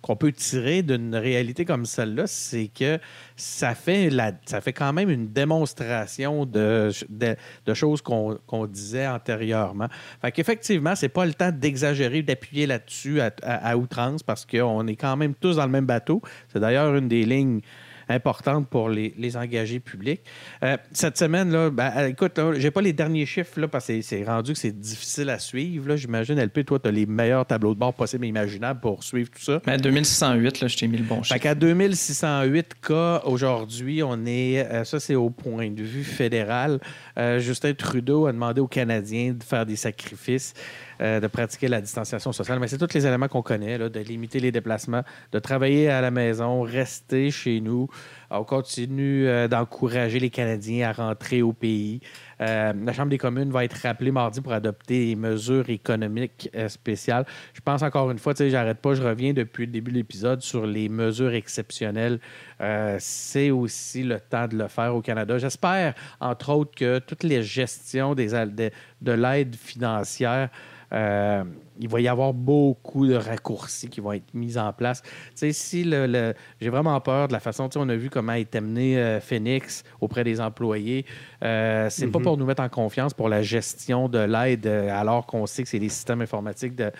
qu'on 0.00 0.16
peut 0.16 0.32
tirer 0.32 0.82
d'une 0.82 1.14
réalité 1.14 1.64
comme 1.64 1.86
celle-là, 1.86 2.26
c'est 2.26 2.68
que 2.68 2.98
ça 3.36 3.74
fait 3.74 4.10
la, 4.10 4.32
ça 4.46 4.60
fait 4.60 4.72
quand 4.72 4.92
même 4.92 5.10
une 5.10 5.28
démonstration 5.32 6.44
de, 6.44 6.90
de, 7.08 7.74
choses 7.74 8.02
qu'on 8.02 8.38
qu'on 8.46 8.66
disait 8.66 9.06
antérieurement. 9.06 9.88
Fait 10.20 10.32
qu'effectivement, 10.32 10.94
c'est 10.96 11.08
pas 11.08 11.24
le 11.24 11.34
temps 11.34 11.52
d'exagérer, 11.52 12.22
d'appuyer 12.22 12.66
là-dessus 12.66 13.20
à- 13.20 13.32
à 13.42 13.76
outrance 13.76 14.22
parce 14.22 14.44
qu'on 14.44 14.86
est 14.86 14.96
quand 14.96 15.16
même 15.16 15.34
tous 15.34 15.56
dans 15.56 15.66
le 15.66 15.72
même 15.72 15.86
bateau. 15.86 16.20
C'est 16.52 16.60
d'ailleurs 16.60 16.94
une 16.96 17.08
des 17.08 17.24
lignes 17.24 17.60
importantes 18.08 18.68
pour 18.68 18.88
les, 18.88 19.14
les 19.18 19.36
engagés 19.36 19.80
publics. 19.80 20.20
Euh, 20.62 20.76
cette 20.92 21.18
semaine, 21.18 21.50
là, 21.50 21.70
ben, 21.70 21.92
euh, 21.96 22.08
écoute, 22.08 22.38
là, 22.38 22.52
j'ai 22.56 22.70
pas 22.70 22.80
les 22.80 22.92
derniers 22.92 23.26
chiffres 23.26 23.60
là, 23.60 23.68
parce 23.68 23.86
que 23.86 24.00
c'est- 24.02 24.24
rendu 24.24 24.52
que 24.52 24.58
c'est 24.58 24.78
difficile 24.78 25.30
à 25.30 25.38
suivre. 25.38 25.88
là. 25.88 25.96
J'imagine, 25.96 26.38
LP, 26.38 26.64
toi, 26.64 26.78
tu 26.78 26.88
as 26.88 26.92
les 26.92 27.06
meilleurs 27.06 27.46
tableaux 27.46 27.74
de 27.74 27.78
bord 27.78 27.94
possibles 27.94 28.24
et 28.24 28.28
imaginables 28.28 28.80
pour 28.80 29.02
suivre 29.04 29.30
tout 29.30 29.42
ça. 29.42 29.60
Mais 29.66 29.72
à 29.72 29.76
2608, 29.78 30.60
là, 30.60 30.68
je 30.68 30.76
t'ai 30.76 30.86
mis 30.88 30.96
le 30.98 31.04
bon 31.04 31.16
Fait 31.22 31.34
chiffre. 31.34 31.40
qu'à 31.40 31.54
2608 31.54 32.74
cas 32.86 33.22
aujourd'hui, 33.24 34.02
on 34.02 34.24
est, 34.26 34.58
euh, 34.66 34.84
ça 34.84 35.00
c'est 35.00 35.14
au 35.14 35.30
point 35.30 35.70
de 35.70 35.82
vue 35.82 36.04
fédéral. 36.04 36.80
Euh, 37.18 37.38
Justin 37.40 37.74
Trudeau 37.74 38.26
a 38.26 38.32
demandé 38.32 38.60
aux 38.60 38.66
Canadiens 38.68 39.32
de 39.32 39.42
faire 39.42 39.66
des 39.66 39.76
sacrifices, 39.76 40.54
euh, 41.02 41.20
de 41.20 41.26
pratiquer 41.26 41.68
la 41.68 41.80
distanciation 41.80 42.32
sociale. 42.32 42.60
Mais 42.60 42.68
c'est 42.68 42.78
tous 42.78 42.94
les 42.94 43.06
éléments 43.06 43.28
qu'on 43.28 43.42
connaît, 43.42 43.76
de 43.78 44.00
limiter 44.00 44.38
les 44.40 44.52
déplacements, 44.52 45.02
de 45.32 45.38
travailler 45.38 45.90
à 45.90 46.00
la 46.00 46.10
maison, 46.10 46.62
rester 46.62 47.30
chez 47.30 47.60
nous. 47.60 47.88
On 48.34 48.44
continue 48.44 49.28
euh, 49.28 49.46
d'encourager 49.46 50.18
les 50.18 50.30
Canadiens 50.30 50.88
à 50.88 50.92
rentrer 50.92 51.42
au 51.42 51.52
pays. 51.52 52.00
Euh, 52.40 52.72
la 52.72 52.92
Chambre 52.94 53.10
des 53.10 53.18
communes 53.18 53.50
va 53.50 53.62
être 53.64 53.76
rappelée 53.82 54.10
mardi 54.10 54.40
pour 54.40 54.52
adopter 54.52 55.08
des 55.08 55.16
mesures 55.16 55.68
économiques 55.68 56.48
euh, 56.54 56.68
spéciales. 56.68 57.26
Je 57.52 57.60
pense 57.60 57.82
encore 57.82 58.10
une 58.10 58.18
fois, 58.18 58.32
j'arrête 58.38 58.78
pas, 58.78 58.94
je 58.94 59.02
reviens 59.02 59.34
depuis 59.34 59.66
le 59.66 59.72
début 59.72 59.90
de 59.92 59.98
l'épisode 59.98 60.40
sur 60.40 60.66
les 60.66 60.88
mesures 60.88 61.34
exceptionnelles. 61.34 62.20
Euh, 62.62 62.96
c'est 62.98 63.50
aussi 63.50 64.02
le 64.02 64.18
temps 64.18 64.48
de 64.48 64.56
le 64.56 64.68
faire 64.68 64.94
au 64.96 65.02
Canada. 65.02 65.36
J'espère, 65.36 65.94
entre 66.18 66.50
autres, 66.50 66.74
que 66.74 67.00
toutes 67.00 67.24
les 67.24 67.42
gestions 67.42 68.14
des, 68.14 68.28
de, 68.28 68.70
de 69.02 69.12
l'aide 69.12 69.54
financière 69.56 70.48
euh, 70.92 71.44
il 71.80 71.88
va 71.88 72.00
y 72.00 72.08
avoir 72.08 72.32
beaucoup 72.32 73.06
de 73.06 73.14
raccourcis 73.14 73.88
qui 73.88 74.00
vont 74.00 74.12
être 74.12 74.34
mis 74.34 74.58
en 74.58 74.72
place. 74.72 75.02
Tu 75.02 75.10
sais, 75.34 75.52
si 75.52 75.84
le, 75.84 76.06
le- 76.06 76.34
j'ai 76.60 76.68
vraiment 76.70 77.00
peur 77.00 77.28
de 77.28 77.32
la 77.32 77.40
façon, 77.40 77.68
tu 77.68 77.74
sais, 77.74 77.78
on 77.84 77.88
a 77.88 77.96
vu 77.96 78.10
comment 78.10 78.34
est 78.34 78.54
amené 78.54 78.98
euh, 78.98 79.20
Phoenix 79.20 79.82
auprès 80.00 80.24
des 80.24 80.40
employés. 80.40 81.04
Euh, 81.42 81.88
c'est 81.90 82.06
pas 82.08 82.18
pour 82.20 82.36
nous 82.36 82.44
mettre 82.46 82.62
en 82.62 82.68
confiance 82.68 83.14
pour 83.14 83.28
la 83.28 83.42
gestion 83.42 84.08
de 84.08 84.18
l'aide, 84.18 84.66
euh, 84.66 84.90
alors 85.00 85.26
qu'on 85.26 85.46
sait 85.46 85.62
que 85.62 85.68
c'est 85.68 85.78
les 85.78 85.88
systèmes 85.88 86.20
informatiques 86.22 86.76
de, 86.76 86.90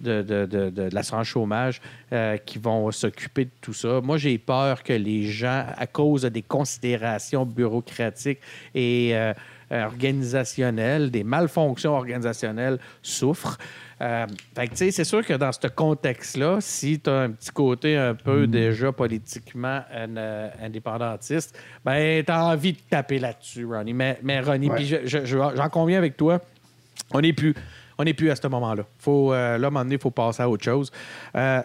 de, 0.00 0.22
de, 0.22 0.46
de- 0.46 0.70
de 0.70 0.88
l'assurance 0.94 1.26
chômage 1.26 1.80
euh, 2.12 2.36
qui 2.36 2.58
vont 2.58 2.90
s'occuper 2.92 3.46
de 3.46 3.50
tout 3.60 3.72
ça. 3.72 4.00
Moi, 4.02 4.16
j'ai 4.18 4.38
peur 4.38 4.82
que 4.84 4.92
les 4.92 5.24
gens, 5.24 5.64
à 5.76 5.86
cause 5.86 6.22
des 6.22 6.42
considérations 6.42 7.44
bureaucratiques 7.44 8.38
et 8.74 9.10
euh, 9.14 9.32
organisationnelles, 9.70 11.10
des 11.10 11.24
malfonctions 11.24 11.94
organisationnelles, 11.94 12.78
souffrent. 13.02 13.58
Euh, 14.00 14.26
fait 14.54 14.66
que, 14.66 14.70
tu 14.72 14.76
sais, 14.76 14.90
c'est 14.92 15.04
sûr 15.04 15.26
que 15.26 15.32
dans 15.34 15.50
ce 15.50 15.66
contexte-là, 15.66 16.58
si 16.60 17.00
tu 17.00 17.10
as 17.10 17.20
un 17.22 17.30
petit 17.30 17.50
côté 17.50 17.96
un 17.96 18.14
peu 18.14 18.46
déjà 18.46 18.92
politiquement 18.92 19.82
euh, 19.92 20.48
indépendantiste, 20.62 21.58
ben, 21.84 22.24
tu 22.24 22.30
as 22.30 22.44
envie 22.44 22.74
de 22.74 22.78
taper 22.88 23.18
là-dessus, 23.18 23.64
Ronnie. 23.66 23.92
Mais, 23.94 24.18
mais 24.22 24.40
Ronnie, 24.40 24.70
Ouais. 24.70 24.76
puis 24.76 24.86
je- 24.86 25.04
je- 25.06 25.24
je- 25.24 25.36
j'en 25.56 25.68
conviens 25.68 25.98
avec 25.98 26.16
toi, 26.16 26.40
on 27.12 27.20
n'est 27.20 27.32
plus. 27.32 27.54
on 28.00 28.04
n'est 28.04 28.14
plus 28.14 28.30
à 28.30 28.36
ce 28.36 28.46
moment-là. 28.46 28.84
Faut, 29.00 29.32
euh, 29.32 29.58
là, 29.58 29.64
à 29.66 29.68
un 29.68 29.70
moment 29.70 29.82
donné, 29.82 29.96
il 29.96 30.00
faut 30.00 30.12
passer 30.12 30.40
à 30.44 30.48
autre 30.48 30.62
chose. 30.64 30.92
Euh, 31.34 31.60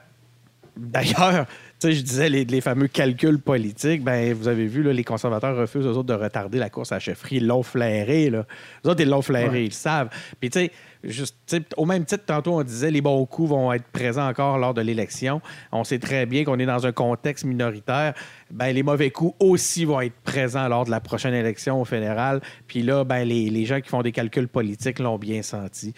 D'ailleurs, 0.76 1.46
je 1.92 2.02
disais 2.02 2.30
les, 2.30 2.46
les 2.46 2.62
fameux 2.62 2.88
calculs 2.88 3.40
politiques. 3.40 4.04
Ben, 4.04 4.34
vous 4.34 4.48
avez 4.48 4.66
vu, 4.68 4.84
là, 4.84 4.94
les 4.94 5.04
conservateurs 5.04 5.56
refusent, 5.56 5.86
eux 5.86 5.92
autres, 5.92 6.04
de 6.04 6.14
retarder 6.14 6.58
la 6.60 6.70
course 6.70 6.92
à 6.92 6.96
la 6.96 7.00
chefferie. 7.00 7.38
Ils 7.38 7.48
l'ont 7.48 7.64
flairé. 7.64 8.30
Là. 8.30 8.46
Eux 8.86 8.90
autres, 8.90 9.02
ils 9.02 9.10
l'ont 9.10 9.22
flairé, 9.22 9.50
Ouais. 9.50 9.62
ils 9.64 9.70
le 9.70 9.72
savent. 9.72 10.10
Puis, 10.40 10.50
tu 10.50 10.60
sais, 10.60 10.72
juste, 11.04 11.36
au 11.78 11.86
même 11.86 12.06
titre, 12.06 12.24
tantôt, 12.26 12.54
on 12.60 12.64
disait 12.64 12.92
les 12.92 13.02
bons 13.02 13.26
coups 13.26 13.50
vont 13.50 13.72
être 13.74 13.86
présents 13.86 14.28
encore 14.28 14.58
lors 14.58 14.74
de 14.74 14.82
l'élection. 14.82 15.42
On 15.72 15.84
sait 15.84 16.00
très 16.00 16.26
bien 16.26 16.44
qu'on 16.44 16.60
est 16.60 16.66
dans 16.66 16.86
un 16.86 16.92
contexte 16.92 17.46
minoritaire. 17.46 18.14
Ben, 18.52 18.72
les 18.72 18.84
mauvais 18.84 19.10
coups 19.12 19.36
aussi 19.40 19.86
vont 19.86 20.02
être 20.02 20.16
présents 20.24 20.68
lors 20.68 20.86
de 20.86 20.92
la 20.92 21.00
prochaine 21.00 21.34
élection 21.34 21.82
au 21.82 21.86
fédéral. 21.86 22.42
Puis 22.68 22.84
là, 22.84 23.04
ben, 23.04 23.24
les, 23.24 23.50
les 23.50 23.66
gens 23.66 23.82
qui 23.82 23.90
font 23.90 24.02
des 24.02 24.12
calculs 24.12 24.48
politiques 24.48 25.00
l'ont 25.00 25.18
bien 25.18 25.42
senti. 25.42 25.94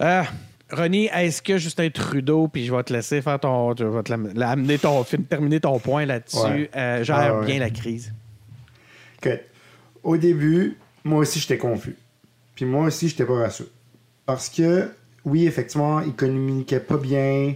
Euh, 0.00 0.22
René, 0.70 1.10
est-ce 1.14 1.40
que 1.40 1.56
Justin 1.56 1.88
Trudeau, 1.90 2.46
puis 2.48 2.66
je 2.66 2.74
vais 2.74 2.82
te 2.82 2.92
laisser 2.92 3.22
faire 3.22 3.40
ton. 3.40 3.74
Je 3.76 3.84
vais 3.84 4.02
te 4.02 4.10
la- 4.12 4.18
la- 4.34 4.50
amener 4.50 4.78
ton, 4.78 5.02
fin- 5.04 5.16
terminer 5.18 5.60
ton 5.60 5.78
point 5.78 6.04
là-dessus, 6.04 6.38
Ouais. 6.38 6.70
euh, 6.76 7.02
gère 7.04 7.16
Ah 7.16 7.40
ouais. 7.40 7.46
bien 7.46 7.58
la 7.58 7.70
crise. 7.70 8.12
que 9.20 9.30
au 10.04 10.16
début, 10.16 10.76
moi 11.04 11.20
aussi, 11.20 11.40
j'étais 11.40 11.58
confus. 11.58 11.96
Puis 12.54 12.64
moi 12.64 12.86
aussi, 12.86 13.08
j'étais 13.08 13.24
pas 13.24 13.34
rassuré. 13.38 13.68
Parce 14.26 14.48
que, 14.48 14.90
oui, 15.24 15.46
effectivement, 15.46 16.00
il 16.00 16.12
communiquait 16.14 16.80
pas 16.80 16.96
bien. 16.98 17.54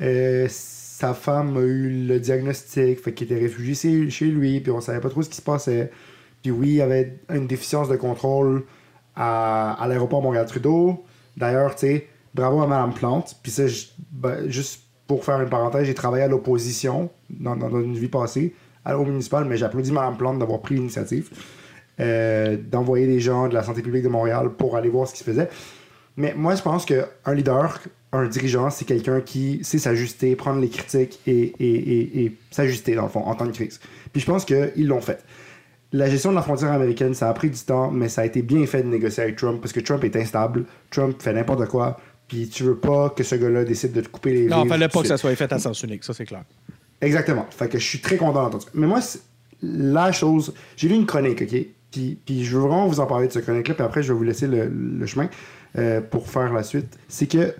Euh, 0.00 0.46
sa 0.50 1.14
femme 1.14 1.56
a 1.56 1.60
eu 1.60 2.06
le 2.08 2.18
diagnostic, 2.18 3.00
fait 3.02 3.12
qu'il 3.12 3.30
était 3.30 3.40
réfugié 3.40 3.74
chez- 3.74 4.10
chez 4.10 4.26
lui, 4.26 4.60
puis 4.60 4.72
on 4.72 4.80
savait 4.80 5.00
pas 5.00 5.10
trop 5.10 5.22
ce 5.22 5.28
qui 5.28 5.36
se 5.36 5.42
passait. 5.42 5.90
Puis 6.42 6.50
oui, 6.50 6.68
il 6.68 6.74
y 6.76 6.82
avait 6.82 7.18
une 7.32 7.46
déficience 7.46 7.88
de 7.88 7.96
contrôle 7.96 8.64
à, 9.14 9.72
à 9.80 9.86
l'aéroport 9.88 10.22
Montréal-Trudeau. 10.22 11.04
D'ailleurs, 11.36 11.74
tu 11.76 11.86
sais, 11.86 12.08
bravo 12.36 12.60
à 12.62 12.66
Mme 12.66 12.92
Plante. 12.94 13.36
Puis 13.42 13.50
ça, 13.50 13.64
ben, 14.12 14.48
juste 14.48 14.82
pour 15.06 15.24
faire 15.24 15.40
une 15.40 15.48
parenthèse, 15.48 15.86
j'ai 15.86 15.94
travaillé 15.94 16.24
à 16.24 16.28
l'opposition 16.28 17.10
dans, 17.30 17.56
une 17.80 17.94
vie 17.96 18.08
passée, 18.08 18.54
à- 18.84 18.98
au 18.98 19.04
municipal, 19.04 19.44
mais 19.44 19.56
j'applaudis 19.56 19.92
Mme 19.92 20.16
Plante 20.16 20.38
d'avoir 20.38 20.60
pris 20.60 20.74
l'initiative 20.76 21.30
euh, 21.98 22.56
d'envoyer 22.70 23.06
des 23.06 23.20
gens 23.20 23.48
de 23.48 23.54
la 23.54 23.62
santé 23.62 23.80
publique 23.82 24.02
de 24.04 24.08
Montréal 24.08 24.50
pour 24.50 24.76
aller 24.76 24.90
voir 24.90 25.08
ce 25.08 25.12
qui 25.14 25.20
se 25.20 25.24
faisait. 25.24 25.48
Mais 26.18 26.34
moi, 26.36 26.54
je 26.54 26.62
pense 26.62 26.84
qu'un 26.84 27.34
leader, 27.34 27.80
un 28.12 28.26
dirigeant, 28.26 28.68
c'est 28.70 28.84
quelqu'un 28.84 29.20
qui 29.22 29.60
sait 29.64 29.78
s'ajuster, 29.78 30.36
prendre 30.36 30.60
les 30.60 30.68
critiques 30.68 31.20
et- 31.26 31.54
et 32.24 32.36
s'ajuster, 32.50 32.94
dans 32.94 33.04
le 33.04 33.08
fond, 33.08 33.20
en 33.20 33.34
temps 33.34 33.46
de 33.46 33.52
crise. 33.52 33.80
Puis 34.12 34.20
je 34.20 34.26
pense 34.26 34.44
qu'ils 34.44 34.86
l'ont 34.86 35.00
fait. 35.00 35.24
La 35.92 36.10
gestion 36.10 36.30
de 36.30 36.36
la 36.36 36.42
frontière 36.42 36.72
américaine, 36.72 37.14
ça 37.14 37.28
a 37.30 37.32
pris 37.32 37.48
du 37.48 37.60
temps, 37.60 37.90
mais 37.90 38.08
ça 38.08 38.22
a 38.22 38.24
été 38.26 38.42
bien 38.42 38.66
fait 38.66 38.82
de 38.82 38.88
négocier 38.88 39.22
avec 39.22 39.36
Trump 39.36 39.60
parce 39.60 39.72
que 39.72 39.80
Trump 39.80 40.02
est 40.04 40.16
instable, 40.16 40.64
Trump 40.90 41.16
fait 41.22 41.32
n'importe 41.32 41.66
quoi, 41.68 41.96
puis 42.28 42.48
tu 42.48 42.62
veux 42.64 42.76
pas 42.76 43.10
que 43.10 43.22
ce 43.22 43.34
gars-là 43.36 43.64
décide 43.64 43.92
de 43.92 44.00
te 44.00 44.08
couper 44.08 44.32
les 44.32 44.46
Non, 44.46 44.66
fallait 44.66 44.88
pas 44.88 45.02
que 45.02 45.08
ça 45.08 45.16
soit 45.16 45.34
fait 45.36 45.52
à 45.52 45.58
sens 45.58 45.82
unique, 45.82 46.04
ça 46.04 46.12
c'est 46.14 46.24
clair. 46.26 46.44
Exactement. 47.00 47.46
Fait 47.50 47.68
que 47.68 47.78
je 47.78 47.84
suis 47.84 48.00
très 48.00 48.16
content 48.16 48.42
d'entendre 48.44 48.62
ça. 48.64 48.70
Mais 48.74 48.86
moi, 48.86 49.00
la 49.62 50.12
chose. 50.12 50.54
J'ai 50.76 50.88
lu 50.88 50.94
une 50.94 51.06
chronique, 51.06 51.42
OK? 51.42 51.56
Puis, 51.90 52.18
puis 52.26 52.44
je 52.44 52.56
veux 52.56 52.62
vraiment 52.62 52.86
vous 52.88 53.00
en 53.00 53.06
parler 53.06 53.28
de 53.28 53.32
cette 53.32 53.44
chronique-là, 53.44 53.74
puis 53.74 53.84
après, 53.84 54.02
je 54.02 54.12
vais 54.12 54.18
vous 54.18 54.24
laisser 54.24 54.46
le, 54.46 54.66
le 54.68 55.06
chemin 55.06 55.28
euh, 55.78 56.00
pour 56.00 56.28
faire 56.28 56.52
la 56.52 56.62
suite. 56.62 56.98
C'est 57.08 57.26
que. 57.26 57.54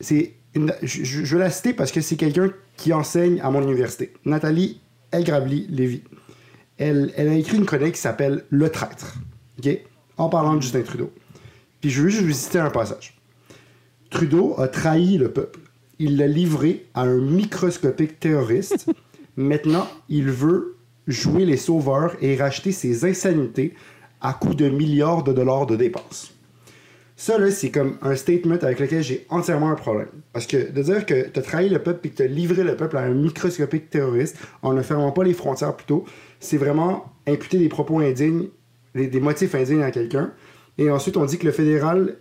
c'est 0.00 0.34
une- 0.54 0.74
je, 0.82 1.04
je- 1.04 1.34
veux 1.34 1.40
la 1.40 1.50
citer 1.50 1.72
parce 1.72 1.90
que 1.92 2.00
c'est 2.00 2.16
quelqu'un 2.16 2.50
qui 2.76 2.92
enseigne 2.92 3.40
à 3.40 3.50
mon 3.50 3.62
université. 3.62 4.12
Nathalie 4.24 4.80
Elgrabli-Lévy. 5.12 6.02
Elle, 6.78 7.12
elle 7.16 7.28
a 7.28 7.34
écrit 7.34 7.56
une 7.56 7.64
chronique 7.66 7.94
qui 7.94 8.00
s'appelle 8.00 8.44
Le 8.50 8.68
traître. 8.68 9.14
OK? 9.58 9.70
En 10.18 10.28
parlant 10.28 10.54
de 10.56 10.62
Justin 10.62 10.82
Trudeau. 10.82 11.12
Puis 11.80 11.90
je 11.90 12.02
veux 12.02 12.08
juste 12.08 12.22
vous 12.24 12.32
citer 12.32 12.58
un 12.58 12.70
passage. 12.70 13.14
Trudeau 14.12 14.54
a 14.58 14.68
trahi 14.68 15.16
le 15.16 15.32
peuple. 15.32 15.60
Il 15.98 16.18
l'a 16.18 16.26
livré 16.26 16.84
à 16.92 17.02
un 17.02 17.18
microscopique 17.18 18.20
terroriste. 18.20 18.90
Maintenant, 19.36 19.88
il 20.10 20.30
veut 20.30 20.76
jouer 21.06 21.46
les 21.46 21.56
sauveurs 21.56 22.14
et 22.20 22.36
racheter 22.36 22.72
ses 22.72 23.06
insanités 23.06 23.72
à 24.20 24.34
coût 24.34 24.54
de 24.54 24.68
milliards 24.68 25.24
de 25.24 25.32
dollars 25.32 25.66
de 25.66 25.76
dépenses. 25.76 26.34
Ça, 27.16 27.38
là, 27.38 27.50
c'est 27.50 27.70
comme 27.70 27.96
un 28.02 28.14
statement 28.14 28.56
avec 28.56 28.80
lequel 28.80 29.02
j'ai 29.02 29.26
entièrement 29.30 29.70
un 29.70 29.76
problème. 29.76 30.08
Parce 30.34 30.46
que 30.46 30.70
de 30.70 30.82
dire 30.82 31.06
que 31.06 31.28
tu 31.28 31.38
as 31.38 31.42
trahi 31.42 31.70
le 31.70 31.78
peuple 31.78 32.06
et 32.06 32.10
que 32.10 32.16
tu 32.16 32.22
as 32.22 32.26
livré 32.26 32.64
le 32.64 32.76
peuple 32.76 32.98
à 32.98 33.00
un 33.00 33.14
microscopique 33.14 33.88
terroriste 33.88 34.36
en 34.60 34.74
ne 34.74 34.82
fermant 34.82 35.12
pas 35.12 35.24
les 35.24 35.32
frontières 35.32 35.74
plus 35.74 35.86
tôt, 35.86 36.04
c'est 36.38 36.58
vraiment 36.58 37.06
imputer 37.26 37.58
des 37.58 37.70
propos 37.70 38.00
indignes, 38.00 38.48
des, 38.94 39.06
des 39.06 39.20
motifs 39.20 39.54
indignes 39.54 39.82
à 39.82 39.90
quelqu'un. 39.90 40.32
Et 40.76 40.90
ensuite, 40.90 41.16
on 41.16 41.24
dit 41.24 41.38
que 41.38 41.46
le 41.46 41.52
fédéral 41.52 42.16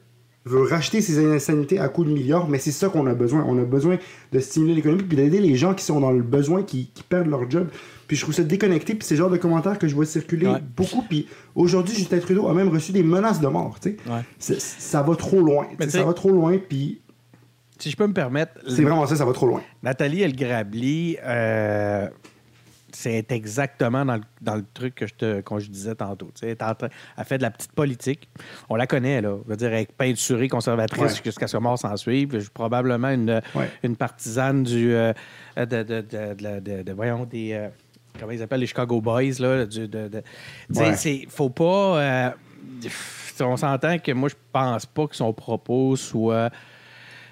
veut 0.46 0.64
racheter 0.64 1.02
ses 1.02 1.24
insanités 1.24 1.78
à 1.80 1.88
coups 1.88 2.08
de 2.08 2.14
milliards, 2.14 2.48
mais 2.50 2.58
c'est 2.58 2.72
ça 2.72 2.90
qu'on 2.90 3.06
a 3.08 3.14
besoin. 3.14 3.44
On 3.48 3.58
a 3.60 3.64
besoin 3.64 3.98
de 4.32 4.40
stimuler 4.40 4.74
l'économie 4.76 5.04
puis 5.04 5.16
d'aider 5.16 5.40
les 5.40 5.56
gens 5.56 5.74
qui 5.76 5.84
sont 5.86 6.00
dans 6.00 6.12
le 6.12 6.24
besoin, 6.24 6.64
qui, 6.64 6.90
qui 6.94 7.04
perdent 7.04 7.28
leur 7.30 7.50
job. 7.50 7.68
Puis 8.08 8.18
je 8.18 8.24
trouve 8.24 8.34
ça 8.34 8.44
déconnecté, 8.44 8.96
puis 8.96 9.08
c'est 9.08 9.14
le 9.14 9.20
genre 9.20 9.30
de 9.30 9.38
commentaires 9.38 9.78
que 9.80 9.88
je 9.88 9.96
vois 9.96 10.06
circuler 10.06 10.48
Ouais. 10.48 10.60
beaucoup. 10.76 11.04
Puis 11.08 11.28
aujourd'hui, 11.56 11.96
Justin 11.96 12.20
Trudeau 12.20 12.48
a 12.48 12.54
même 12.54 12.70
reçu 12.70 12.92
des 12.92 13.04
menaces 13.04 13.40
de 13.40 13.48
mort. 13.48 13.78
tu 13.80 13.92
sais. 13.92 13.98
Ouais. 14.50 14.56
Ça 14.60 15.02
va 15.04 15.16
trop 15.16 15.40
loin. 15.42 15.68
Ça 15.88 16.04
va 16.04 16.14
trop 16.14 16.32
loin, 16.32 16.58
puis 16.58 17.02
Si 17.80 17.90
je 17.90 17.96
peux 17.98 18.06
me 18.08 18.14
permettre, 18.14 18.52
c'est 18.68 18.84
vraiment 18.84 19.06
ça, 19.08 19.16
ça 19.16 19.26
va 19.26 19.34
trop 19.34 19.48
loin. 19.48 19.62
Nathalie 19.82 20.22
El 20.24 20.36
Grabli, 20.36 21.18
euh, 21.24 22.08
c'est 22.94 23.32
exactement 23.32 24.06
dans 24.06 24.16
le, 24.16 24.22
dans 24.42 24.56
le 24.56 24.66
truc 24.74 24.96
que 24.96 25.08
je 25.08 25.14
te 25.14 25.42
qu'on 25.42 25.60
je 25.60 25.70
disais 25.70 25.96
tantôt. 25.96 26.32
Elle, 26.42 26.50
est 26.50 26.62
en 26.64 26.74
train- 26.76 26.90
elle 27.18 27.26
fait 27.26 27.38
de 27.38 27.44
la 27.44 27.52
petite 27.52 27.72
politique. 27.72 28.30
On 28.70 28.76
la 28.76 28.88
connaît, 28.88 29.22
là. 29.22 29.36
Je 29.46 29.50
veux 29.50 29.58
dire, 29.58 29.74
elle 29.74 29.82
est 29.84 29.92
peinturée 29.92 30.48
conservatrice 30.48 31.02
Ouais. 31.02 31.22
jusqu'à 31.24 31.48
ce 31.48 31.56
que 31.58 31.62
mort 31.62 31.78
s'en 31.80 31.96
suive. 31.98 32.30
Je 32.34 32.40
suis 32.40 32.50
probablement 32.50 33.10
une, 33.10 33.42
Ouais. 33.56 33.70
une 33.84 33.96
partisane 33.96 34.64
du. 34.64 34.94
euh, 34.94 35.14
de, 35.58 35.84
de, 36.84 36.92
voyons, 36.94 37.26
des. 37.26 37.54
euh, 37.54 37.70
comment 38.20 38.32
ils 38.32 38.42
appellent 38.42 38.60
les 38.60 38.68
Chicago 38.68 39.02
Boys, 39.02 39.40
là. 39.40 39.66
Du, 39.66 39.88
Ouais. 40.74 41.26
Faut 41.30 41.50
pas. 41.50 42.00
euh, 42.02 42.30
on 43.40 43.58
s'entend 43.58 43.98
que 43.98 44.12
moi, 44.12 44.30
je 44.30 44.36
pense 44.52 44.86
pas 44.86 45.08
que 45.08 45.16
son 45.16 45.34
propos 45.34 45.96
soit 45.96 46.52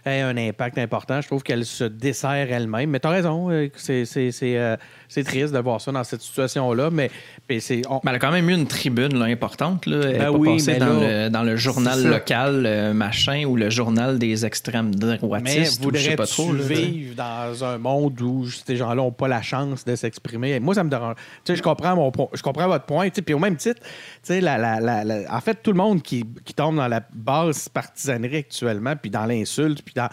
ait 0.06 0.22
un 0.22 0.36
impact 0.38 0.78
important. 0.78 1.22
Je 1.22 1.28
trouve 1.28 1.44
qu'elle 1.44 1.66
se 1.66 1.84
dessert 1.84 2.32
elle-même. 2.52 2.90
Mais 2.90 3.00
tu 3.00 3.08
as 3.08 3.12
raison, 3.12 3.50
euh, 3.52 3.68
c'est, 3.76 4.06
euh, 4.44 4.78
triste 5.26 5.54
de 5.54 5.60
voir 5.60 5.82
ça 5.82 5.92
dans 5.92 6.04
cette 6.04 6.22
situation-là. 6.22 6.90
Mais, 6.92 7.10
mais 7.50 7.60
c'est. 7.60 7.82
on- 7.90 8.00
Mais 8.04 8.12
elle 8.12 8.16
a 8.16 8.20
quand 8.20 8.32
même 8.32 8.50
eu 8.50 8.54
une 8.54 8.68
tribune 8.68 9.18
là, 9.18 9.26
importante. 9.26 9.86
Là. 9.86 10.02
Elle 10.06 10.18
Ben 10.18 10.24
pas 10.26 10.32
oui, 10.32 10.54
passée 10.58 10.74
mais 10.74 10.80
dans, 10.80 11.00
là, 11.00 11.24
le, 11.26 11.30
dans 11.30 11.44
le 11.44 11.56
journal 11.56 12.04
local, 12.08 12.64
euh, 12.66 12.94
machin, 12.94 13.46
ou 13.46 13.56
le 13.56 13.70
journal 13.70 14.20
des 14.20 14.46
extrêmes 14.46 14.92
mais 14.92 15.18
droitistes, 15.18 15.80
pas 15.80 15.84
voudrais-tu 15.86 16.56
vivre 16.64 17.16
dans 17.16 17.64
un 17.64 17.78
monde 17.78 18.20
où 18.22 18.48
ces 18.50 18.76
gens-là 18.76 18.96
n'ont 18.96 19.12
pas 19.12 19.28
la 19.28 19.42
chance 19.42 19.86
de 19.86 19.96
s'exprimer? 19.96 20.60
Moi, 20.60 20.76
ça 20.76 20.84
me 20.84 20.90
dérange. 20.90 21.16
Tu 21.44 21.52
sais, 21.52 21.56
je 21.56 21.64
comprends, 21.64 21.96
mon, 21.96 22.12
je 22.34 22.42
comprends 22.42 22.68
votre 22.68 22.86
point. 22.86 23.10
Puis 23.10 23.34
au 23.34 23.40
même 23.40 23.56
titre, 23.58 23.82
tu 23.82 23.88
sais, 24.24 24.42
la, 24.42 24.58
la- 24.58 24.80
la- 24.80 25.04
la- 25.04 25.36
en 25.36 25.42
fait, 25.42 25.56
tout 25.62 25.72
le 25.72 25.78
monde 25.78 26.02
qui, 26.02 26.24
qui 26.46 26.54
tombe 26.54 26.76
dans 26.78 26.88
la 26.88 27.02
basse 27.14 27.68
partisanerie 27.70 28.38
actuellement, 28.38 28.96
puis 28.96 29.10
dans 29.12 29.26
l'insulte, 29.26 29.82
puis 29.92 29.96
dans. 29.96 30.10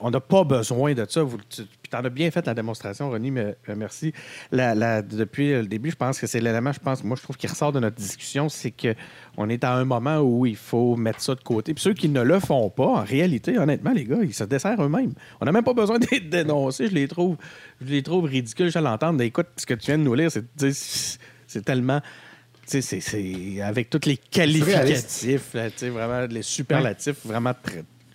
On 0.00 0.10
n'a 0.10 0.20
pas 0.20 0.44
besoin 0.44 0.94
de 0.94 1.04
ça. 1.08 1.22
Vous, 1.22 1.38
tu, 1.48 1.62
puis 1.64 1.90
t'en 1.90 1.98
as 2.04 2.08
bien 2.10 2.30
fait 2.30 2.46
la 2.46 2.54
démonstration, 2.54 3.10
Ronnie, 3.10 3.30
mais, 3.30 3.56
euh, 3.68 3.74
merci. 3.76 4.12
La- 4.50 4.74
la- 4.74 5.02
depuis 5.02 5.50
le 5.52 5.66
début, 5.66 5.90
je 5.90 5.96
pense 5.96 6.18
que 6.18 6.26
c'est 6.26 6.40
l'élément, 6.40 6.72
je 6.72 6.80
pense, 6.80 7.04
moi, 7.04 7.16
je 7.16 7.22
trouve 7.22 7.36
qui 7.36 7.46
ressort 7.46 7.72
de 7.72 7.80
notre 7.80 7.96
discussion, 7.96 8.48
c'est 8.48 8.70
que 8.70 8.94
on 9.36 9.48
est 9.48 9.64
à 9.64 9.74
un 9.74 9.84
moment 9.84 10.18
où 10.20 10.46
il 10.46 10.56
faut 10.56 10.96
mettre 10.96 11.20
ça 11.20 11.34
de 11.34 11.40
côté. 11.40 11.74
Puis 11.74 11.82
ceux 11.82 11.94
qui 11.94 12.08
ne 12.08 12.22
le 12.22 12.38
font 12.40 12.70
pas, 12.70 12.86
en 12.86 13.04
réalité, 13.04 13.58
honnêtement, 13.58 13.92
les 13.92 14.04
gars, 14.04 14.18
ils 14.22 14.34
se 14.34 14.44
desserrent 14.44 14.82
eux-mêmes. 14.82 15.12
On 15.40 15.44
n'a 15.44 15.52
même 15.52 15.64
pas 15.64 15.74
besoin 15.74 15.98
d'être 15.98 16.28
dénoncés. 16.28 16.88
Je 16.88 16.94
les 16.94 17.08
trouve, 17.08 17.36
je 17.80 17.90
les 17.90 18.02
trouve 18.02 18.24
ridicules. 18.24 18.70
Je 18.70 18.78
l'entendre. 18.78 19.20
Écoute, 19.22 19.48
ce 19.56 19.66
que 19.66 19.74
tu 19.74 19.86
viens 19.86 19.98
de 19.98 20.02
nous 20.04 20.14
lire, 20.14 20.30
c'est, 20.30 21.64
tellement. 21.64 22.00
C'est, 22.64 23.60
avec 23.62 23.90
tous 23.90 24.06
les 24.06 24.16
qualificatifs, 24.16 25.52
là, 25.54 25.70
tu 25.70 25.78
sais, 25.78 25.88
vraiment 25.90 26.26
les 26.26 26.42
superlatifs, 26.42 27.26
vraiment 27.26 27.52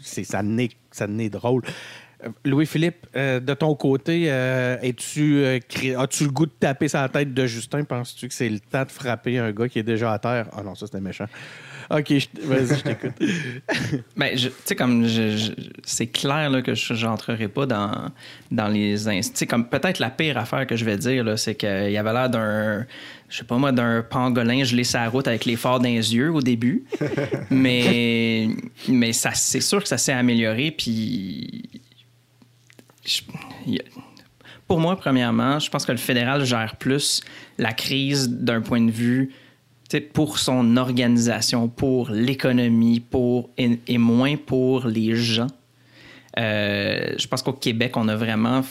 ça 0.01 0.41
n'est 0.41 0.69
ça 0.97 1.07
n'est 1.07 1.29
drôle. 1.29 1.61
Euh, 2.25 2.29
Louis-Philippe, 2.45 3.05
euh, 3.15 3.39
de 3.39 3.53
ton 3.53 3.75
côté, 3.75 4.25
euh, 4.27 4.77
es-tu, 4.81 5.35
euh, 5.43 5.59
cré- 5.67 5.93
as-tu 5.95 6.23
le 6.23 6.31
goût 6.31 6.45
de 6.47 6.51
taper 6.59 6.87
sa 6.87 7.07
tête 7.09 7.33
de 7.33 7.45
Justin? 7.45 7.83
Penses-tu 7.83 8.27
que 8.27 8.33
c'est 8.33 8.49
le 8.49 8.59
temps 8.59 8.83
de 8.85 8.89
frapper 8.91 9.37
un 9.37 9.51
gars 9.51 9.69
qui 9.69 9.77
est 9.79 9.83
déjà 9.83 10.13
à 10.13 10.19
terre? 10.19 10.47
Ah 10.51 10.63
non, 10.63 10.73
ça 10.73 10.87
c'était 10.87 10.99
méchant. 11.01 11.27
Ok, 11.89 12.11
vas-y, 12.41 12.67
je 12.77 12.83
t'écoute. 12.83 13.13
Ben, 14.17 14.35
tu 14.35 14.49
sais, 14.65 14.75
comme 14.75 15.05
je- 15.07 15.37
je- 15.37 15.51
c'est 15.85 16.07
clair 16.07 16.49
là, 16.49 16.61
que 16.61 16.73
je 16.73 17.05
n'entrerai 17.05 17.47
pas 17.47 17.65
dans, 17.65 18.09
dans 18.51 18.67
les. 18.67 19.07
ins- 19.07 19.21
Tu 19.21 19.29
sais, 19.35 19.45
comme 19.45 19.69
peut-être 19.69 19.99
la 19.99 20.09
pire 20.09 20.37
affaire 20.37 20.65
que 20.67 20.75
je 20.75 20.83
vais 20.83 20.97
dire, 20.97 21.23
là, 21.23 21.37
c'est 21.37 21.55
qu'il 21.55 21.91
y 21.91 21.97
avait 21.97 22.13
l'air 22.13 22.29
d'un. 22.29 22.85
Je 23.29 23.37
sais 23.37 23.43
pas 23.45 23.57
moi, 23.57 23.71
d'un 23.71 24.01
pangolin 24.01 24.63
gelé 24.63 24.83
sa 24.83 25.07
route 25.07 25.27
avec 25.27 25.45
les 25.45 25.55
phares 25.55 25.79
dans 25.79 25.87
les 25.87 26.15
yeux 26.15 26.31
au 26.31 26.41
début. 26.41 26.83
mais 27.51 28.47
mais 28.89 29.13
ça, 29.13 29.31
c'est 29.33 29.61
sûr 29.61 29.81
que 29.81 29.87
ça 29.87 29.97
s'est 29.97 30.13
amélioré. 30.13 30.71
Puis. 30.71 31.69
Je- 33.07 33.21
pour 34.67 34.79
moi, 34.79 34.97
premièrement, 34.97 35.59
je 35.59 35.69
pense 35.69 35.85
que 35.85 35.93
le 35.93 35.97
fédéral 35.97 36.43
gère 36.45 36.75
plus 36.75 37.21
la 37.57 37.71
crise 37.71 38.29
d'un 38.29 38.61
point 38.61 38.81
de 38.81 38.91
vue 38.91 39.31
pour 40.13 40.37
son 40.39 40.75
organisation, 40.75 41.69
pour 41.69 42.09
l'économie, 42.09 42.99
pour 42.99 43.49
et, 43.57 43.97
moins 43.97 44.35
pour 44.35 44.85
les 44.87 45.15
gens. 45.15 45.47
Euh, 46.37 47.13
je 47.17 47.27
pense 47.27 47.41
qu'au 47.41 47.53
Québec, 47.53 47.95
on 47.95 48.09
a 48.09 48.15
vraiment 48.17 48.61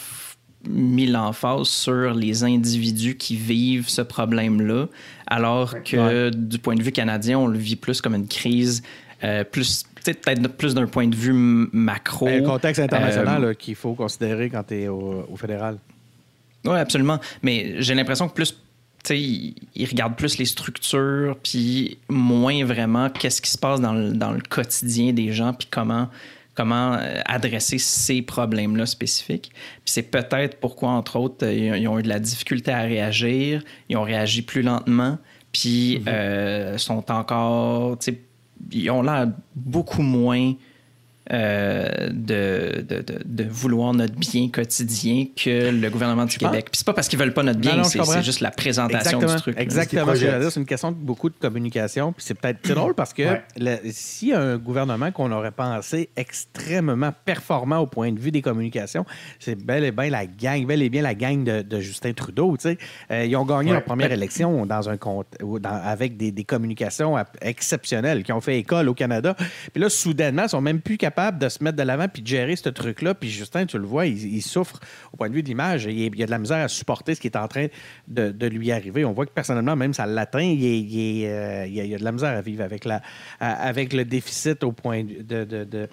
mis 0.69 1.07
l'emphase 1.07 1.69
sur 1.69 2.13
les 2.13 2.45
individus 2.45 3.17
qui 3.17 3.37
vivent 3.37 3.89
ce 3.89 4.03
problème-là, 4.03 4.87
alors 5.27 5.83
que 5.83 6.29
du 6.31 6.59
point 6.59 6.75
de 6.75 6.83
vue 6.83 6.93
canadien, 6.93 7.39
on 7.39 7.47
le 7.47 7.59
vit 7.59 7.77
plus 7.77 8.01
comme 8.03 8.15
une 8.15 8.29
crise, 8.29 8.83
euh, 9.25 9.45
plus 9.45 9.85
peut-être 10.15 10.47
plus 10.57 10.75
d'un 10.75 10.87
point 10.87 11.09
de 11.09 11.17
vue 11.17 11.33
macro. 11.33 12.29
Un 12.29 12.43
contexte 12.43 12.81
international 12.81 13.45
euh, 13.45 13.55
qu'il 13.55 13.75
faut 13.75 13.95
considérer 13.95 14.51
quand 14.51 14.65
tu 14.65 14.83
es 14.83 14.89
au, 14.89 15.27
au 15.31 15.37
fédéral. 15.37 15.79
Oui, 16.65 16.77
absolument. 16.79 17.21
Mais 17.43 17.77
j'ai 17.79 17.95
l'impression 17.95 18.29
que 18.29 18.35
plus 18.35 18.55
ils 19.15 19.87
regardent 19.89 20.17
plus 20.17 20.39
les 20.39 20.45
structures, 20.45 21.37
puis 21.43 21.99
moins 22.09 22.65
vraiment 22.65 23.11
qu'est-ce 23.11 23.43
qui 23.43 23.51
se 23.51 23.59
passe 23.59 23.81
dans 23.81 23.93
le, 23.93 24.13
dans 24.13 24.33
le, 24.33 24.41
quotidien 24.41 25.13
des 25.13 25.33
gens, 25.33 25.53
puis 25.53 25.69
comment, 25.71 26.09
comment 26.55 26.95
euh, 26.95 27.21
adresser 27.27 27.79
ces 27.79 28.23
problèmes-là 28.23 28.87
spécifiques. 28.87 29.53
Puis 29.85 29.93
c'est 29.93 30.03
peut-être 30.03 30.59
pourquoi, 30.59 30.91
entre 30.91 31.17
autres, 31.17 31.47
ils 31.47 31.87
ont 31.89 31.99
eu 31.99 32.03
de 32.03 32.09
la 32.09 32.19
difficulté 32.19 32.73
à 32.73 32.83
réagir, 32.83 33.63
ils 33.89 33.97
ont 33.97 34.03
réagi 34.03 34.43
plus 34.43 34.63
lentement, 34.63 35.19
puis 35.53 35.99
mm-hmm. 35.99 36.09
euh, 36.09 36.79
sont 36.79 37.11
encore, 37.11 37.99
ils 38.71 38.91
ont 38.91 39.03
l'air 39.03 39.29
beaucoup 39.55 40.03
moins 40.03 40.55
euh, 41.33 42.09
de, 42.13 42.85
de, 42.89 43.05
de, 43.25 43.45
vouloir 43.51 43.93
notre 43.93 44.15
bien 44.15 44.49
quotidien 44.49 45.27
que 45.35 45.71
le 45.71 45.91
gouvernement 45.91 46.25
du 46.25 46.39
Québec. 46.39 46.67
Puis 46.71 46.79
c'est 46.79 46.87
pas 46.87 46.93
parce 46.93 47.09
qu'ils 47.09 47.19
veulent 47.19 47.35
pas 47.35 47.43
notre 47.43 47.59
bien, 47.59 47.83
c'est 47.83 48.23
juste 48.23 48.39
la 48.39 48.53
présentation 48.53 49.19
du 49.19 49.27
truc. 49.35 49.59
Exactement. 49.59 50.13
C'est 50.15 50.61
une 50.61 50.67
question 50.67 50.93
de 50.93 50.97
beaucoup 50.97 51.29
de 51.29 51.35
communication. 51.35 52.13
Puis 52.13 52.25
c'est 52.25 52.35
peut-être 52.35 52.69
drôle 52.69 52.95
parce 52.95 53.13
que 53.13 53.25
si 53.91 54.33
un 54.33 54.57
gouvernement 54.57 55.11
qu'on 55.11 55.33
aurait 55.33 55.51
pensé 55.51 56.11
extrêmement 56.15 57.13
performant 57.25 57.79
au 57.79 57.87
point 57.87 58.13
de 58.13 58.21
vue 58.21 58.31
des 58.31 58.43
communications, 58.43 59.05
c'est 59.41 59.57
bel 59.57 59.83
et 59.83 59.91
bien 59.91 60.11
la 60.11 60.27
gang, 60.27 60.65
bel 60.65 60.81
et 60.81 60.91
bien 60.91 61.03
la 61.03 61.17
gang 61.17 61.43
de, 61.43 61.81
Justin 61.81 62.13
Trudeau. 62.13 62.57
Euh, 63.11 63.25
ils 63.25 63.37
ont 63.37 63.45
gagné 63.45 63.73
leur 63.73 63.83
première 63.83 64.13
élection 64.13 64.65
dans 64.65 64.89
un 64.89 64.97
compte, 64.97 65.27
avec 65.65 66.17
des, 66.17 66.31
des, 66.31 66.45
communications 66.45 67.17
exceptionnelles 67.41 68.23
qui 68.23 68.33
ont 68.33 68.41
fait 68.41 68.61
école 68.61 68.89
au 68.89 68.95
Canada. 68.95 69.35
Puis 69.73 69.83
là, 69.83 69.89
soudainement, 69.89 70.45
ils 70.45 70.49
sont 70.49 70.61
même 70.61 70.81
plus 70.81 70.97
capables 70.97 71.16
de 71.17 71.49
se 71.49 71.63
mettre 71.63 71.77
de 71.77 71.83
l'avant 71.83 72.09
puis 72.09 72.23
de 72.23 72.27
gérer 72.27 72.57
ce 72.57 72.69
truc-là. 72.69 73.15
Puis 73.15 73.31
Justin, 73.31 73.67
tu 73.67 73.79
le 73.79 73.87
vois, 73.87 74.07
il, 74.07 74.43
souffre 74.43 74.81
au 75.13 75.17
point 75.17 75.29
de 75.29 75.35
vue 75.35 75.43
de 75.43 75.49
l'image. 75.49 75.85
Il, 75.85 76.17
y 76.17 76.23
a 76.23 76.27
de 76.27 76.31
la 76.31 76.39
misère 76.39 76.65
à 76.65 76.69
supporter 76.69 77.15
ce 77.15 77.21
qui 77.21 77.27
est 77.27 77.37
en 77.37 77.49
train 77.49 77.67
de, 78.09 78.47
lui 78.47 78.71
arriver. 78.71 79.05
On 79.05 79.13
voit 79.13 79.27
que 79.27 79.33
personnellement, 79.33 79.77
même 79.77 79.93
ça 79.93 80.07
l'atteint, 80.07 80.41
il, 80.41 81.25
euh, 81.27 81.67
il, 81.67 81.95
a 81.95 81.99
de 81.99 82.05
la 82.05 82.13
misère 82.13 82.37
à 82.37 82.41
vivre 82.41 82.63
avec, 82.63 82.85
la, 82.85 83.03
avec 83.41 83.93
le 83.93 84.05
déficit 84.05 84.63
au 84.63 84.73
point 84.73 85.05
de, 85.05 85.89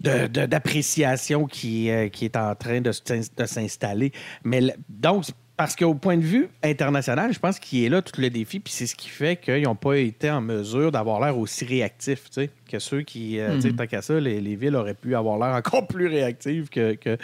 d'appréciation 0.00 1.46
qui, 1.46 1.90
euh, 1.90 2.08
qui 2.08 2.24
est 2.26 2.36
en 2.36 2.54
train 2.54 2.80
de, 2.80 2.92
s'installer. 2.92 4.12
Mais 4.44 4.60
donc, 4.88 5.24
parce 5.56 5.74
qu'au 5.74 5.94
point 5.94 6.18
de 6.18 6.22
vue 6.22 6.48
international, 6.62 7.32
je 7.32 7.38
pense 7.38 7.58
qu'il 7.58 7.82
est 7.82 7.88
là 7.88 8.02
tout 8.02 8.20
le 8.20 8.28
défi, 8.28 8.60
puis 8.60 8.72
c'est 8.72 8.86
ce 8.86 8.94
qui 8.94 9.08
fait 9.08 9.36
qu'ils 9.36 9.62
n'ont 9.62 9.74
pas 9.74 9.96
été 9.96 10.30
en 10.30 10.42
mesure 10.42 10.92
d'avoir 10.92 11.18
l'air 11.20 11.38
aussi 11.38 11.64
réactifs 11.64 12.24
que 12.68 12.78
ceux 12.78 13.02
qui, 13.02 13.40
euh, 13.40 13.56
mhm. 13.56 13.76
tant 13.76 13.86
qu'à 13.86 14.02
ça, 14.02 14.20
les, 14.20 14.56
villes 14.56 14.76
auraient 14.76 14.94
pu 14.94 15.14
avoir 15.14 15.38
l'air 15.38 15.56
encore 15.56 15.86
plus 15.88 16.08
réactives 16.08 16.68
que, 16.68 16.94
que, 16.94 17.16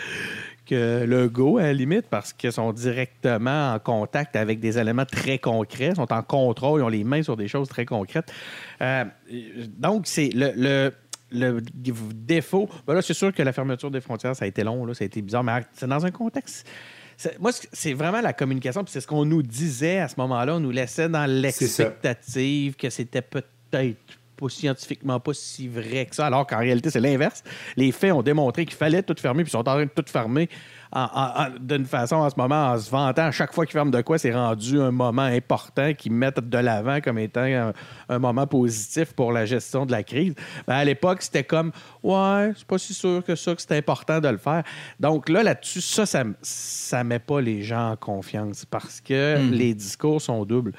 que, 0.65 1.05
le 1.05 1.29
Go, 1.29 1.59
à 1.59 1.65
la 1.65 1.73
limite, 1.75 2.07
parce 2.09 2.33
qu'ils 2.33 2.53
sont 2.53 2.73
directement 2.73 3.75
en 3.75 3.79
contact 3.79 4.35
avec 4.35 4.61
des 4.61 4.79
éléments 4.79 5.05
très 5.05 5.39
concrets, 5.39 5.95
sont 5.95 6.11
en 6.11 6.23
contrôle, 6.23 6.81
ils 6.81 6.85
ont 6.85 6.89
les 6.89 7.05
mains 7.05 7.23
sur 7.23 7.37
des 7.37 7.49
choses 7.49 7.69
très 7.69 7.85
concrètes. 7.85 8.33
Euh, 8.81 9.05
donc, 9.79 10.07
c'est 10.07 10.31
le, 10.33 10.91
le 11.31 11.61
défaut. 12.15 12.69
Ben 12.87 12.95
là, 12.95 13.03
c'est 13.03 13.15
sûr 13.15 13.33
que 13.33 13.43
la 13.43 13.53
fermeture 13.53 13.91
des 13.91 14.01
frontières, 14.01 14.35
ça 14.35 14.47
a 14.47 14.49
été 14.49 14.65
long, 14.65 14.87
là, 14.87 14.95
ça 14.95 15.05
a 15.05 15.07
été 15.07 15.21
bizarre, 15.21 15.45
mais 15.45 15.61
c'est 15.75 15.87
dans 15.87 16.07
un 16.07 16.11
contexte 16.11 16.67
moi, 17.39 17.51
c'est 17.73 17.93
vraiment 17.93 18.21
la 18.21 18.33
communication, 18.33 18.85
puis 18.85 18.93
c'est 18.93 19.01
ce 19.01 19.07
qu'on 19.07 19.25
nous 19.25 19.43
disait 19.43 19.99
à 19.99 20.09
ce 20.09 20.15
moment-là. 20.19 20.57
On 20.57 20.61
nous 20.61 20.71
laissait 20.71 21.09
dans 21.09 21.27
l'expectative 21.27 22.77
que 22.77 22.91
c'était 22.91 23.23
peut-être 23.23 23.99
pas 24.37 24.49
scientifiquement 24.49 25.21
pas 25.21 25.35
si 25.35 25.69
vrai 25.69 26.07
que 26.07 26.17
ça, 26.17 26.27
alors 26.27 26.47
qu'en 26.47 26.59
réalité, 26.59 26.91
c'est 26.91 27.01
l'inverse. 27.01 27.45
Les 27.77 27.93
faits 27.93 28.13
ont 28.13 28.23
démontré 28.23 28.65
qu'il 28.65 28.77
fallait 28.77 29.03
tout 29.03 29.15
fermer, 29.19 29.45
puis 29.45 29.51
ils 29.51 29.53
sont 29.53 29.59
en 29.59 29.75
train 29.75 29.85
de 29.85 29.91
tout 29.91 30.05
fermer 30.07 30.49
d'une 31.61 31.87
façon 31.87 32.17
en 32.17 32.29
ce 32.29 32.35
moment 32.37 32.73
en 32.73 32.79
se 32.79 32.91
vantant. 32.91 33.23
À 33.23 33.31
chaque 33.31 33.55
fois 33.55 33.65
qu'ils 33.65 33.73
ferment 33.73 33.91
de 33.91 34.03
quoi, 34.03 34.19
c'est 34.19 34.33
rendu 34.33 34.79
un 34.79 34.91
moment 34.91 35.23
important 35.23 35.95
qu'ils 35.95 36.13
mettent 36.13 36.41
de 36.41 36.59
l'avant 36.59 37.01
comme 37.01 37.19
étant 37.19 37.73
un, 38.09 38.19
moment 38.19 38.47
positif 38.47 39.15
pour 39.15 39.33
la 39.33 39.47
gestion 39.47 39.87
de 39.87 39.93
la 39.93 40.03
crise. 40.03 40.35
Ben, 40.67 40.75
à 40.75 40.85
l'époque, 40.85 41.23
c'était 41.23 41.45
comme 41.45 41.73
Ouais, 42.03 42.53
c'est 42.57 42.67
pas 42.67 42.79
si 42.79 42.93
sûr 42.93 43.25
que 43.25 43.35
ça, 43.35 43.55
que 43.55 43.63
c'est 43.63 43.77
important 43.77 44.21
de 44.21 44.29
le 44.29 44.37
faire. 44.37 44.63
Donc 45.01 45.29
là, 45.29 45.43
là-dessus, 45.43 45.81
ça, 45.81 46.05
ça, 46.05 46.25
ça 46.43 47.05
met 47.05 47.19
pas 47.19 47.41
les 47.41 47.63
gens 47.63 47.93
en 47.93 47.97
confiance 47.97 48.67
parce 48.67 49.01
que 49.01 49.39
hmm. 49.39 49.51
les 49.51 49.75
discours 49.75 50.21
sont 50.21 50.45
doubles. 50.45 50.73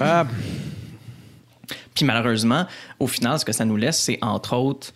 Euh, 0.00 0.24
puis 1.94 2.04
malheureusement, 2.04 2.66
au 2.98 3.06
final, 3.06 3.38
ce 3.38 3.44
que 3.44 3.52
ça 3.52 3.64
nous 3.64 3.76
laisse, 3.76 3.98
c'est 3.98 4.18
entre 4.22 4.56
autres 4.56 4.92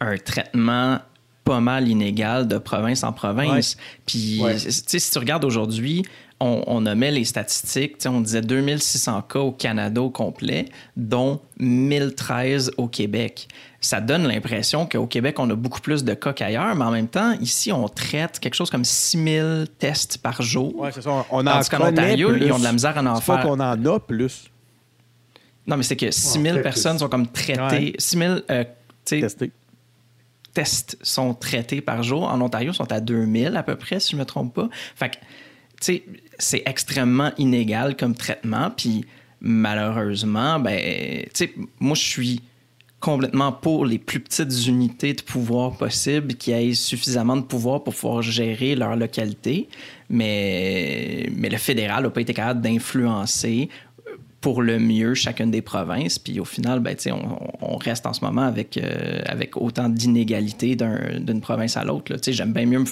un 0.00 0.16
traitement 0.16 1.00
pas 1.48 1.60
mal 1.60 1.88
inégal 1.88 2.46
de 2.46 2.58
province 2.58 3.02
en 3.04 3.12
province. 3.12 3.78
Puis, 4.04 4.42
si 4.58 5.10
tu 5.10 5.18
regardes 5.18 5.46
aujourd'hui, 5.46 6.04
on, 6.40 6.62
on, 6.66 6.82
nommait 6.82 7.10
les 7.10 7.24
statistiques, 7.24 7.96
on 8.04 8.20
disait 8.20 8.42
2600 8.42 9.22
cas 9.22 9.38
au 9.38 9.50
Canada 9.50 10.02
au 10.02 10.10
complet, 10.10 10.66
dont 10.96 11.40
1013 11.58 12.72
au 12.76 12.86
Québec. 12.86 13.48
Ça 13.80 14.02
donne 14.02 14.28
l'impression 14.28 14.86
qu'au 14.86 15.06
Québec, 15.06 15.38
on 15.38 15.48
a 15.48 15.54
beaucoup 15.54 15.80
plus 15.80 16.04
de 16.04 16.12
cas 16.12 16.34
qu'ailleurs, 16.34 16.74
mais 16.76 16.84
en 16.84 16.90
même 16.90 17.08
temps, 17.08 17.32
ici, 17.40 17.72
on 17.72 17.88
traite 17.88 18.38
quelque 18.40 18.54
chose 18.54 18.68
comme 18.68 18.84
6000 18.84 19.68
tests 19.78 20.18
par 20.18 20.42
jour. 20.42 20.74
Oui, 20.76 20.90
c'est 20.92 21.02
ça. 21.02 21.24
On 21.30 21.46
en 21.46 21.60
qu'en 21.62 21.88
Ontario, 21.88 22.36
ils 22.36 22.52
ont 22.52 22.58
de 22.58 22.64
la 22.64 22.72
misère 22.72 22.98
à 22.98 23.02
en 23.02 23.20
faire. 23.22 23.40
Qu'on 23.40 23.58
en 23.58 23.84
a 23.86 24.00
plus. 24.00 24.50
Non, 25.66 25.78
mais 25.78 25.82
c'est 25.82 25.96
que 25.96 26.10
6000 26.10 26.60
personnes 26.60 26.98
sont 26.98 27.08
comme 27.08 27.26
traitées. 27.26 27.94
6000 27.98 28.44
euh, 28.50 28.64
tests 30.58 30.98
sont 31.02 31.34
traités 31.34 31.80
par 31.80 32.02
jour. 32.02 32.24
En 32.24 32.40
Ontario, 32.40 32.72
ils 32.72 32.74
sont 32.74 32.90
à 32.90 33.00
2000 33.00 33.56
à 33.56 33.62
peu 33.62 33.76
près, 33.76 34.00
si 34.00 34.10
je 34.10 34.16
ne 34.16 34.22
me 34.22 34.26
trompe 34.26 34.54
pas. 34.54 34.68
Fait 34.96 35.20
c'est 36.40 36.62
extrêmement 36.66 37.30
inégal 37.38 37.96
comme 37.96 38.16
traitement. 38.16 38.72
Puis 38.76 39.04
malheureusement, 39.40 40.58
ben, 40.58 41.24
moi, 41.78 41.94
je 41.94 42.02
suis 42.02 42.42
complètement 42.98 43.52
pour 43.52 43.86
les 43.86 43.98
plus 43.98 44.18
petites 44.18 44.66
unités 44.66 45.12
de 45.14 45.22
pouvoir 45.22 45.76
possibles 45.76 46.34
qui 46.34 46.50
aient 46.50 46.74
suffisamment 46.74 47.36
de 47.36 47.42
pouvoir 47.42 47.84
pour 47.84 47.94
pouvoir 47.94 48.22
gérer 48.22 48.74
leur 48.74 48.96
localité. 48.96 49.68
Mais 50.10 51.30
le 51.30 51.56
fédéral 51.56 52.02
n'a 52.02 52.10
pas 52.10 52.20
été 52.20 52.34
capable 52.34 52.62
d'influencer 52.62 53.68
pour 54.40 54.62
le 54.62 54.78
mieux 54.78 55.14
chacune 55.14 55.50
des 55.50 55.62
provinces. 55.62 56.18
Puis 56.18 56.38
au 56.40 56.44
final, 56.44 56.80
ben, 56.80 56.96
on, 57.06 57.38
on 57.60 57.76
reste 57.76 58.06
en 58.06 58.12
ce 58.12 58.24
moment 58.24 58.42
avec, 58.42 58.76
euh, 58.76 59.20
avec 59.26 59.56
autant 59.56 59.88
d'inégalités 59.88 60.76
d'une 60.76 61.40
province 61.40 61.76
à 61.76 61.84
l'autre. 61.84 62.16
J'aime 62.28 62.52
bien 62.52 62.66
mieux 62.66 62.84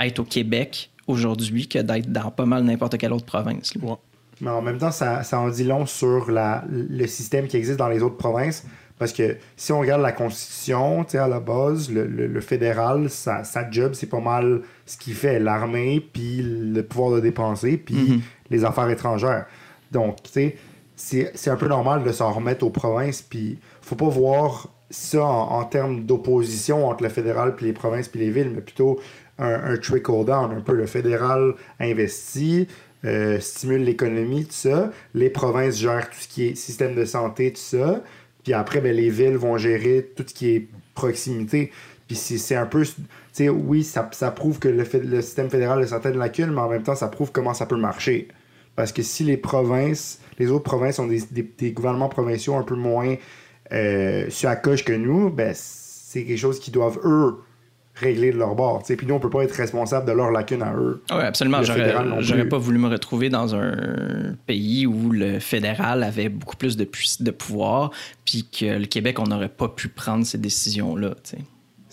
être 0.00 0.18
au 0.18 0.24
Québec 0.24 0.90
aujourd'hui 1.06 1.68
que 1.68 1.78
d'être 1.78 2.10
dans 2.10 2.30
pas 2.30 2.46
mal 2.46 2.64
n'importe 2.64 2.98
quelle 2.98 3.12
autre 3.12 3.26
province. 3.26 3.72
Mais 4.40 4.50
en 4.50 4.62
même 4.62 4.78
temps, 4.78 4.90
ça, 4.90 5.22
ça, 5.22 5.40
en 5.40 5.48
dit 5.48 5.64
long 5.64 5.86
sur 5.86 6.30
la, 6.30 6.64
le 6.68 7.06
système 7.06 7.46
qui 7.48 7.56
existe 7.56 7.78
dans 7.78 7.88
les 7.88 8.02
autres 8.02 8.16
provinces. 8.16 8.64
Parce 8.98 9.12
que 9.12 9.36
si 9.56 9.70
on 9.72 9.78
regarde 9.78 10.02
la 10.02 10.10
Constitution, 10.10 11.06
à 11.12 11.28
la 11.28 11.38
base, 11.38 11.88
le, 11.90 12.04
le, 12.04 12.40
fédéral, 12.40 13.08
sa, 13.10 13.44
sa 13.44 13.70
job, 13.70 13.92
c'est 13.94 14.08
pas 14.08 14.20
mal 14.20 14.62
ce 14.86 14.96
qu'il 14.96 15.14
fait, 15.14 15.38
l'armée, 15.38 16.00
puis 16.00 16.42
le 16.42 16.82
pouvoir 16.82 17.12
de 17.12 17.20
dépenser, 17.20 17.76
puis 17.76 17.94
mm-hmm. 17.94 18.20
les 18.50 18.64
affaires 18.64 18.90
étrangères. 18.90 19.46
Donc, 19.92 20.22
tu 20.24 20.30
sais, 20.30 20.56
c'est 20.98 21.48
un 21.48 21.56
peu 21.56 21.68
normal 21.68 22.02
de 22.02 22.12
s'en 22.12 22.32
remettre 22.32 22.64
aux 22.66 22.70
provinces. 22.70 23.22
Puis 23.22 23.58
faut 23.80 23.96
pas 23.96 24.08
voir 24.08 24.68
ça 24.90 25.24
en, 25.24 25.64
termes 25.64 26.04
d'opposition 26.04 26.88
entre 26.88 27.02
le 27.02 27.08
fédéral 27.08 27.54
puis 27.54 27.66
les 27.66 27.72
provinces 27.72 28.08
puis 28.08 28.20
les 28.20 28.30
villes, 28.30 28.50
mais 28.54 28.60
plutôt 28.60 28.98
un, 29.38 29.76
trickle-down. 29.76 30.50
Un 30.52 30.60
peu 30.60 30.74
le 30.74 30.86
fédéral 30.86 31.54
investit, 31.78 32.66
euh, 33.04 33.38
stimule 33.38 33.84
l'économie, 33.84 34.44
tout 34.44 34.52
ça. 34.52 34.90
Les 35.14 35.30
provinces 35.30 35.76
gèrent 35.78 36.10
tout 36.10 36.18
ce 36.18 36.28
qui 36.28 36.48
est 36.48 36.54
système 36.56 36.94
de 36.94 37.04
santé, 37.04 37.52
tout 37.52 37.60
ça. 37.60 38.02
Puis 38.42 38.52
après, 38.52 38.80
ben, 38.80 38.94
les 38.94 39.10
villes 39.10 39.36
vont 39.36 39.56
gérer 39.56 40.10
tout 40.16 40.24
ce 40.26 40.34
qui 40.34 40.50
est 40.50 40.68
proximité. 40.94 41.70
Puis 42.08 42.16
c'est 42.16 42.56
un 42.56 42.66
peu. 42.66 42.84
Oui, 43.40 43.84
ça, 43.84 44.08
ça 44.12 44.32
prouve 44.32 44.58
que 44.58 44.68
le, 44.68 44.84
le 45.04 45.22
système 45.22 45.48
fédéral 45.48 45.80
a 45.80 45.86
certaines 45.86 46.18
lacunes, 46.18 46.50
mais 46.50 46.60
en 46.60 46.68
même 46.68 46.82
temps, 46.82 46.96
ça 46.96 47.06
prouve 47.06 47.30
comment 47.30 47.54
ça 47.54 47.66
peut 47.66 47.76
marcher. 47.76 48.26
Parce 48.74 48.92
que 48.92 49.02
si 49.02 49.22
les 49.22 49.36
provinces 49.36 50.18
les 50.38 50.50
autres 50.50 50.64
provinces 50.64 50.98
ont 50.98 51.08
des, 51.08 51.72
gouvernements 51.72 52.08
provinciaux 52.08 52.54
un 52.56 52.62
peu 52.62 52.76
moins 52.76 53.16
euh, 53.72 54.26
sur 54.30 54.48
la 54.48 54.56
coche 54.56 54.84
que 54.84 54.92
nous, 54.92 55.30
ben, 55.30 55.52
c'est 55.54 56.24
quelque 56.24 56.38
chose 56.38 56.58
qu'ils 56.60 56.72
doivent, 56.72 56.98
eux, 57.04 57.38
régler 57.94 58.32
de 58.32 58.38
leur 58.38 58.54
bord. 58.54 58.82
Puis 58.82 59.06
nous, 59.06 59.14
on 59.14 59.18
peut 59.18 59.30
pas 59.30 59.42
être 59.42 59.54
responsable 59.54 60.06
de 60.06 60.12
leurs 60.12 60.30
lacunes 60.30 60.62
à 60.62 60.74
eux. 60.74 61.02
Oui, 61.10 61.20
absolument. 61.20 61.62
J'aurais 61.62 62.48
pas 62.48 62.58
voulu 62.58 62.78
me 62.78 62.88
retrouver 62.88 63.28
dans 63.28 63.54
un 63.54 64.36
pays 64.46 64.86
où 64.86 65.10
le 65.10 65.40
fédéral 65.40 66.02
avait 66.02 66.28
beaucoup 66.28 66.56
plus 66.56 66.76
de, 66.76 66.88
de 67.20 67.30
pouvoir, 67.30 67.90
puis 68.24 68.46
que 68.50 68.78
le 68.78 68.86
Québec, 68.86 69.18
on 69.18 69.24
n'aurait 69.24 69.48
pas 69.48 69.68
pu 69.68 69.88
prendre 69.88 70.24
ces 70.24 70.38
décisions-là. 70.38 71.14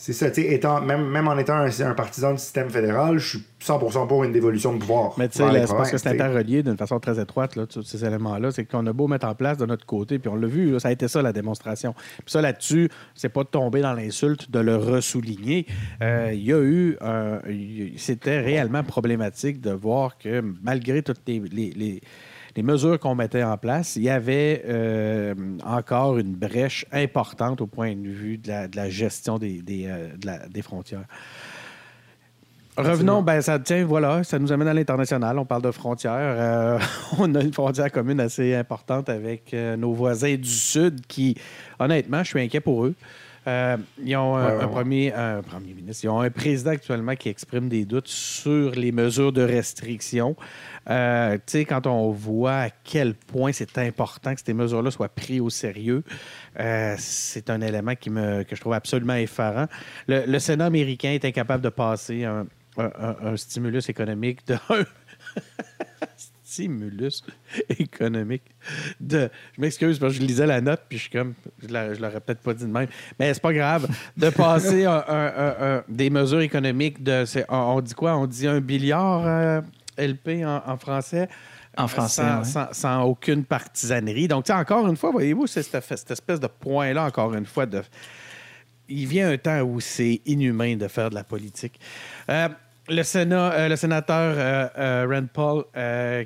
C'est 0.06 0.14
ça, 0.14 0.30
tu 0.30 0.44
sais, 0.44 0.54
étant, 0.54 0.82
même, 0.82 1.04
même 1.10 1.28
en 1.28 1.36
étant 1.36 1.56
un, 1.56 1.94
partisan 1.96 2.34
du 2.34 2.38
système 2.38 2.70
fédéral, 2.70 3.18
je 3.18 3.28
suis 3.28 3.44
100% 3.60 4.08
pour 4.08 4.24
une 4.24 4.32
dévolution 4.32 4.72
de 4.72 4.78
pouvoir. 4.78 5.16
Mais 5.18 5.28
tu 5.28 5.40
sais, 5.40 5.66
c'est 5.66 5.76
parce 5.76 5.90
que 5.90 5.98
c'est 5.98 6.10
interrelié 6.10 6.62
d'une 6.62 6.78
façon 6.78 7.00
très 7.00 7.20
étroite, 7.20 7.56
là, 7.56 7.66
tous 7.66 7.82
ces 7.82 8.06
éléments-là. 8.06 8.52
C'est 8.52 8.66
qu'on 8.66 8.86
a 8.86 8.94
beau 8.94 9.08
mettre 9.08 9.26
en 9.26 9.34
place 9.34 9.58
de 9.58 9.66
notre 9.66 9.88
côté, 9.88 10.20
puis 10.20 10.30
on 10.30 10.36
l'a 10.36 10.46
vu, 10.46 10.80
ça 10.80 10.90
a 10.90 10.92
été 10.92 11.08
ça 11.08 11.24
la 11.24 11.34
démonstration. 11.34 11.96
Puis 12.18 12.28
ça, 12.28 12.40
là-dessus, 12.40 12.88
c'est 13.16 13.30
pas 13.30 13.46
de 13.46 13.48
tomber 13.48 13.82
dans 13.82 13.94
l'insulte, 13.94 14.52
de 14.52 14.60
le 14.60 14.76
ressouligner. 14.76 15.66
Euh, 16.04 16.30
il 16.32 16.44
y 16.44 16.54
a 16.54 16.62
eu. 16.62 17.00
C'était 17.98 18.42
réellement 18.42 18.84
problématique 18.84 19.60
de 19.60 19.72
voir 19.72 20.20
que 20.20 20.44
malgré 20.62 21.02
toutes 21.02 21.22
les 21.26 21.40
les 21.40 22.02
mesures 22.64 23.00
qu'on 23.00 23.16
mettait 23.16 23.44
en 23.44 23.58
place, 23.58 23.96
il 23.96 24.04
y 24.04 24.10
avait 24.10 24.64
euh, 24.66 25.36
encore 25.66 26.18
une 26.18 26.34
brèche 26.34 26.86
importante 26.92 27.62
au 27.62 27.68
point 27.68 27.96
de 27.96 28.08
vue 28.08 28.38
de 28.38 28.52
la, 28.76 28.90
gestion 28.90 29.38
des, 29.38 29.62
euh, 29.70 30.08
des, 30.50 30.62
frontières. 30.62 31.06
Revenons, 32.78 33.22
ben 33.22 33.42
ça 33.42 33.60
tiens, 33.60 33.86
voilà, 33.86 34.24
ça 34.24 34.40
nous 34.40 34.52
amène 34.52 34.68
à 34.68 34.74
l'international. 34.74 35.38
On 35.38 35.46
parle 35.46 35.64
de 35.64 35.72
frontières. 35.72 36.14
Euh, 36.16 36.80
on 37.20 37.36
a 37.36 37.42
une 37.42 37.54
frontière 37.54 37.92
commune 37.92 38.20
assez 38.20 38.56
importante 38.56 39.10
avec 39.10 39.54
nos 39.54 39.94
voisins 39.94 40.36
du 40.36 40.50
Sud 40.50 41.06
qui, 41.08 41.36
honnêtement, 41.80 42.24
je 42.24 42.30
suis 42.30 42.42
inquiet 42.42 42.62
pour 42.62 42.86
eux. 42.86 42.96
Euh, 43.48 43.78
ils 44.04 44.16
ont 44.16 44.36
un, 44.36 44.68
Premier, 44.68 45.14
un, 45.14 45.42
premier, 45.42 45.74
ministre, 45.74 46.04
ils 46.04 46.10
ont 46.10 46.20
un 46.20 46.30
président 46.30 46.72
actuellement 46.72 47.16
qui 47.16 47.30
exprime 47.30 47.70
des 47.70 47.86
doutes 47.86 48.08
sur 48.08 48.72
les 48.72 48.92
mesures 48.92 49.32
de 49.32 49.42
restriction. 49.42 50.36
Euh, 50.90 51.36
tu 51.36 51.42
sais, 51.46 51.66
quand 51.66 51.86
on 51.88 52.12
voit 52.12 52.56
à 52.56 52.70
quel 52.70 53.14
point 53.14 53.52
c'est 53.52 53.78
important 53.78 54.34
que 54.34 54.42
ces 54.44 54.54
mesures-là 54.54 54.92
soient 54.92 55.10
prises 55.10 55.42
au 55.42 55.50
sérieux, 55.50 56.04
euh, 56.60 56.96
c'est 56.98 57.50
un 57.50 57.62
élément 57.62 57.96
qui 57.96 58.10
me, 58.10 58.44
que 58.44 58.56
je 58.56 58.62
trouve 58.62 58.74
absolument 58.74 59.16
effarant. 59.16 59.68
Le, 60.08 60.40
Sénat 60.40 60.66
américain 60.66 61.12
est 61.12 61.26
incapable 61.26 61.64
de 61.64 61.70
passer 61.70 62.24
un, 62.24 62.46
un 62.78 63.38
stimulus 63.38 63.90
économique 63.90 64.46
de 64.48 64.58
stimulus 66.56 67.24
économique. 67.80 68.44
De, 69.00 69.30
je 69.56 69.62
m'excuse 69.62 70.00
parce 70.00 70.14
que 70.14 70.22
je 70.22 70.26
lisais 70.26 70.46
la 70.46 70.62
note, 70.62 70.82
puis 70.88 70.98
je 70.98 71.04
suis 71.04 71.12
comme, 71.12 71.34
je, 71.62 71.68
l'aurais 71.68 72.22
peut-être 72.22 72.42
pas 72.42 72.54
dit 72.54 72.64
de 72.64 72.72
même, 72.72 72.88
mais 73.20 73.34
c'est 73.34 73.42
pas 73.42 73.54
grave. 73.54 73.88
De 74.16 74.30
passer 74.30 74.86
des 75.90 76.10
mesures 76.10 76.42
économiques 76.42 77.04
de, 77.04 77.26
on, 77.50 77.82
dit 77.82 77.94
quoi? 77.94 78.18
On 78.18 78.26
dit 78.26 78.48
un 78.48 78.62
milliard 78.62 79.24
euh, 79.26 79.62
LP 79.98 80.46
en, 80.46 80.78
français? 80.78 81.28
En 81.78 81.88
français, 81.88 82.24
sans, 82.72 83.04
aucune 83.04 83.44
partisanerie. 83.44 84.30
Donc, 84.30 84.50
encore 84.50 84.88
une 84.88 84.96
fois, 84.96 85.12
voyez-vous, 85.12 85.48
c'est 85.48 85.64
cette, 85.64 85.84
cette, 85.84 86.12
espèce 86.12 86.40
de 86.40 86.48
point-là, 86.48 87.06
encore 87.06 87.34
une 87.34 87.46
fois, 87.46 87.66
de... 87.66 87.82
Il 88.88 89.08
vient 89.08 89.32
un 89.32 89.38
temps 89.38 89.62
où 89.62 89.80
c'est 89.80 90.22
inhumain 90.26 90.78
de 90.78 90.88
faire 90.88 91.10
de 91.10 91.16
la 91.16 91.24
politique. 91.24 91.80
Euh, 92.30 92.48
le, 92.90 93.04
Sénat, 93.04 93.54
euh, 93.54 93.68
le 93.70 93.76
sénateur 93.76 94.36
euh, 94.38 94.68
euh, 94.78 95.08
Rand 95.10 95.28
Paul 95.28 95.64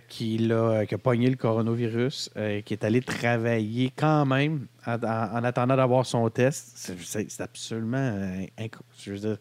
qui, 0.08 0.52
a, 0.52 0.86
qui, 0.86 0.98
pogné 0.98 1.30
le 1.30 1.36
coronavirus, 1.36 2.32
qui 2.66 2.74
est 2.74 2.84
allé 2.84 3.02
travailler 3.02 3.92
quand 3.96 4.26
même 4.26 4.68
en, 4.86 5.44
attendant 5.44 5.76
d'avoir 5.76 6.06
son 6.06 6.30
test, 6.30 6.94
c'est 7.04 7.42
absolument 7.42 8.14
incroyable. 8.58 9.40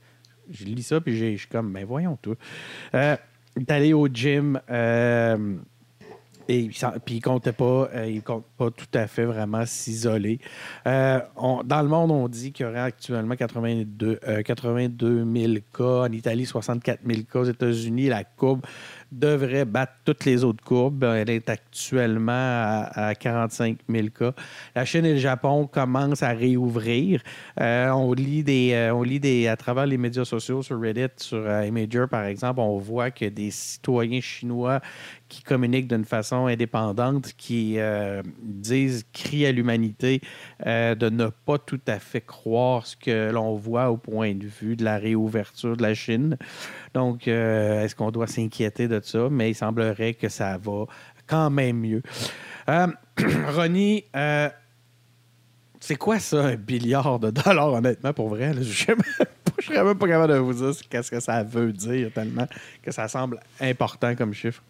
Je, 0.51 0.65
lis 0.65 0.83
ça 0.83 1.01
puis 1.01 1.17
je 1.17 1.37
suis 1.37 1.49
comme, 1.49 1.71
mais 1.71 1.81
ben 1.81 1.89
voyons 1.89 2.19
tout. 2.21 2.37
il 2.95 3.19
est 3.59 3.71
allé 3.71 3.93
au 3.93 4.09
gym 4.09 4.61
et 6.49 6.69
puis 7.05 7.17
il 7.17 7.21
comptait 7.21 7.53
pas, 7.53 7.89
euh, 7.95 8.07
il 8.07 8.23
pas 8.23 8.71
tout 8.71 8.87
à 8.95 9.07
fait 9.07 9.25
vraiment 9.25 9.65
s'isoler. 9.67 10.39
Euh, 10.87 11.21
dans 11.65 11.83
le 11.83 11.89
monde, 11.89 12.11
on 12.11 12.27
dit 12.29 12.53
qu'il 12.53 12.67
y 12.67 12.69
aurait 12.69 12.81
actuellement 12.81 13.37
82, 13.37 14.19
82 14.45 15.27
000 15.31 15.53
cas. 15.77 16.09
En 16.09 16.13
Italie, 16.13 16.47
64 16.47 17.01
000 17.07 17.21
cas. 17.31 17.41
Aux 17.41 17.45
États-Unis, 17.45 18.09
la 18.09 18.25
courbe 18.25 18.63
devrait 19.11 19.65
battre 19.65 19.93
toutes 20.05 20.25
les 20.25 20.45
autres 20.45 20.63
courbes. 20.63 21.05
Elle 21.05 21.31
est 21.31 21.49
actuellement 21.49 22.33
à, 22.33 23.15
45 23.19 23.79
000 23.89 24.09
cas. 24.09 24.33
La 24.75 24.85
Chine 24.85 25.05
et 25.05 25.15
le 25.15 25.19
Japon 25.19 25.67
commencent 25.67 26.23
à 26.23 26.31
réouvrir. 26.31 27.23
Euh, 27.61 27.89
on 27.91 28.13
lit 28.13 28.43
des, 28.43 28.73
euh, 28.73 28.95
on 28.95 29.03
lit 29.03 29.21
des, 29.21 29.49
à 29.49 29.57
travers 29.57 29.87
les 29.87 29.99
médias 29.99 30.25
sociaux, 30.25 30.63
sur 30.63 30.81
Reddit, 30.81 31.09
sur 31.17 31.39
euh, 31.39 31.67
Imager 31.67 32.07
par 32.11 32.25
exemple, 32.25 32.61
on 32.61 32.79
voit 32.79 33.11
que 33.11 33.27
des 33.27 33.51
citoyens 33.51 34.21
chinois 34.21 34.81
qui 35.29 35.43
communiquent 35.43 35.89
d'une 35.89 36.05
façon 36.05 36.47
indépendante, 36.47 37.33
qui 37.37 37.79
disent, 38.43 39.05
crient 39.13 39.47
à 39.47 39.53
l'humanité 39.53 40.21
de 40.65 41.09
ne 41.09 41.29
pas 41.29 41.59
tout 41.59 41.81
à 41.87 41.99
fait 41.99 42.21
croire 42.21 42.87
ce 42.87 42.97
que 42.97 43.31
l'on 43.31 43.55
voit 43.55 43.91
au 43.91 43.97
point 43.97 44.35
de 44.35 44.47
vue 44.47 44.77
de 44.77 44.85
la 44.85 44.99
réouverture 44.99 45.77
de 45.77 45.83
la 45.83 45.95
Chine. 45.95 46.37
Donc, 46.95 47.29
est-ce 47.29 47.95
qu'on 47.95 48.11
doit 48.11 48.27
s'inquiéter 48.27 48.89
de 48.89 49.01
ça, 49.03 49.29
mais 49.31 49.51
il 49.51 49.55
semblerait 49.55 50.15
que 50.15 50.29
ça 50.29 50.59
va 50.59 50.87
quand 51.29 51.51
même 51.51 51.79
mieux. 51.79 52.03
Euh, 52.69 52.89
Ronnie, 53.55 54.05
euh, 54.17 54.49
c'est 55.79 55.97
quoi 55.97 56.19
ça, 56.19 56.47
un 56.47 56.57
milliard 56.57 57.21
de 57.21 57.31
dollars, 57.31 57.75
honnêtement, 57.75 58.13
pour 58.13 58.29
vrai? 58.29 58.53
Je 58.55 58.93
ne 58.93 59.75
serais 59.75 59.85
même 59.85 59.99
pas 59.99 60.09
capable 60.09 60.33
de 60.33 60.39
vous 60.39 60.55
dire 60.55 60.89
qu'est-ce 60.89 61.11
que 61.11 61.21
ça 61.21 61.43
veut 61.43 61.73
dire 61.73 62.11
tellement 62.13 62.47
que 62.83 62.91
ça 62.91 63.07
semble 63.07 63.39
important 63.61 64.15
comme 64.17 64.35
chiffre. 64.35 64.63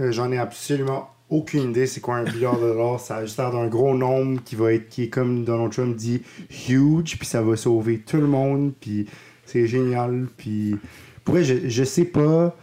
Euh, 0.00 0.12
j'en 0.12 0.32
ai 0.32 0.38
absolument 0.38 1.10
aucune 1.30 1.70
idée 1.70 1.86
c'est 1.86 2.00
quoi 2.00 2.16
un 2.16 2.24
milliard 2.24 2.56
de 2.56 2.66
dollars. 2.66 3.00
Ça 3.00 3.16
a 3.16 3.24
juste 3.24 3.38
l'air 3.38 3.50
d'un 3.50 3.66
gros 3.66 3.96
nombre 3.96 4.40
qui 4.44 4.56
va 4.56 4.72
être, 4.72 4.88
qui 4.88 5.04
est 5.04 5.08
comme 5.08 5.44
Donald 5.44 5.72
Trump 5.72 5.96
dit, 5.96 6.22
huge, 6.68 7.18
puis 7.18 7.26
ça 7.26 7.42
va 7.42 7.56
sauver 7.56 7.98
tout 7.98 8.18
le 8.18 8.26
monde, 8.26 8.72
puis 8.80 9.06
c'est 9.46 9.66
génial, 9.66 10.26
puis 10.36 10.76
pour 11.24 11.38
je, 11.42 11.68
je 11.68 11.84
sais 11.84 12.04
pas 12.04 12.54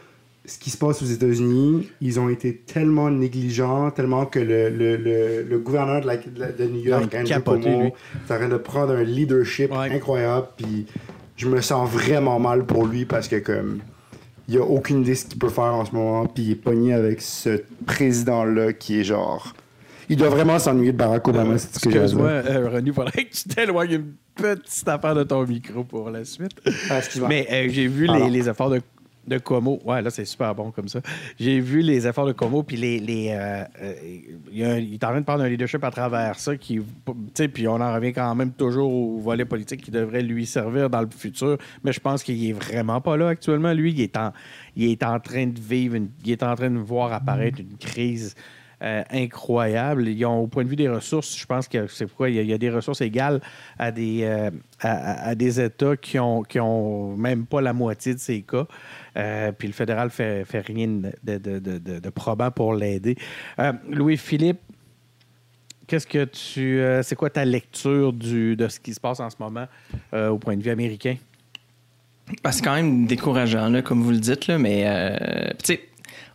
ce 0.45 0.57
qui 0.57 0.69
se 0.69 0.77
passe 0.77 1.01
aux 1.01 1.05
États-Unis. 1.05 1.89
Ils 2.01 2.19
ont 2.19 2.29
été 2.29 2.55
tellement 2.55 3.09
négligents, 3.09 3.91
tellement 3.91 4.25
que 4.25 4.39
le, 4.39 4.69
le, 4.69 5.43
le, 5.43 5.59
gouverneur 5.59 6.01
de, 6.01 6.07
la, 6.07 6.17
de, 6.17 6.65
New 6.65 6.83
York, 6.83 7.13
Andrew 7.15 7.41
Cuomo, 7.41 7.85
est 7.85 8.33
en 8.33 8.37
train 8.37 8.49
de 8.49 8.57
prendre 8.57 8.93
un 8.93 9.03
leadership 9.03 9.71
incroyable. 9.71 10.47
Puis 10.57 10.87
je 11.37 11.47
me 11.47 11.61
sens 11.61 11.89
vraiment 11.89 12.39
mal 12.39 12.65
pour 12.65 12.85
lui 12.85 13.05
parce 13.05 13.27
que 13.27 13.37
comme 13.37 13.79
il 14.51 14.57
a 14.57 14.63
aucune 14.63 15.01
idée 15.01 15.11
de 15.11 15.15
ce 15.15 15.25
qu'il 15.25 15.39
peut 15.39 15.49
faire 15.49 15.73
en 15.73 15.85
ce 15.85 15.93
moment. 15.93 16.25
Puis 16.25 16.43
il 16.43 16.51
est 16.51 16.55
pogné 16.55 16.93
avec 16.93 17.21
ce 17.21 17.63
président-là 17.85 18.73
qui 18.73 18.99
est 18.99 19.03
genre. 19.03 19.53
Il 20.09 20.17
doit 20.17 20.29
vraiment 20.29 20.59
s'ennuyer 20.59 20.91
de 20.91 20.97
Barack 20.97 21.25
Obama, 21.25 21.57
c'est 21.57 21.73
ce 21.73 21.79
que 21.79 21.89
j'ai 21.89 21.99
Excuse-moi, 21.99 22.27
euh, 22.27 22.69
René, 22.69 22.87
il 22.87 22.93
faudrait 22.93 23.23
que 23.23 23.33
tu 23.33 23.47
t'éloignes 23.47 23.91
une 23.91 24.13
petite 24.35 24.87
affaire 24.89 25.15
de 25.15 25.23
ton 25.23 25.45
micro 25.45 25.85
pour 25.85 26.09
la 26.09 26.25
suite. 26.25 26.51
Ah, 26.89 26.99
Mais 27.29 27.47
euh, 27.49 27.69
j'ai 27.69 27.87
vu 27.87 28.07
les, 28.07 28.29
les, 28.29 28.49
efforts 28.49 28.71
de, 28.71 28.81
de 29.27 29.37
Como. 29.37 29.79
Ouais, 29.85 30.01
là, 30.01 30.09
c'est 30.09 30.25
super 30.25 30.53
bon 30.55 30.71
comme 30.71 30.87
ça. 30.87 31.01
J'ai 31.39 31.59
vu 31.59 31.81
les 31.81 32.07
efforts 32.07 32.25
de 32.25 32.31
Como, 32.31 32.63
puis 32.63 32.77
les. 32.77 32.99
les 32.99 33.29
euh, 33.31 33.65
il, 34.51 34.93
est 34.93 35.03
en 35.03 35.09
train 35.09 35.19
de 35.19 35.25
prendre 35.25 35.43
un 35.43 35.49
leadership 35.49 35.83
à 35.83 35.91
travers 35.91 36.39
ça, 36.39 36.55
qui. 36.57 36.79
Puis 37.53 37.67
on 37.67 37.75
en 37.75 37.93
revient 37.93 38.13
quand 38.13 38.33
même 38.35 38.51
toujours 38.51 38.91
au 38.91 39.19
volet 39.19 39.45
politique 39.45 39.81
qui 39.81 39.91
devrait 39.91 40.23
lui 40.23 40.45
servir 40.45 40.89
dans 40.89 41.01
le 41.01 41.09
futur. 41.15 41.57
Mais 41.83 41.93
je 41.93 41.99
pense 41.99 42.23
qu'il 42.23 42.49
est 42.49 42.53
vraiment 42.53 43.01
pas 43.01 43.17
là 43.17 43.29
actuellement. 43.29 43.73
Lui, 43.73 43.91
il 43.91 44.01
est 44.01 44.17
en, 44.17 44.31
il 44.75 44.89
est 44.91 45.03
en 45.03 45.19
train 45.19 45.47
de 45.47 45.59
vivre, 45.59 45.97
il 46.25 46.31
est 46.31 46.43
en 46.43 46.55
train 46.55 46.69
de 46.69 46.79
voir 46.79 47.13
apparaître 47.13 47.59
une 47.59 47.77
crise 47.77 48.35
euh, 48.81 49.03
incroyable. 49.11 50.07
Ils 50.07 50.25
ont, 50.25 50.39
au 50.39 50.47
point 50.47 50.63
de 50.63 50.69
vue 50.69 50.75
des 50.75 50.89
ressources, 50.89 51.37
je 51.37 51.45
pense 51.45 51.67
que 51.67 51.85
c'est 51.85 52.07
pourquoi 52.07 52.31
il 52.31 52.43
y, 52.43 52.51
a, 52.51 52.57
des 52.57 52.71
ressources 52.71 53.01
égales 53.01 53.39
à 53.77 53.91
des, 53.91 54.21
euh, 54.23 54.49
à, 54.79 55.35
des 55.35 55.61
États 55.61 55.95
qui 55.95 56.17
ont, 56.17 56.41
qui 56.41 56.59
ont 56.59 57.15
même 57.15 57.45
pas 57.45 57.61
la 57.61 57.73
moitié 57.73 58.15
de 58.15 58.19
ces 58.19 58.41
cas. 58.41 58.65
Euh, 59.17 59.51
puis 59.51 59.67
le 59.67 59.73
fédéral 59.75 60.09
fait, 60.09 60.45
fait 60.45 60.61
rien 60.61 60.87
de, 60.87 61.37
de, 61.37 61.59
de, 61.59 62.09
probant 62.09 62.49
pour 62.49 62.73
l'aider. 62.73 63.15
Louis-Philippe, 63.87 64.61
qu'est-ce 65.85 66.07
que 66.07 66.25
tu. 66.25 66.81
c'est 67.03 67.15
quoi 67.15 67.29
ta 67.29 67.45
lecture 67.45 68.13
du, 68.13 68.55
de 68.55 68.67
ce 68.67 68.79
qui 68.79 68.95
se 68.95 68.99
passe 68.99 69.19
en 69.19 69.29
ce 69.29 69.35
moment 69.39 69.67
au 70.11 70.39
point 70.39 70.57
de 70.57 70.63
vue 70.63 70.71
américain? 70.71 71.17
Ben, 72.43 72.51
c'est 72.51 72.63
quand 72.63 72.75
même 72.75 73.05
décourageant, 73.05 73.69
là, 73.69 73.83
comme 73.83 74.01
vous 74.01 74.11
le 74.11 74.19
dites, 74.19 74.47
là, 74.47 74.57
mais 74.57 74.85
sais, 75.63 75.81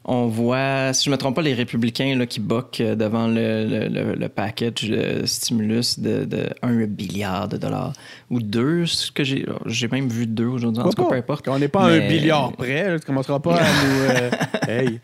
on 0.08 0.28
voit, 0.28 0.92
si 0.92 1.04
je 1.04 1.10
ne 1.10 1.16
me 1.16 1.18
trompe 1.18 1.34
pas, 1.34 1.42
les 1.42 1.52
républicains 1.52 2.16
là, 2.16 2.26
qui 2.26 2.38
boquent 2.38 2.80
euh, 2.80 2.94
devant 2.94 3.26
le, 3.26 4.14
le, 4.14 4.28
package 4.28 4.88
de 4.88 5.26
stimulus 5.26 5.98
de, 5.98 6.24
de 6.24 6.48
1 6.62 6.86
milliard 6.86 7.48
de 7.48 7.56
dollars. 7.56 7.92
Ou 8.30 8.40
deux, 8.40 8.86
ce 8.86 9.10
que 9.10 9.24
j'ai. 9.24 9.44
J'ai 9.66 9.88
même 9.88 10.08
vu 10.08 10.26
deux 10.26 10.46
aujourd'hui. 10.46 10.80
En 10.80 10.90
tout 10.90 11.02
cas, 11.02 11.08
peu 11.08 11.16
importe. 11.16 11.48
On 11.48 11.58
n'est 11.58 11.66
pas 11.66 11.86
à 11.86 11.88
un 11.88 12.00
milliard 12.00 12.52
près, 12.52 12.84
tu 12.84 12.92
ne 12.92 12.98
commenceras 12.98 13.40
pas 13.40 13.56
à 13.56 13.64
nous. 13.84 14.00
Euh, 14.00 14.30
hey. 14.68 15.00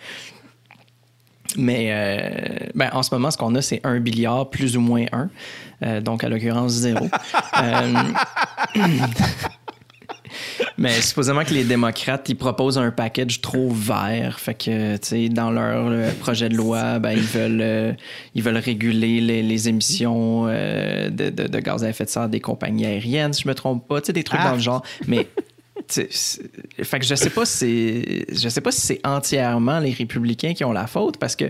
Mais 1.57 1.89
euh, 1.91 2.69
ben, 2.75 2.91
en 2.93 3.03
ce 3.03 3.13
moment, 3.13 3.31
ce 3.31 3.37
qu'on 3.37 3.55
a, 3.57 3.63
c'est 3.63 3.81
un 3.85 3.99
milliard 3.99 4.51
plus 4.51 4.77
ou 4.77 4.81
moins 4.81 5.05
un. 5.13 6.01
donc, 6.01 6.23
à 6.23 6.29
l'occurrence, 6.29 6.73
zéro. 6.73 7.09
Mais 10.79 11.01
supposément 11.01 11.45
que 11.45 11.55
les 11.55 11.65
démocrates, 11.65 12.29
ils 12.29 12.35
proposent 12.37 12.79
un 12.79 12.91
package 12.91 13.41
trop 13.41 13.71
vert. 13.71 14.39
Fait 14.41 14.55
que, 14.55 14.97
tu 14.97 15.07
sais, 15.09 15.29
dans 15.29 15.51
leur 15.51 15.87
euh, 15.89 16.11
projet 16.21 16.49
de 16.49 16.57
loi, 16.57 16.99
ben, 16.99 17.13
ils 17.13 17.19
veulent, 17.21 17.61
euh, 17.61 17.93
ils 18.35 18.43
veulent 18.43 18.57
réguler 18.57 19.21
les, 19.21 19.43
les 19.43 19.69
émissions 19.69 20.47
euh, 20.49 21.11
de, 21.11 21.31
de- 21.31 21.47
de 21.49 21.59
gaz 21.61 21.85
à 21.85 21.89
effet 21.89 22.05
de 22.05 22.11
serre 22.11 22.29
des 22.29 22.41
compagnies 22.41 22.87
aériennes, 22.87 23.33
si 23.33 23.43
je 23.43 23.49
me 23.49 23.55
trompe 23.55 23.87
pas. 23.87 24.01
Tu 24.01 24.07
sais, 24.07 24.13
des 24.13 24.25
trucs 24.25 24.41
Ah. 24.43 24.49
dans 24.51 24.55
le 24.57 24.61
genre. 24.61 24.83
Mais. 25.07 25.29
Fait 25.89 26.99
que 27.01 27.05
je 27.07 27.15
sais 27.15 27.31
pas 27.31 27.45
si 27.45 27.57
c'est- 27.57 28.27
je 28.43 28.49
sais 28.49 28.61
pas 28.61 28.71
si 28.71 28.81
c'est 28.81 29.01
entièrement 29.05 29.79
les 29.81 29.91
républicains 29.93 30.55
qui 30.55 30.65
ont 30.65 30.73
la 30.73 30.87
faute 30.87 31.17
parce 31.19 31.35
que 31.37 31.47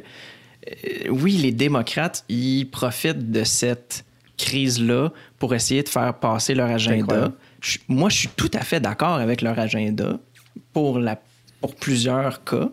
oui, 1.11 1.33
les 1.33 1.53
démocrates, 1.53 2.25
ils 2.29 2.67
profitent 2.67 3.31
de 3.31 3.45
cette 3.45 4.05
crise-là 4.39 5.11
pour 5.39 5.55
essayer 5.55 5.83
de 5.83 5.89
faire 5.89 6.15
passer 6.15 6.55
leur 6.55 6.71
agenda. 6.71 7.33
Moi, 7.89 8.09
je 8.09 8.19
suis 8.19 8.29
tout 8.29 8.51
à 8.55 8.61
fait 8.61 8.81
d'accord 8.81 9.15
avec 9.15 9.43
leur 9.43 9.59
agenda 9.59 10.19
pour, 10.73 11.01
plusieurs 11.81 12.45
cas. 12.45 12.69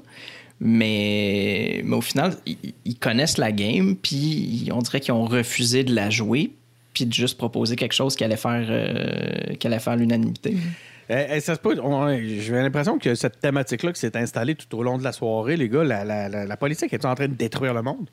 Mais, 0.59 1.83
au 1.89 2.01
final, 2.01 2.35
ils, 2.45 2.97
connaissent 2.99 3.37
la 3.37 3.51
game, 3.51 3.95
puis 3.95 4.69
on 4.73 4.79
dirait 4.79 4.99
qu'ils 4.99 5.13
ont 5.13 5.25
refusé 5.25 5.83
de 5.83 5.95
la 5.95 6.09
jouer, 6.09 6.51
puis 6.93 7.05
de 7.05 7.13
juste 7.13 7.37
proposer 7.37 7.75
quelque 7.75 7.93
chose 7.93 8.15
qui 8.15 8.23
allait 8.23 8.35
faire, 8.35 8.65
euh, 8.69 9.55
qui 9.55 9.67
allait 9.67 9.79
faire 9.79 9.95
l'unanimité. 9.95 10.57
Eh, 11.09 11.25
eh, 11.31 11.39
ça 11.39 11.55
se 11.55 12.39
J'ai 12.39 12.51
l'impression 12.51 12.99
que 12.99 13.15
cette 13.15 13.39
thématique-là 13.39 13.93
qui 13.93 13.99
s'est 13.99 14.17
installée 14.17 14.55
tout 14.55 14.77
au 14.77 14.83
long 14.83 14.97
de 14.97 15.03
la 15.03 15.13
soirée, 15.13 15.55
les 15.55 15.69
gars, 15.69 15.83
la, 15.83 16.03
la, 16.03 16.27
la, 16.27 16.45
la 16.45 16.57
politique 16.57 16.93
est 16.93 17.05
en 17.05 17.15
train 17.15 17.27
de 17.27 17.35
détruire 17.35 17.73
le 17.73 17.81
monde? 17.81 18.09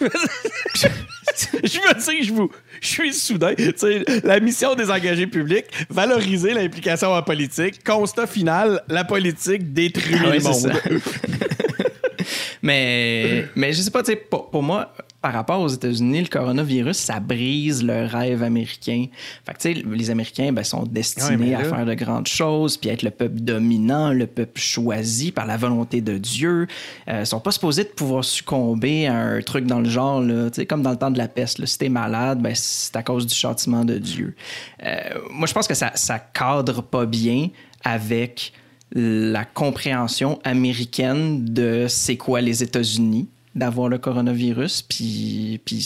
Je 0.00 1.78
me 1.78 1.94
dis, 1.94 2.24
je 2.24 2.32
vous, 2.32 2.50
je 2.80 2.86
suis 2.86 3.14
soudain. 3.14 3.54
La 4.24 4.40
mission 4.40 4.74
des 4.74 4.90
engagés 4.90 5.26
publics, 5.26 5.66
valoriser 5.90 6.54
l'implication 6.54 7.12
en 7.12 7.22
politique. 7.22 7.82
Constat 7.84 8.26
final, 8.26 8.82
la 8.88 9.04
politique 9.04 9.72
détruit 9.72 10.16
Ah 10.20 10.28
ouais, 10.28 10.38
le 10.38 10.42
monde. 10.42 10.72
mais, 12.62 13.46
mais 13.54 13.72
je 13.72 13.82
sais 13.82 13.90
pas, 13.90 14.02
tu 14.02 14.12
sais, 14.12 14.16
pour, 14.16 14.50
pour 14.50 14.62
moi, 14.62 14.94
par 15.20 15.32
rapport 15.32 15.60
aux 15.60 15.68
États-Unis, 15.68 16.22
le 16.22 16.28
coronavirus, 16.28 16.96
ça 16.96 17.18
brise 17.18 17.82
le 17.82 18.06
rêve 18.06 18.44
américain. 18.44 19.06
Fait 19.44 19.52
que, 19.52 19.58
tu 19.58 19.74
sais, 19.74 19.82
les 19.84 20.10
Américains 20.10 20.52
ben, 20.52 20.62
sont 20.62 20.84
destinés 20.84 21.48
Ouais, 21.48 21.54
à 21.54 21.64
faire 21.64 21.84
de 21.84 21.94
grandes 21.94 22.28
choses, 22.28 22.76
puis 22.76 22.88
être 22.90 23.02
le 23.02 23.10
peuple 23.10 23.40
dominant, 23.40 24.12
le 24.12 24.28
peuple 24.28 24.60
choisi 24.60 25.32
par 25.32 25.46
la 25.46 25.56
volonté 25.56 26.00
de 26.00 26.18
Dieu. 26.18 26.68
Euh, 27.08 27.20
ils 27.20 27.26
sont 27.26 27.40
pas 27.40 27.50
supposés 27.50 27.82
de 27.82 27.88
pouvoir 27.88 28.24
succomber 28.24 29.08
à 29.08 29.16
un 29.16 29.42
truc 29.42 29.66
dans 29.66 29.80
le 29.80 29.88
genre, 29.88 30.20
là, 30.20 30.50
tu 30.50 30.56
sais, 30.56 30.66
comme 30.66 30.82
dans 30.82 30.92
le 30.92 30.96
temps 30.96 31.10
de 31.10 31.18
la 31.18 31.28
peste. 31.28 31.58
Là, 31.58 31.66
si 31.66 31.78
t'es 31.78 31.88
malade, 31.88 32.40
ben, 32.40 32.52
c'est 32.54 32.94
à 32.94 33.02
cause 33.02 33.26
du 33.26 33.34
châtiment 33.34 33.84
de 33.84 33.98
Dieu. 33.98 34.36
Euh, 34.84 35.00
moi, 35.32 35.48
je 35.48 35.52
pense 35.52 35.66
que 35.66 35.74
ça, 35.74 35.90
ça 35.94 36.20
cadre 36.20 36.80
pas 36.80 37.06
bien 37.06 37.48
avec 37.82 38.52
la 38.92 39.44
compréhension 39.44 40.38
américaine 40.44 41.44
de 41.44 41.86
c'est 41.88 42.16
quoi 42.16 42.40
les 42.40 42.62
États-Unis 42.62 43.28
d'avoir 43.58 43.88
le 43.88 43.98
coronavirus, 43.98 44.82
puis 44.82 45.60
puis 45.64 45.82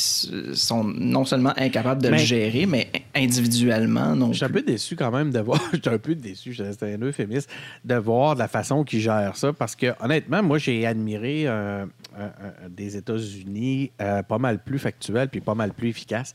sont 0.55 0.85
non 0.85 1.25
seulement 1.25 1.53
incapables 1.57 2.03
de 2.03 2.09
Mais- 2.11 2.19
le 2.19 2.25
gérer, 2.25 2.67
mais 2.67 2.89
individuellement 3.15 4.15
non 4.15 4.29
Je 4.33 4.37
suis 4.39 4.45
un 4.45 4.49
peu 4.51 4.63
déçu 4.63 4.97
quand 4.97 5.11
même 5.11 5.31
de 5.31 5.41
voir. 5.41 5.61
Je 5.73 5.79
suis 5.81 5.89
un 5.91 5.99
peu 5.99 6.15
déçu, 6.15 6.55
c'est 6.55 6.83
un 6.95 6.99
euphémisme, 7.03 7.49
de 7.85 7.95
voir 7.95 8.35
la 8.35 8.49
façon 8.49 8.85
qu'ils 8.85 9.01
gèrent 9.01 9.37
ça. 9.37 9.53
Parce 9.53 9.75
que 9.75 9.87
honnêtement, 10.01 10.43
moi, 10.43 10.59
j'ai 10.59 10.87
admiré 10.87 11.45
euh, 11.47 11.85
un- 12.19 12.23
un- 12.25 12.69
des 12.69 12.97
États-Unis 12.97 13.91
euh, 14.01 14.23
pas 14.23 14.39
mal 14.39 14.63
plus 14.63 14.79
factuels 14.79 15.29
puis 15.29 15.41
pas 15.41 15.55
mal 15.55 15.73
plus 15.73 15.89
efficaces. 15.89 16.35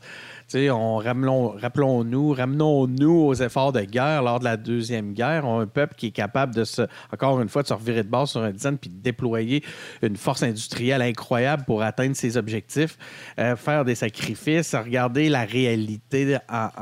Rappelons-nous, 0.50 2.32
ramenons-nous 2.32 3.12
aux 3.12 3.34
efforts 3.34 3.72
de 3.72 3.82
guerre 3.82 4.22
lors 4.22 4.38
de 4.38 4.44
la 4.44 4.56
Deuxième 4.56 5.12
Guerre. 5.12 5.44
On 5.44 5.58
a 5.58 5.62
un 5.64 5.66
peuple 5.66 5.94
qui 5.94 6.06
est 6.06 6.10
capable 6.10 6.54
de 6.54 6.64
se, 6.64 6.82
encore 7.12 7.38
une 7.42 7.50
fois, 7.50 7.62
de 7.62 7.68
se 7.68 7.74
revirer 7.74 8.02
de 8.02 8.08
base 8.08 8.30
sur 8.30 8.40
un 8.40 8.50
dizaine 8.50 8.78
puis 8.78 8.88
de 8.88 8.96
déployer 9.02 9.62
une 10.00 10.16
force 10.16 10.42
industrielle 10.42 11.02
incroyable 11.02 11.64
pour 11.66 11.82
atteindre 11.82 12.16
ses 12.16 12.38
objectifs, 12.38 12.96
euh, 13.38 13.56
faire 13.56 13.84
des 13.84 13.94
sacrifices, 13.94 14.74
regarder 14.74 15.28
la 15.28 15.44
réalité 15.44 16.38
en 16.48 16.78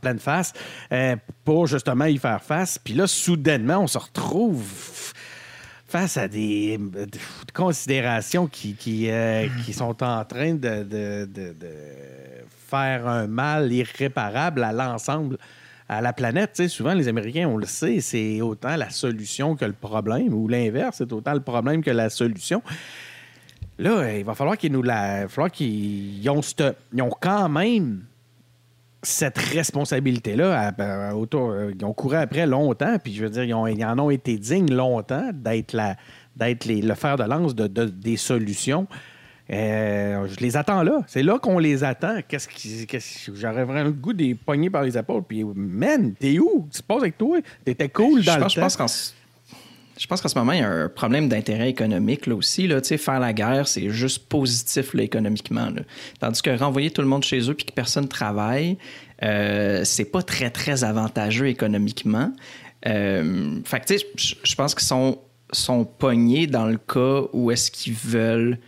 pleine 0.00 0.18
face 0.18 0.54
euh, 0.92 1.16
pour 1.44 1.66
justement 1.66 2.06
y 2.06 2.16
faire 2.16 2.42
face. 2.42 2.78
Puis 2.78 2.94
là, 2.94 3.06
soudainement, 3.06 3.80
on 3.80 3.86
se 3.86 3.98
retrouve 3.98 5.12
face 5.88 6.16
à 6.18 6.28
des, 6.28 6.76
des 6.78 7.18
considérations 7.54 8.46
qui, 8.46 8.74
qui, 8.74 9.10
euh, 9.10 9.46
qui 9.64 9.72
sont 9.72 10.02
en 10.04 10.24
train 10.24 10.52
de, 10.54 10.82
de- 10.84 11.24
de- 11.24 11.54
de 11.58 11.72
faire 12.68 13.08
un 13.08 13.26
mal 13.26 13.72
irréparable 13.72 14.62
à 14.62 14.72
l'ensemble, 14.72 15.38
à 15.88 16.02
la 16.02 16.12
planète. 16.12 16.52
Tu 16.54 16.68
souvent, 16.68 16.92
les 16.92 17.08
Américains, 17.08 17.48
on 17.48 17.56
le 17.56 17.64
sait, 17.66 18.00
c'est 18.00 18.42
autant 18.42 18.76
la 18.76 18.90
solution 18.90 19.56
que 19.56 19.64
le 19.64 19.72
problème, 19.72 20.34
ou 20.34 20.46
l'inverse, 20.46 20.96
c'est 20.98 21.10
autant 21.12 21.32
le 21.32 21.40
problème 21.40 21.82
que 21.82 21.90
la 21.90 22.10
solution. 22.10 22.62
Là, 23.78 24.12
il 24.18 24.24
va 24.24 24.34
falloir 24.34 24.58
qu'ils 24.58 24.72
nous 24.72 24.82
la. 24.82 25.20
Il 25.20 25.22
va 25.22 25.28
falloir 25.28 25.50
qu'ils 25.52 26.18
ils 26.22 26.28
ont, 26.28 26.40
ils 26.92 27.02
ont 27.02 27.10
quand 27.20 27.48
même 27.48 28.02
cette 29.02 29.38
responsabilité-là. 29.38 30.72
autour, 31.14 31.50
euh, 31.50 31.72
ils 31.78 31.84
ont 31.84 31.92
couru 31.92 32.16
après 32.16 32.46
longtemps, 32.46 32.96
puis 33.02 33.14
je 33.14 33.24
veux 33.24 33.30
dire, 33.30 33.44
ils, 33.44 33.54
ont- 33.54 33.66
ils 33.66 33.84
en 33.84 33.98
ont 33.98 34.10
été 34.10 34.36
dignes 34.38 34.72
longtemps 34.74 35.30
d'être 35.32 35.72
la- 35.72 35.96
d'être 36.36 36.66
le 36.66 36.94
fer 36.94 37.16
de 37.16 37.24
lance 37.24 37.54
de, 37.54 37.66
de- 37.66 37.84
des 37.86 38.16
solutions. 38.16 38.86
Euh, 39.50 40.26
je 40.28 40.40
les 40.40 40.56
attends 40.58 40.82
là. 40.82 41.00
C'est 41.06 41.22
là 41.22 41.38
qu'on 41.38 41.58
les 41.58 41.82
attend. 41.82 42.16
Qu'est-ce 42.28 42.46
qui, 42.48 42.86
j'aurais 43.34 43.64
vraiment 43.64 43.84
le 43.84 43.92
goût 43.92 44.12
des 44.12 44.34
poignées 44.34 44.68
par 44.68 44.82
les 44.82 44.98
épaules. 44.98 45.22
Puis, 45.26 45.42
man, 45.54 46.12
t'es 46.14 46.38
où? 46.38 46.62
Qu'est-ce 46.64 46.70
qui 46.70 46.76
se 46.78 46.82
passe 46.82 46.98
avec 47.02 47.16
toi? 47.18 47.38
T'étais 47.64 47.88
cool 47.88 48.22
dans 48.24 48.32
je 48.32 48.36
le 48.36 48.42
pense, 48.42 48.52
je 48.54 48.60
je 49.98 50.06
pense 50.06 50.20
qu'en 50.20 50.28
ce 50.28 50.38
moment, 50.38 50.52
il 50.52 50.60
y 50.60 50.62
a 50.62 50.70
un 50.70 50.88
problème 50.88 51.28
d'intérêt 51.28 51.68
économique 51.68 52.26
là, 52.26 52.34
aussi. 52.34 52.66
Là. 52.66 52.80
Faire 52.82 53.20
la 53.20 53.32
guerre, 53.32 53.66
c'est 53.66 53.90
juste 53.90 54.28
positif 54.28 54.94
là, 54.94 55.02
économiquement. 55.02 55.68
Tandis 56.20 56.40
que 56.40 56.50
renvoyer 56.50 56.90
tout 56.90 57.02
le 57.02 57.08
monde 57.08 57.24
chez 57.24 57.50
eux 57.50 57.54
puis 57.54 57.66
que 57.66 57.72
personne 57.72 58.06
travaille, 58.06 58.78
euh, 59.22 59.82
c'est 59.84 60.04
pas 60.04 60.22
très, 60.22 60.50
très 60.50 60.84
avantageux 60.84 61.48
économiquement. 61.48 62.32
Euh, 62.86 63.58
fait 63.64 64.04
je 64.16 64.54
pense 64.54 64.74
qu'ils 64.74 64.86
sont, 64.86 65.18
sont 65.50 65.84
pognés 65.84 66.46
dans 66.46 66.66
le 66.66 66.78
cas 66.78 67.28
où 67.32 67.50
est-ce 67.50 67.70
qu'ils 67.70 67.94
veulent 67.94 68.58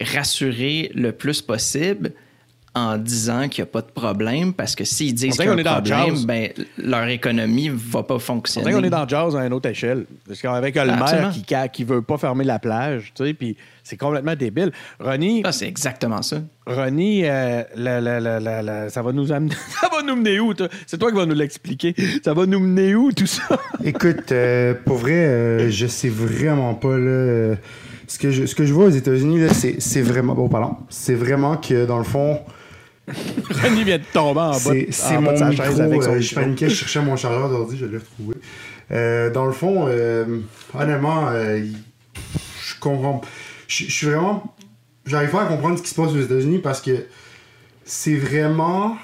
rassurer 0.00 0.90
le 0.94 1.12
plus 1.12 1.40
possible 1.40 2.12
en 2.76 2.98
disant 2.98 3.48
qu'il 3.48 3.62
n'y 3.62 3.68
a 3.68 3.72
pas 3.72 3.82
de 3.82 3.90
problème 3.90 4.52
parce 4.52 4.74
que 4.74 4.84
s'ils 4.84 5.14
disent 5.14 5.34
On 5.34 5.36
qu'il 5.36 5.44
y 5.44 5.48
a 5.48 5.52
un 5.52 5.54
qu'on 5.54 5.60
est 5.60 5.64
dans 5.64 5.74
problème, 5.74 6.24
ben, 6.26 6.48
leur 6.76 7.06
économie 7.06 7.70
va 7.72 8.02
pas 8.02 8.14
On 8.14 8.18
fonctionner. 8.18 8.72
qu'on 8.72 8.82
est 8.82 8.90
dans 8.90 9.02
le 9.04 9.08
jazz 9.08 9.36
à 9.36 9.46
une 9.46 9.52
autre 9.52 9.68
échelle. 9.68 10.06
Parce 10.26 10.40
qu'avec 10.40 10.74
le 10.74 10.86
maire 10.86 11.30
qui, 11.32 11.44
qui 11.72 11.84
veut 11.84 12.02
pas 12.02 12.18
fermer 12.18 12.42
la 12.44 12.58
plage, 12.58 13.12
tu 13.14 13.24
sais, 13.24 13.32
puis 13.34 13.56
c'est 13.84 13.96
complètement 13.96 14.34
débile. 14.34 14.72
Ronnie, 14.98 15.42
Ah, 15.44 15.52
c'est 15.52 15.68
exactement 15.68 16.20
ça. 16.22 16.38
Ronnie, 16.66 17.22
euh, 17.24 17.62
la- 17.76 18.00
la- 18.00 18.18
la- 18.18 18.40
la- 18.40 18.62
la- 18.62 18.88
ça 18.90 19.02
va 19.02 19.12
nous 19.12 19.30
amener, 19.30 19.54
ça 19.80 19.88
va 19.92 20.02
nous 20.02 20.16
mener 20.16 20.40
où? 20.40 20.52
C'est 20.86 20.98
toi 20.98 21.10
qui 21.12 21.16
vas 21.16 21.26
nous 21.26 21.34
l'expliquer. 21.34 21.94
Ça 22.24 22.34
va 22.34 22.44
nous 22.46 22.58
mener 22.60 22.94
où 22.96 23.12
tout 23.12 23.26
ça? 23.26 23.42
Écoute, 23.84 24.32
euh, 24.32 24.74
pour 24.84 24.96
vrai, 24.96 25.12
euh, 25.26 25.70
je 25.70 25.86
sais 25.86 26.08
vraiment 26.08 26.74
pas 26.74 26.96
là. 26.96 27.06
euh, 27.10 27.54
ce 28.08 28.18
que 28.18 28.30
je, 28.30 28.46
ce 28.46 28.54
que 28.54 28.64
je 28.66 28.72
vois 28.74 28.86
aux 28.86 28.90
États-Unis 28.90 29.40
là, 29.40 29.54
c'est, 29.54 29.76
c'est 29.80 30.02
vraiment 30.02 30.34
bon, 30.34 30.48
pardon. 30.48 30.76
C'est 30.90 31.14
vraiment 31.14 31.56
que 31.56 31.86
dans 31.86 31.98
le 31.98 32.04
fond, 32.04 32.40
Ronnie 33.62 33.84
vient 33.84 33.98
de 33.98 34.04
tomber 34.12 34.40
en 34.40 34.52
bas, 34.52 34.52
c'est, 34.54 34.88
bas 35.14 35.20
mon 35.20 35.32
de 35.32 35.36
sa 35.36 35.48
micro. 35.50 35.64
chaise 35.64 35.80
avec 35.80 36.02
son 36.02 36.10
euh, 36.12 36.20
je 36.20 36.34
paniquais, 36.34 36.70
je 36.70 36.74
cherchais 36.74 37.02
mon 37.02 37.16
chargeur 37.16 37.50
d'ordi, 37.50 37.76
je 37.76 37.86
l'ai 37.86 37.98
retrouvé. 37.98 38.36
Euh, 38.92 39.30
dans 39.30 39.46
le 39.46 39.52
fond, 39.52 39.86
euh, 39.88 40.40
honnêtement, 40.74 41.28
euh, 41.30 41.64
je 42.62 42.80
comprends. 42.80 43.20
Je 43.68 43.90
suis 43.90 44.06
vraiment. 44.06 44.54
J'arrive 45.06 45.30
pas 45.30 45.42
à 45.42 45.46
comprendre 45.46 45.78
ce 45.78 45.82
qui 45.82 45.90
se 45.90 45.94
passe 45.94 46.12
aux 46.12 46.20
États-Unis 46.20 46.58
parce 46.58 46.80
que 46.80 47.06
c'est 47.84 48.16
vraiment. 48.16 48.96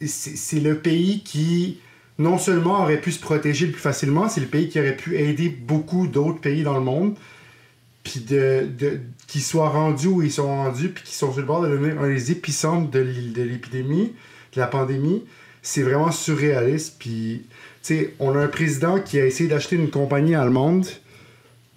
C'est 0.00 0.36
c'est 0.36 0.60
le 0.60 0.78
pays 0.78 1.22
qui, 1.22 1.78
non 2.18 2.38
seulement 2.38 2.82
aurait 2.82 3.00
pu 3.00 3.12
se 3.12 3.20
protéger 3.20 3.66
le 3.66 3.72
plus 3.72 3.82
facilement, 3.82 4.28
c'est 4.28 4.40
le 4.40 4.46
pays 4.46 4.68
qui 4.68 4.80
aurait 4.80 4.96
pu 4.96 5.18
aider 5.18 5.50
beaucoup 5.50 6.06
d'autres 6.06 6.40
pays 6.40 6.62
dans 6.62 6.74
le 6.74 6.80
monde. 6.80 7.16
Puis 8.02 8.20
de, 8.20 8.66
de, 8.78 9.00
qu'ils 9.30 9.42
soient 9.42 9.68
rendus 9.68 10.08
où 10.08 10.22
ils 10.22 10.32
sont 10.32 10.46
rendus, 10.48 10.88
puis 10.88 11.04
qu'ils 11.04 11.14
sont 11.14 11.30
sur 11.32 11.40
le 11.40 11.46
bord 11.46 11.62
de 11.62 11.68
devenir 11.68 12.00
un 12.00 12.08
des 12.08 12.32
épicentres 12.32 12.90
de 12.90 12.98
l'é- 13.00 13.30
de 13.34 13.42
l'épidémie, 13.42 14.12
de 14.54 14.60
la 14.60 14.66
pandémie, 14.66 15.24
c'est 15.62 15.82
vraiment 15.82 16.10
surréaliste. 16.10 16.96
Puis, 16.98 17.42
tu 17.82 17.94
sais, 17.94 18.14
on 18.18 18.34
a 18.36 18.40
un 18.40 18.48
président 18.48 18.98
qui 19.00 19.20
a 19.20 19.26
essayé 19.26 19.48
d'acheter 19.48 19.76
une 19.76 19.90
compagnie 19.90 20.34
allemande 20.34 20.86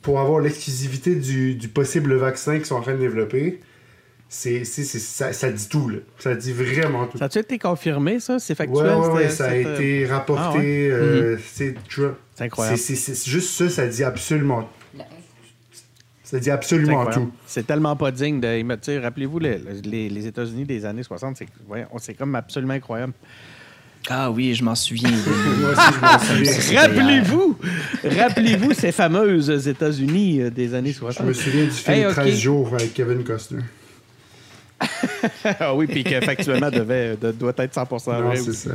pour 0.02 0.20
avoir 0.20 0.40
l'exclusivité 0.40 1.16
du, 1.16 1.56
du 1.56 1.68
possible 1.68 2.16
vaccin 2.16 2.56
qu'ils 2.58 2.66
sont 2.66 2.76
en 2.76 2.82
train 2.82 2.94
de 2.96 3.00
développer. 3.00 3.60
C'est, 4.30 4.66
ça, 4.66 5.32
ça 5.32 5.52
dit 5.52 5.70
tout, 5.70 5.90
là. 5.90 5.98
Ça 6.18 6.34
dit 6.34 6.54
vraiment 6.54 7.06
tout. 7.06 7.20
Ça 7.20 7.26
a-tu 7.26 7.38
été 7.38 7.60
confirmé, 7.60 8.20
ça? 8.20 8.40
C'est 8.40 8.56
factuel? 8.56 8.96
ouais, 8.98 9.08
ouais, 9.10 9.30
ça 9.30 9.46
a 9.50 9.56
été 9.56 10.08
rapporté. 10.08 10.58
Ah 10.58 10.58
ouais? 10.58 10.90
euh, 10.92 11.38
vois, 11.98 12.16
C'est 12.36 12.44
incroyable. 12.46 12.78
c'est 12.80 13.26
juste 13.30 13.50
ça, 13.52 13.70
ça 13.70 13.86
dit 13.86 14.04
absolument. 14.04 14.68
Ça 16.34 16.40
dit 16.40 16.50
absolument 16.50 17.06
tout. 17.06 17.32
C'est 17.46 17.68
tellement 17.68 17.96
pas 17.96 18.10
digne 18.10 18.40
de. 18.40 19.00
Rappelez-vous, 19.00 19.38
les, 19.38 19.60
les, 19.86 20.10
les 20.10 20.26
États-Unis 20.26 20.66
des 20.66 20.84
années 20.84 21.04
60, 21.04 21.38
c'est 22.00 22.14
comme 22.16 22.34
absolument 22.34 22.74
incroyable. 22.74 23.14
Ah 24.10 24.32
oui, 24.32 24.56
je 24.56 24.64
m'en 24.64 24.74
souviens. 24.74 25.12
Rappelez-vous, 26.76 27.56
rappelez-vous 28.04 28.74
ces 28.74 28.92
fameuses 28.92 29.68
États-Unis 29.68 30.42
euh, 30.42 30.50
des 30.50 30.74
années 30.74 30.92
60. 30.92 31.22
Je 31.22 31.28
me 31.28 31.34
souviens 31.34 31.66
du 31.66 31.70
film 31.70 32.10
13 32.10 32.40
jours 32.40 32.74
avec 32.74 32.96
Kevin 32.96 33.24
Costner. 33.24 33.62
ah 35.60 35.76
oui, 35.76 35.88
puis 35.88 36.04
qu'effectuellement 36.04 36.70
devait, 36.70 37.16
doit 37.16 37.54
être 37.58 37.74
100% 37.74 38.22
vrai. 38.22 38.36
c'est 38.38 38.54
ça. 38.54 38.72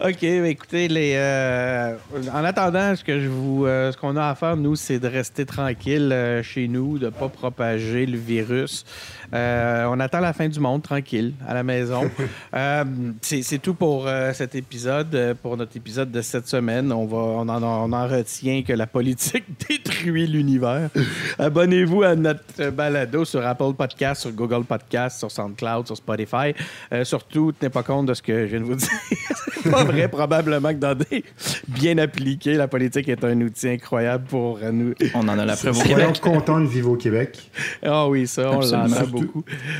OK, 0.08 0.22
écoutez, 0.22 0.88
les, 0.88 1.14
euh, 1.16 1.94
en 2.32 2.44
attendant, 2.44 2.94
ce 2.96 3.04
que 3.04 3.20
je 3.20 3.28
vous, 3.28 3.66
euh, 3.66 3.92
ce 3.92 3.96
qu'on 3.96 4.16
a 4.16 4.28
à 4.28 4.34
faire, 4.34 4.56
nous, 4.56 4.76
c'est 4.76 4.98
de 4.98 5.08
rester 5.08 5.44
tranquille 5.46 6.40
chez 6.42 6.68
nous, 6.68 6.98
de 6.98 7.06
ne 7.06 7.10
pas 7.10 7.28
propager 7.28 8.06
le 8.06 8.18
virus. 8.18 8.84
Euh, 9.34 9.86
on 9.90 9.98
attend 9.98 10.20
la 10.20 10.32
fin 10.32 10.48
du 10.48 10.60
monde 10.60 10.82
tranquille 10.82 11.34
à 11.46 11.54
la 11.54 11.62
maison. 11.62 12.10
Euh, 12.54 12.84
c'est 13.20 13.58
tout 13.58 13.74
pour 13.74 14.06
euh, 14.06 14.32
cet 14.32 14.54
épisode, 14.54 15.36
pour 15.42 15.56
notre 15.56 15.76
épisode 15.76 16.12
de 16.12 16.22
cette 16.22 16.46
semaine. 16.46 16.92
On, 16.92 17.04
va, 17.04 17.16
on, 17.16 17.48
en, 17.48 18.06
retient 18.06 18.62
que 18.62 18.72
la 18.72 18.86
politique 18.86 19.44
détruit 19.68 20.28
l'univers. 20.28 20.88
Abonnez-vous 21.38 22.04
à 22.04 22.14
notre 22.14 22.70
balado 22.70 23.24
sur 23.24 23.44
Apple 23.44 23.72
Podcast, 23.76 24.22
sur 24.22 24.30
Google 24.30 24.64
Podcast, 24.64 25.18
sur 25.18 25.32
SoundCloud, 25.32 25.86
sur 25.86 25.96
Spotify. 25.96 26.54
surtout, 27.02 27.50
tenez 27.58 27.70
pas 27.70 27.82
compte 27.82 28.06
de 28.06 28.14
ce 28.14 28.22
que 28.22 28.46
je 28.46 28.50
viens 28.56 28.60
de 28.60 28.66
vous 28.66 28.74
dire. 28.76 28.88
c'est 29.62 29.70
pas 29.70 29.84
vrai, 29.84 30.06
probablement 30.06 30.68
que 30.68 30.78
dans 30.78 30.94
des 30.94 31.24
bien 31.66 31.98
appliqués, 31.98 32.54
la 32.54 32.68
politique 32.68 33.08
est 33.08 33.24
un 33.24 33.40
outil 33.40 33.70
incroyable 33.70 34.24
pour 34.28 34.60
nous. 34.72 34.94
On 35.14 35.26
en 35.28 35.38
a 35.38 35.44
la 35.44 35.56
preuve 35.56 35.76
au 35.76 35.82
Québec. 35.82 36.20
content 36.20 36.60
de 36.60 36.66
vivre 36.66 36.92
au 36.92 36.96
Québec. 36.96 37.50
Ah 37.84 38.08
oui, 38.08 38.28
ça, 38.28 38.52
on 38.52 38.60
l'en 38.60 38.92
a 38.92 39.04
beaucoup. 39.06 39.23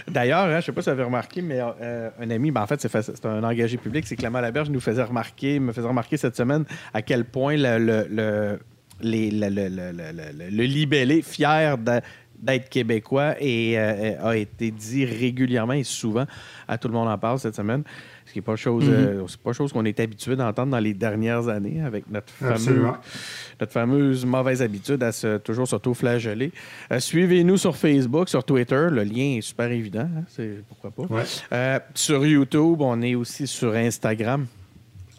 D'ailleurs, 0.09 0.41
hein, 0.41 0.51
je 0.51 0.57
ne 0.57 0.61
sais 0.61 0.73
pas 0.73 0.83
si 0.83 0.87
vous 0.87 0.93
avez 0.93 1.05
remarqué, 1.05 1.43
mais 1.43 1.59
euh, 1.61 2.11
un 2.21 2.31
ami, 2.31 2.51
ben, 2.51 2.63
en 2.63 2.67
fait, 2.67 2.81
c'est 2.81 3.27
un 3.27 3.45
engagé 3.45 3.77
public, 3.77 4.07
c'est 4.07 4.17
Clément 4.17 4.41
Laberge, 4.41 4.71
nous 4.71 4.81
faisait 4.81 5.03
remarquer, 5.03 5.59
me 5.59 5.73
faisait 5.73 5.87
remarquer 5.87 6.17
cette 6.17 6.37
semaine 6.37 6.65
à 6.93 7.03
quel 7.03 7.25
point 7.25 7.57
le, 7.57 8.59
libellé 9.01 11.23
fier 11.23 11.79
d'être 11.79 12.69
québécois 12.69 13.35
et 13.41 13.79
euh, 13.79 14.23
a 14.23 14.37
été 14.37 14.71
dit 14.71 15.05
régulièrement 15.05 15.75
et 15.75 15.85
souvent 15.85 16.27
à 16.69 16.79
tout 16.79 16.89
le 16.89 16.95
monde 16.95 17.09
en 17.09 17.19
parle 17.19 17.39
cette 17.39 17.55
semaine 17.55 17.85
qui 18.33 18.39
n'est 18.39 18.43
pas 18.43 18.57
chose, 18.57 18.85
mm-hmm. 18.85 19.23
euh, 19.23 19.27
pas 19.43 19.53
chose 19.53 19.73
qu'on 19.73 19.85
est 19.85 20.01
habitué 20.01 20.37
d'entendre 20.37 20.73
dans 20.73 20.79
les 20.79 20.95
dernières 20.95 21.49
années 21.49 21.83
avec 21.83 22.11
notre, 22.11 22.33
notre 22.43 23.73
fameuse 23.73 24.25
mauvaise 24.25 24.63
habitude 24.63 25.03
à 25.03 25.13
se, 25.13 25.39
toujours 25.39 25.69
s'auto-flageller. 25.69 26.53
Euh, 26.91 27.01
suivez-nous 27.01 27.57
sur 27.57 27.77
Facebook, 27.77 28.29
sur 28.29 28.45
Twitter. 28.45 28.89
Le 28.91 29.05
lien 29.05 29.37
est 29.37 29.41
super 29.41 29.71
évident. 29.71 30.09
Hein, 30.17 30.25
c'est, 30.29 30.63
pourquoi 30.69 30.91
pas. 30.91 31.23
Euh, 31.53 31.79
sur 31.95 32.25
YouTube, 32.27 32.81
on 32.81 33.01
est 33.03 33.15
aussi 33.15 33.47
sur 33.47 33.75
Instagram. 33.75 34.47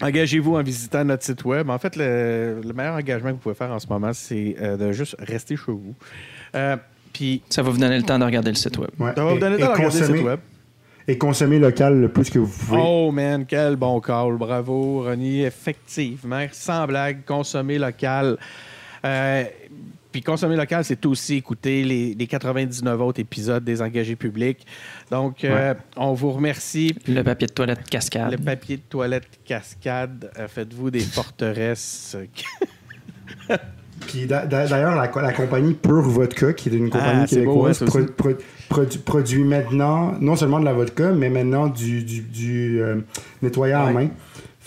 Engagez-vous 0.01 0.55
en 0.55 0.63
visitant 0.63 1.05
notre 1.05 1.23
site 1.23 1.45
web. 1.45 1.69
En 1.69 1.79
fait, 1.79 1.95
le, 1.95 2.61
meilleur 2.75 2.95
engagement 2.95 3.29
que 3.29 3.35
vous 3.35 3.41
pouvez 3.41 3.55
faire 3.55 3.71
en 3.71 3.79
ce 3.79 3.87
moment, 3.87 4.11
c'est 4.11 4.55
de 4.59 4.91
juste 4.91 5.15
rester 5.19 5.55
chez 5.55 5.71
vous. 5.71 5.95
puis, 7.13 7.41
ça 7.49 7.61
va 7.61 7.69
vous 7.69 7.77
donner 7.77 7.95
le 7.97 8.03
temps 8.03 8.19
de 8.19 8.25
regarder 8.25 8.49
le 8.49 8.57
site 8.57 8.77
web. 8.77 8.89
Ça 8.99 9.23
va 9.23 9.33
vous 9.33 9.39
donner 9.39 9.57
le 9.57 9.61
temps 9.61 9.71
de 9.71 9.77
regarder 9.77 9.99
le 9.99 10.05
site 10.05 10.25
web 10.25 10.39
et 11.07 11.17
consommer 11.17 11.59
local 11.59 11.99
le 11.99 12.09
plus 12.09 12.29
que 12.29 12.39
vous 12.39 12.47
pouvez. 12.47 12.81
Oh 12.81 13.11
man, 13.11 13.45
quel 13.47 13.75
bon 13.75 13.99
call. 13.99 14.37
Bravo, 14.37 15.03
Ronnie. 15.03 15.43
Effectivement, 15.43 16.45
sans 16.51 16.87
blague, 16.87 17.23
consommer 17.25 17.77
local. 17.77 18.37
Euh, 19.05 19.43
puis 20.11 20.21
consommer 20.21 20.55
local, 20.55 20.85
c'est 20.85 21.05
aussi 21.05 21.35
écouter 21.35 21.83
les, 21.83 22.27
99 22.27 23.01
autres 23.01 23.19
épisodes 23.19 23.63
des 23.63 23.81
engagés 23.81 24.15
publics. 24.15 24.65
Donc, 25.11 25.43
euh, 25.43 25.73
on 25.97 26.13
vous 26.13 26.31
remercie. 26.31 26.95
Le 27.05 27.21
papier 27.21 27.47
de 27.47 27.53
toilette 27.53 27.83
cascade. 27.89 28.31
Le 28.31 28.37
papier 28.37 28.77
de 28.77 28.83
toilette 28.87 29.27
cascade. 29.43 30.31
Euh, 30.39 30.47
faites-vous 30.47 30.89
des 30.89 31.01
forteresses. 31.01 32.15
Puis 34.07 34.25
d'ailleurs, 34.25 34.95
la, 34.95 35.33
compagnie 35.33 35.73
Pure 35.73 36.01
Vodka, 36.01 36.53
qui 36.53 36.69
est 36.69 36.73
une 36.73 36.89
compagnie 36.89 37.23
ah, 37.23 37.27
québécoise, 37.27 37.83
produit 38.69 39.43
maintenant 39.43 40.13
non 40.19 40.35
seulement 40.35 40.59
de 40.59 40.65
la 40.65 40.73
vodka, 40.73 41.11
mais 41.11 41.29
maintenant 41.29 41.67
du, 41.67 42.03
du, 42.03 42.81
euh, 42.81 43.01
nettoyant 43.41 43.85
à 43.85 43.91
main. 43.91 44.09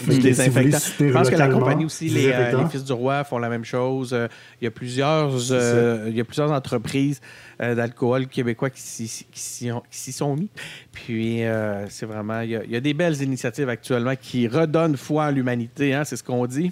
des 0.06 0.32
Je 0.32 1.12
pense 1.12 1.30
que 1.30 1.36
la 1.36 1.48
compagnie 1.48 1.84
aussi, 1.84 2.08
les, 2.08 2.30
euh, 2.32 2.62
les, 2.62 2.68
Fils 2.68 2.84
du 2.84 2.92
Roi, 2.92 3.24
font 3.24 3.38
la 3.38 3.48
même 3.48 3.64
chose. 3.64 4.12
Euh, 4.12 4.28
il, 4.60 4.64
y 4.64 4.68
a 4.68 4.70
plusieurs, 4.70 5.30
il 5.30 6.16
y 6.16 6.20
a 6.20 6.24
plusieurs 6.24 6.52
entreprises 6.52 7.20
d'alcool 7.58 8.28
québécois 8.28 8.70
qui 8.70 8.80
s'y 8.80 10.12
sont 10.12 10.36
mis. 10.36 10.50
Puis, 10.92 11.42
c'est 11.88 12.06
vraiment. 12.06 12.40
Il 12.40 12.50
y, 12.50 12.56
a, 12.56 12.64
il 12.64 12.70
y, 12.70 12.76
a, 12.76 12.80
des 12.80 12.94
belles 12.94 13.20
initiatives 13.22 13.68
actuellement 13.68 14.14
qui 14.20 14.46
redonnent 14.46 14.96
foi 14.96 15.24
en 15.26 15.30
l'humanité, 15.30 15.94
hein, 15.94 16.04
c'est 16.04 16.16
ce 16.16 16.22
qu'on 16.22 16.46
dit. 16.46 16.70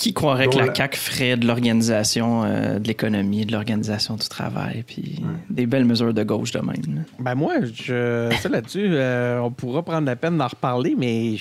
Qui 0.00 0.14
croirait 0.14 0.48
que 0.48 0.56
la 0.56 0.74
CAQ 0.74 0.96
ferait 0.96 1.36
de 1.36 1.46
l'organisation 1.46 2.42
euh, 2.42 2.78
de 2.78 2.88
l'économie, 2.88 3.44
de 3.44 3.52
l'organisation 3.52 4.16
du 4.16 4.26
travail, 4.28 4.82
puis 4.86 5.22
des 5.50 5.66
belles 5.66 5.84
mesures 5.84 6.14
de 6.14 6.22
gauche 6.22 6.52
de 6.52 6.60
même? 6.60 7.04
Ben 7.18 7.34
moi, 7.34 7.56
je, 7.66 8.34
ça 8.40 8.48
là-dessus, 8.48 8.88
euh, 8.92 9.40
on 9.40 9.50
pourra 9.50 9.82
prendre 9.82 10.06
la 10.06 10.16
peine 10.16 10.38
d'en 10.38 10.46
reparler, 10.46 10.94
mais 10.96 11.34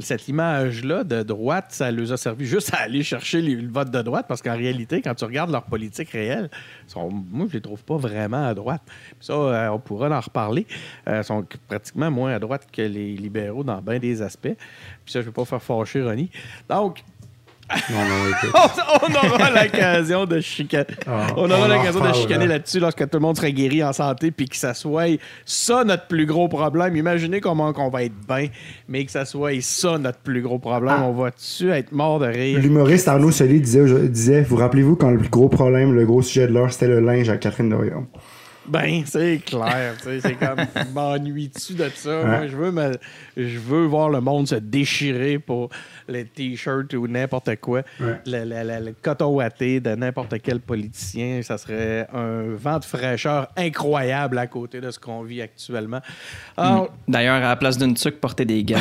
cette 0.00 0.26
image-là 0.26 1.04
de 1.04 1.22
droite, 1.22 1.66
ça 1.68 1.92
leur 1.92 2.10
a 2.10 2.16
servi 2.16 2.44
juste 2.44 2.74
à 2.74 2.78
aller 2.78 3.04
chercher 3.04 3.40
le 3.40 3.70
vote 3.70 3.92
de 3.92 4.02
droite, 4.02 4.26
parce 4.28 4.42
qu'en 4.42 4.56
réalité, 4.56 5.00
quand 5.00 5.14
tu 5.14 5.24
regardes 5.24 5.52
leur 5.52 5.62
politique 5.62 6.10
réelle, 6.10 6.50
moi, 7.30 7.46
je 7.48 7.52
les 7.52 7.60
trouve 7.60 7.84
pas 7.84 7.98
vraiment 7.98 8.48
à 8.48 8.52
droite. 8.52 8.82
ça, 9.20 9.32
euh, 9.32 9.68
on 9.68 9.78
pourra 9.78 10.08
en 10.08 10.20
reparler. 10.20 10.66
Ils 11.06 11.22
sont 11.22 11.46
pratiquement 11.68 12.10
moins 12.10 12.34
à 12.34 12.40
droite 12.40 12.66
que 12.72 12.82
les 12.82 13.14
libéraux 13.14 13.62
dans 13.62 13.80
bien 13.80 14.00
des 14.00 14.22
aspects. 14.22 14.56
Puis 15.04 15.12
ça, 15.12 15.20
je 15.20 15.26
ne 15.26 15.30
vais 15.30 15.34
pas 15.34 15.44
faire 15.44 15.62
fâcher 15.62 16.02
Ronnie. 16.02 16.30
Donc, 16.68 17.04
on, 17.90 19.28
aura 19.28 19.50
l'occasion 19.50 20.26
de 20.26 20.40
chicaner. 20.40 20.86
Ah, 21.06 21.28
on 21.36 21.50
aura 21.50 21.68
l'occasion 21.68 22.00
de 22.00 22.12
chicaner 22.12 22.46
là-dessus 22.46 22.80
lorsque 22.80 22.98
tout 22.98 23.14
le 23.14 23.20
monde 23.20 23.36
sera 23.36 23.50
guéri 23.50 23.82
en 23.82 23.92
santé 23.92 24.30
puis 24.30 24.46
que 24.46 24.56
ça 24.56 24.74
soit 24.74 25.18
ça 25.46 25.84
notre 25.84 26.06
plus 26.06 26.26
gros 26.26 26.48
problème. 26.48 26.96
Imaginez 26.96 27.40
comment 27.40 27.72
on 27.76 27.88
va 27.88 28.04
être 28.04 28.26
bien, 28.28 28.48
mais 28.88 29.04
que 29.04 29.10
ça 29.10 29.24
soit 29.24 29.60
ça 29.62 29.98
notre 29.98 30.18
plus 30.18 30.42
gros 30.42 30.58
problème. 30.58 30.96
Ah. 30.98 31.04
On 31.04 31.12
va-tu 31.12 31.70
être 31.70 31.92
mort 31.92 32.18
de 32.18 32.26
rire? 32.26 32.58
L'humoriste 32.58 33.08
Arnaud 33.08 33.30
Soli 33.30 33.60
disait, 33.60 34.08
disait 34.08 34.42
Vous 34.42 34.56
rappelez-vous 34.56 34.96
quand 34.96 35.10
le 35.10 35.18
plus 35.18 35.30
gros 35.30 35.48
problème, 35.48 35.94
le 35.94 36.04
gros 36.04 36.22
sujet 36.22 36.46
de 36.46 36.52
l'heure, 36.52 36.72
c'était 36.72 36.88
le 36.88 37.00
linge 37.00 37.28
à 37.30 37.36
Catherine 37.36 37.70
Dorion? 37.70 38.06
Ben, 38.66 39.02
c'est 39.06 39.40
clair. 39.44 39.94
C'est 40.02 40.34
comme, 40.34 40.64
m'ennuie-tu 40.94 41.74
de 41.74 41.88
ça? 41.94 42.24
Moi, 42.24 42.46
je 42.46 42.56
veux, 42.56 42.70
me, 42.70 42.92
je 43.36 43.58
veux 43.58 43.86
voir 43.86 44.08
le 44.08 44.20
monde 44.20 44.46
se 44.46 44.54
déchirer 44.54 45.38
pour 45.38 45.70
les 46.12 46.24
t-shirts 46.24 46.92
ou 46.94 47.08
n'importe 47.08 47.56
quoi. 47.56 47.82
Le, 47.98 48.14
le, 48.24 48.94
coton 49.02 49.34
ouaté 49.34 49.80
de 49.80 49.94
n'importe 49.94 50.34
quel 50.42 50.60
politicien, 50.60 51.42
ça 51.42 51.58
serait 51.58 52.06
un 52.12 52.54
vent 52.54 52.78
de 52.78 52.84
fraîcheur 52.84 53.48
incroyable 53.56 54.38
à 54.38 54.46
côté 54.46 54.80
de 54.80 54.90
ce 54.90 54.98
qu'on 54.98 55.22
vit 55.22 55.42
actuellement. 55.42 56.00
D'ailleurs, 57.08 57.36
à 57.36 57.40
la 57.40 57.56
place 57.56 57.78
d'une 57.78 57.94
tuque, 57.94 58.20
porter 58.20 58.44
des 58.44 58.62
gants. 58.64 58.78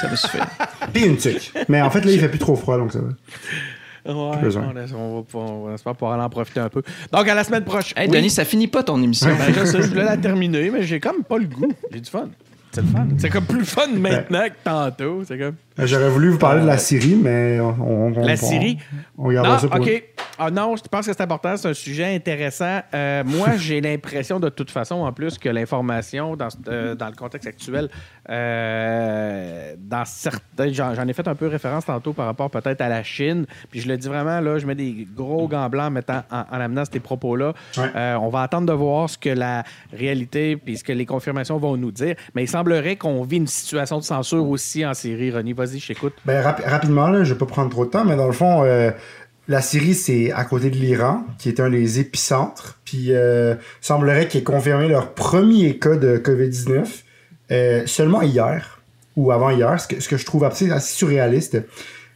ça 0.00 0.08
va 0.08 0.16
suffire. 0.16 0.46
Puis 0.92 1.04
une 1.06 1.16
tuque. 1.16 1.52
Mais 1.68 1.82
en 1.82 1.90
fait, 1.90 2.04
là, 2.04 2.12
il 2.12 2.20
fait 2.20 2.28
plus 2.28 2.38
trop 2.38 2.56
froid, 2.56 2.78
donc 2.78 2.92
ça 2.92 3.00
va. 3.00 3.08
Ouais, 4.06 4.14
on, 4.14 4.30
va, 5.66 5.74
espérer 5.74 5.94
pouvoir 5.94 6.18
en 6.18 6.30
profiter 6.30 6.60
un 6.60 6.70
peu. 6.70 6.82
Donc, 7.12 7.28
à 7.28 7.34
la 7.34 7.44
semaine 7.44 7.64
prochaine. 7.64 7.98
Hey, 7.98 8.08
Denis, 8.08 8.30
ça 8.30 8.46
finit 8.46 8.68
pas 8.68 8.82
ton 8.82 9.02
émission. 9.02 9.28
Ben, 9.36 9.52
je, 9.52 9.82
je 9.82 9.88
voulais 9.88 10.04
la 10.04 10.16
terminer, 10.16 10.70
mais 10.70 10.82
j'ai 10.82 10.98
comme 10.98 11.22
pas 11.24 11.36
le 11.36 11.46
goût. 11.46 11.72
J'ai 11.92 12.00
du 12.00 12.10
fun. 12.10 12.28
C'est 12.72 12.80
le 12.80 12.86
fun. 12.86 13.06
C'est 13.18 13.28
comme 13.28 13.44
plus 13.44 13.64
fun 13.66 13.88
maintenant 13.88 14.46
que 14.46 14.64
tantôt. 14.64 15.24
C'est 15.24 15.38
comme. 15.38 15.56
Euh, 15.78 15.86
j'aurais 15.86 16.10
voulu 16.10 16.30
vous 16.30 16.38
parler 16.38 16.62
de 16.62 16.66
la 16.66 16.74
euh, 16.74 16.78
Syrie, 16.78 17.14
mais 17.14 17.60
on. 17.60 18.10
la 18.10 18.36
Syrie? 18.36 18.78
On, 19.16 19.30
non, 19.30 19.58
ça 19.58 19.68
pour 19.68 19.80
OK. 19.80 20.04
Ah 20.40 20.50
non, 20.50 20.76
je 20.76 20.82
pense 20.88 21.06
que 21.06 21.12
c'est 21.12 21.20
important. 21.20 21.56
C'est 21.56 21.68
un 21.68 21.74
sujet 21.74 22.14
intéressant. 22.14 22.80
Euh, 22.94 23.24
moi, 23.24 23.50
j'ai 23.56 23.80
l'impression, 23.80 24.38
de 24.40 24.48
toute 24.48 24.70
façon, 24.70 24.96
en 24.96 25.12
plus, 25.12 25.36
que 25.38 25.48
l'information, 25.48 26.36
dans, 26.36 26.48
dans 26.66 27.08
le 27.08 27.16
contexte 27.16 27.48
actuel, 27.48 27.88
dans 28.28 30.04
certains. 30.04 30.72
J'en 30.72 31.06
ai 31.06 31.12
fait 31.12 31.26
un 31.26 31.34
peu 31.34 31.46
référence 31.46 31.86
tantôt 31.86 32.12
par 32.12 32.26
rapport 32.26 32.50
peut-être 32.50 32.80
à 32.80 32.88
la 32.88 33.02
Chine. 33.02 33.46
Puis 33.70 33.80
je 33.80 33.88
le 33.88 33.96
dis 33.96 34.08
vraiment, 34.08 34.40
là, 34.40 34.58
je 34.58 34.66
mets 34.66 34.74
des 34.74 35.06
gros 35.16 35.48
gants 35.48 35.68
blancs 35.68 35.92
mettant, 35.92 36.22
en, 36.30 36.40
en 36.50 36.60
amenant 36.60 36.84
ces 36.90 37.00
propos-là. 37.00 37.54
on 37.76 38.28
va 38.28 38.42
attendre 38.42 38.66
de 38.66 38.72
voir 38.72 39.10
ce 39.10 39.18
que 39.18 39.30
la 39.30 39.64
réalité 39.92 40.56
puis 40.56 40.76
ce 40.76 40.84
que 40.84 40.92
les 40.92 41.06
confirmations 41.06 41.58
vont 41.58 41.76
nous 41.76 41.92
dire. 41.92 42.14
Mais 42.34 42.44
il 42.44 42.48
semblerait 42.48 42.96
qu'on 42.96 43.22
vit 43.22 43.36
une 43.36 43.46
situation 43.46 43.98
de 43.98 44.04
censure 44.04 44.48
aussi 44.48 44.84
en 44.84 44.94
Syrie, 44.94 45.30
Ronnie. 45.30 45.54
Vas-y, 45.68 45.80
je 45.80 45.86
t'écoute. 45.88 46.14
Ben, 46.24 46.42
rapidement, 46.42 47.08
là, 47.08 47.24
je 47.24 47.32
vais 47.32 47.38
pas 47.38 47.46
prendre 47.46 47.70
trop 47.70 47.84
de 47.84 47.90
temps, 47.90 48.04
mais 48.04 48.16
dans 48.16 48.26
le 48.26 48.32
fond, 48.32 48.64
euh, 48.64 48.90
la 49.48 49.62
Syrie, 49.62 49.94
c'est 49.94 50.32
à 50.32 50.44
côté 50.44 50.70
de 50.70 50.76
l'Iran, 50.76 51.24
qui 51.38 51.48
est 51.48 51.60
un 51.60 51.70
des 51.70 52.00
épicentres. 52.00 52.78
Puis, 52.84 53.08
euh, 53.10 53.54
semblerait 53.80 54.28
qu'ils 54.28 54.40
aient 54.40 54.44
confirmé 54.44 54.88
leur 54.88 55.12
premier 55.12 55.78
cas 55.78 55.96
de 55.96 56.18
COVID-19 56.18 56.86
euh, 57.50 57.86
seulement 57.86 58.22
hier, 58.22 58.80
ou 59.16 59.32
avant 59.32 59.50
hier, 59.50 59.80
ce 59.80 59.88
que, 59.88 60.00
ce 60.00 60.08
que 60.08 60.16
je 60.16 60.24
trouve 60.24 60.44
assez, 60.44 60.70
assez 60.70 60.94
surréaliste. 60.94 61.58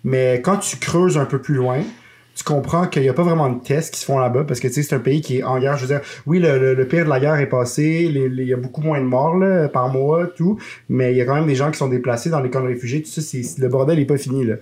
Mais 0.05 0.41
quand 0.43 0.59
tu 0.59 0.77
creuses 0.77 1.19
un 1.19 1.25
peu 1.25 1.41
plus 1.41 1.55
loin, 1.55 1.83
tu 2.43 2.49
comprends 2.53 2.89
qu'il 2.89 3.03
n'y 3.03 3.09
a 3.09 3.15
pas 3.15 3.23
vraiment 3.23 3.49
de 3.49 3.61
tests 3.61 3.95
qui 3.95 4.01
se 4.01 4.05
font 4.05 4.19
là-bas 4.19 4.43
parce 4.43 4.59
que 4.59 4.67
tu 4.67 4.75
sais, 4.75 4.83
c'est 4.83 4.97
un 4.97 4.99
pays 4.99 5.21
qui 5.21 5.39
est 5.39 5.43
en 5.45 5.61
guerre. 5.61 5.77
Je 5.77 5.83
veux 5.83 5.95
dire, 5.95 6.01
oui, 6.27 6.41
le, 6.41 6.75
le, 6.75 6.89
pire 6.89 7.05
de 7.05 7.09
la 7.09 7.21
guerre 7.21 7.37
est 7.37 7.49
passé, 7.49 8.11
il 8.13 8.45
y 8.45 8.53
a 8.53 8.57
beaucoup 8.57 8.81
moins 8.81 9.01
de 9.01 9.05
morts 9.05 9.37
là, 9.37 9.69
par 9.69 9.91
mois, 9.91 10.27
tout, 10.27 10.59
mais 10.89 11.13
il 11.13 11.17
y 11.17 11.21
a 11.21 11.25
quand 11.25 11.37
même 11.37 11.47
des 11.47 11.55
gens 11.55 11.71
qui 11.71 11.79
sont 11.79 11.89
déplacés 11.89 12.31
dans 12.31 12.41
les 12.41 12.51
camps 12.51 12.61
de 12.61 12.67
réfugiés. 12.67 13.01
Tout 13.01 13.11
ça, 13.11 13.21
c'est, 13.21 13.43
le 13.59 13.69
bordel 13.69 13.99
n'est 13.99 14.05
pas 14.05 14.17
fini. 14.17 14.45
Là. 14.45 14.57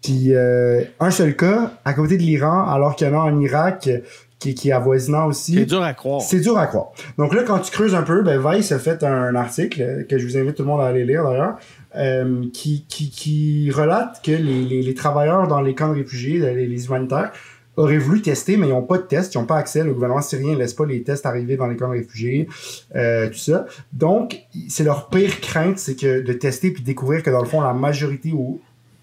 Puis 0.00 0.28
euh, 0.34 0.82
un 1.00 1.10
seul 1.10 1.34
cas, 1.34 1.72
à 1.84 1.92
côté 1.92 2.16
de 2.18 2.22
l'Iran, 2.22 2.68
alors 2.68 2.94
qu'il 2.94 3.08
y 3.08 3.10
en 3.10 3.14
a 3.14 3.22
en 3.22 3.40
Irak 3.40 3.90
qui, 4.38 4.54
qui 4.54 4.68
est 4.68 4.72
avoisinant 4.72 5.26
aussi. 5.26 5.54
C'est 5.54 5.66
dur 5.66 5.82
à 5.82 5.92
croire. 5.92 6.20
C'est 6.20 6.40
dur 6.40 6.56
à 6.56 6.68
croire. 6.68 6.92
Donc 7.18 7.34
là, 7.34 7.42
quand 7.42 7.58
tu 7.58 7.72
creuses 7.72 7.96
un 7.96 8.02
peu, 8.02 8.22
ben 8.22 8.40
Vice 8.40 8.70
a 8.70 8.78
fait 8.78 9.02
un 9.02 9.34
article 9.34 10.06
que 10.08 10.18
je 10.18 10.26
vous 10.26 10.36
invite 10.36 10.54
tout 10.54 10.62
le 10.62 10.68
monde 10.68 10.82
à 10.82 10.86
aller 10.86 11.04
lire 11.04 11.24
d'ailleurs, 11.24 11.56
euh, 11.96 12.44
qui, 12.52 12.84
qui, 12.88 13.10
qui 13.10 13.70
relate 13.70 14.20
que 14.24 14.32
les, 14.32 14.82
les, 14.82 14.94
travailleurs 14.94 15.46
dans 15.46 15.60
les 15.60 15.74
camps 15.74 15.88
de 15.88 15.94
réfugiés, 15.94 16.38
les, 16.38 16.66
les 16.66 16.86
humanitaires, 16.86 17.32
auraient 17.76 17.98
voulu 17.98 18.22
tester, 18.22 18.56
mais 18.56 18.68
ils 18.68 18.70
n'ont 18.70 18.82
pas 18.82 18.98
de 18.98 19.02
tests, 19.02 19.34
ils 19.34 19.38
n'ont 19.38 19.46
pas 19.46 19.56
accès. 19.56 19.82
Le 19.82 19.92
gouvernement 19.92 20.22
syrien 20.22 20.52
ne 20.52 20.58
laisse 20.58 20.74
pas 20.74 20.86
les 20.86 21.02
tests 21.02 21.26
arriver 21.26 21.56
dans 21.56 21.66
les 21.66 21.76
camps 21.76 21.88
de 21.88 21.94
réfugiés, 21.94 22.48
euh, 22.94 23.28
tout 23.28 23.38
ça. 23.38 23.66
Donc, 23.92 24.40
c'est 24.68 24.84
leur 24.84 25.08
pire 25.08 25.40
crainte, 25.40 25.78
c'est 25.78 25.96
que 25.96 26.20
de 26.20 26.32
tester 26.32 26.70
puis 26.70 26.82
découvrir 26.82 27.22
que 27.22 27.30
dans 27.30 27.40
le 27.40 27.48
fond, 27.48 27.60
la 27.60 27.74
majorité 27.74 28.32
ou 28.32 28.60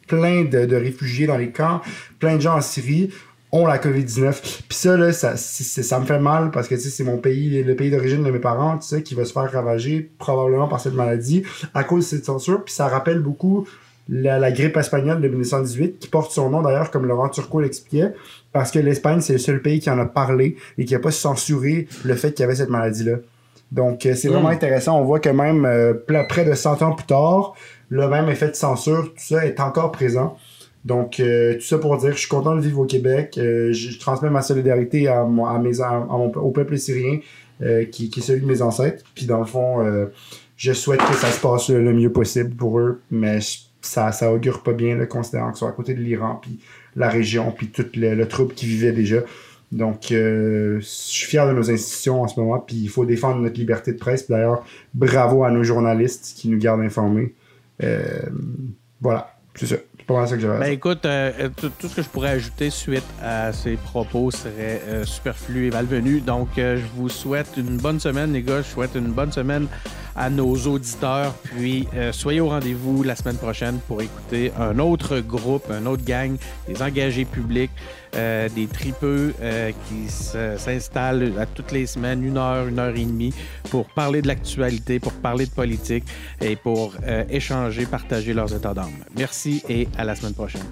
plein 0.08 0.44
de 0.44 0.76
réfugiés 0.76 1.28
dans 1.28 1.38
les 1.38 1.52
camps, 1.52 1.82
plein 2.20 2.36
de 2.36 2.42
gens 2.42 2.58
en 2.58 2.62
Syrie 2.62 3.12
ont 3.52 3.66
la 3.66 3.78
COVID-19. 3.78 4.64
Puis 4.68 4.78
ça, 4.78 4.98
là, 4.98 5.12
ça, 5.12 5.36
ça 5.38 6.00
me 6.00 6.06
fait 6.06 6.20
mal 6.20 6.52
parce 6.52 6.68
que 6.68 6.78
c'est 6.78 7.04
mon 7.04 7.18
pays, 7.18 7.64
le 7.64 7.76
pays 7.76 7.92
d'origine 7.92 8.24
de 8.24 8.32
mes 8.32 8.40
parents, 8.40 8.78
tu 8.78 8.88
sais, 8.88 9.04
qui 9.04 9.16
va 9.16 9.26
se 9.26 9.34
faire 9.34 9.52
ravager 9.52 10.12
probablement 10.18 10.68
par 10.68 10.80
cette 10.80 10.94
maladie 10.94 11.44
à 11.74 11.84
cause 11.84 12.06
de 12.06 12.18
cette 12.18 12.26
censure. 12.26 12.64
Puis 12.64 12.74
ça 12.74 12.88
rappelle 12.88 13.20
beaucoup 13.20 13.68
la, 14.10 14.40
la, 14.40 14.52
grippe 14.52 14.78
espagnole 14.78 15.22
de 15.22 15.28
1918, 15.28 16.00
qui 16.00 16.08
porte 16.08 16.32
son 16.32 16.50
nom 16.50 16.62
d'ailleurs, 16.62 16.92
comme 16.92 17.06
Laurent 17.06 17.30
Turcot 17.30 17.62
l'expliquait, 17.62 18.14
parce 18.52 18.72
que 18.72 18.80
l'Espagne, 18.80 19.22
c'est 19.22 19.34
le 19.34 19.40
seul 19.40 19.62
pays 19.62 19.80
qui 19.80 19.90
en 19.90 20.00
a 20.00 20.06
parlé 20.06 20.58
et 20.78 20.86
qui 20.86 20.96
a 20.96 21.00
pas 21.00 21.12
censuré 21.12 21.88
le 22.04 22.16
fait 22.16 22.34
qu'il 22.34 22.42
y 22.42 22.44
avait 22.44 22.56
cette 22.56 22.70
maladie-là. 22.70 23.18
Donc, 23.72 24.06
euh, 24.06 24.16
c'est 24.16 24.28
vraiment 24.28 24.50
mm. 24.50 24.54
intéressant. 24.54 25.00
On 25.00 25.06
voit 25.06 25.20
que 25.20 25.30
même 25.30 25.66
euh, 25.66 25.94
près 26.28 26.44
de 26.44 26.54
100 26.54 26.82
ans 26.82 26.92
plus 26.94 27.06
tard, 27.06 27.54
le 27.90 28.08
même 28.08 28.30
effet 28.30 28.50
de 28.50 28.56
censure, 28.56 29.14
tout 29.14 29.24
ça 29.24 29.46
est 29.46 29.60
encore 29.60 29.92
présent. 29.92 30.38
Donc, 30.84 31.20
euh, 31.20 31.56
tout 31.56 31.62
ça 31.62 31.78
pour 31.78 31.96
dire, 31.98 32.14
je 32.14 32.20
suis 32.20 32.28
content 32.28 32.56
de 32.56 32.62
vivre 32.62 32.80
au 32.80 32.86
Québec. 32.86 33.38
Euh, 33.38 33.72
je, 33.72 33.98
transmets 34.00 34.30
ma 34.30 34.42
solidarité 34.42 35.08
à, 35.08 35.22
à 35.22 35.60
mes, 35.60 35.82
à, 35.82 35.92
mon, 36.10 36.32
au 36.32 36.52
peuple 36.52 36.78
syrien, 36.78 37.20
euh, 37.62 37.86
qui, 37.86 38.10
qui, 38.10 38.20
est 38.20 38.24
celui 38.24 38.42
de 38.42 38.48
mes 38.48 38.62
ancêtres. 38.62 39.04
Puis, 39.14 39.26
dans 39.26 39.40
le 39.40 39.46
fond, 39.46 39.86
je 40.58 40.74
souhaite 40.74 41.02
que 41.02 41.14
ça 41.14 41.28
se 41.28 41.40
passe 41.40 41.70
le 41.70 41.94
mieux 41.94 42.12
possible 42.12 42.56
pour 42.56 42.80
eux, 42.80 43.02
mais 43.12 43.40
ça, 43.82 44.12
ça 44.12 44.32
augure 44.32 44.64
pas 44.64 44.74
bien, 44.74 44.96
le 44.96 45.06
considérant 45.06 45.50
qu'ils 45.50 45.58
sont 45.58 45.68
à 45.68 45.72
côté 45.72 45.94
de 45.94 46.02
l'Iran, 46.02 46.40
puis 46.42 46.60
la 46.96 47.10
région, 47.10 47.52
puis 47.52 47.68
tout 47.68 47.86
le, 47.96 48.16
le 48.16 48.28
trouble 48.28 48.54
qui 48.54 48.66
vivait 48.66 48.92
déjà. 48.92 49.22
Donc, 49.72 50.08
je 50.10 50.80
suis 50.82 51.28
fier 51.28 51.48
de 51.48 51.54
nos 51.54 51.72
institutions 51.72 52.24
en 52.24 52.28
ce 52.28 52.40
moment, 52.40 52.60
puis 52.60 52.76
il 52.76 52.90
faut 52.90 53.06
défendre 53.06 53.40
notre 53.40 53.58
liberté 53.58 53.94
de 53.94 53.98
presse. 53.98 54.30
D'ailleurs, 54.30 54.66
bravo 54.94 55.44
à 55.44 55.52
nos 55.52 55.64
journalistes 55.64 56.34
qui 56.36 56.50
nous 56.50 56.58
gardent 56.58 56.82
informés. 56.82 57.34
voilà, 59.00 59.36
c'est 59.56 59.68
ça. 59.68 59.78
Ben 60.60 60.72
écoute, 60.72 61.06
euh, 61.06 61.32
euh, 61.40 61.50
tout, 61.56 61.88
ce 61.88 61.96
que 61.96 62.02
je 62.02 62.10
pourrais 62.10 62.32
ajouter 62.32 62.70
suite 62.70 63.06
à 63.22 63.54
ces 63.54 63.76
propos 63.76 64.32
serait 64.32 64.82
euh, 64.88 65.06
superflu 65.06 65.68
et 65.68 65.72
malvenu. 65.72 66.22
Donc, 66.22 66.50
je 66.58 66.84
vous 66.96 67.10
souhaite 67.10 67.54
une 67.58 67.78
bonne 67.78 68.00
semaine, 68.00 68.34
les 68.34 68.42
gars. 68.42 68.62
Je 68.62 68.68
souhaite 68.68 68.96
une 68.96 69.12
bonne 69.12 69.32
semaine 69.32 69.68
à 70.16 70.30
nos 70.30 70.56
auditeurs. 70.56 71.34
Puis, 71.44 71.88
soyez 72.12 72.42
au 72.42 72.50
rendez-vous 72.50 73.04
la 73.04 73.16
semaine 73.16 73.38
prochaine 73.38 73.80
pour 73.88 74.02
écouter 74.02 74.52
un 74.60 74.78
autre 74.80 75.20
groupe, 75.20 75.72
un 75.72 75.86
autre 75.86 76.04
gang, 76.04 76.36
des 76.68 76.82
engagés 76.82 77.26
publics. 77.26 77.72
Euh, 78.16 78.50
des 78.50 78.68
tripeux 78.68 79.34
euh, 79.42 79.72
qui 79.88 80.10
s'installent 80.10 81.34
à 81.40 81.46
toutes 81.46 81.72
les 81.72 81.86
semaines, 81.86 82.26
une 82.26 82.38
heure, 82.38 82.68
une 82.68 82.78
heure 82.78 82.96
et 82.96 83.06
demie, 83.06 83.34
pour 83.70 83.86
parler 83.86 84.22
de 84.22 84.28
l'actualité, 84.28 85.00
pour 85.00 85.14
parler 85.14 85.46
de 85.46 85.52
politique 85.52 86.04
et 86.42 86.58
pour 86.58 86.94
euh, 87.04 87.24
échanger, 87.30 87.86
partager 87.86 88.34
leurs 88.34 88.54
états 88.54 88.74
d'âme. 88.74 88.92
Merci 89.16 89.64
et 89.70 89.88
à 89.98 90.04
la 90.04 90.16
semaine 90.16 90.34
prochaine. 90.34 90.66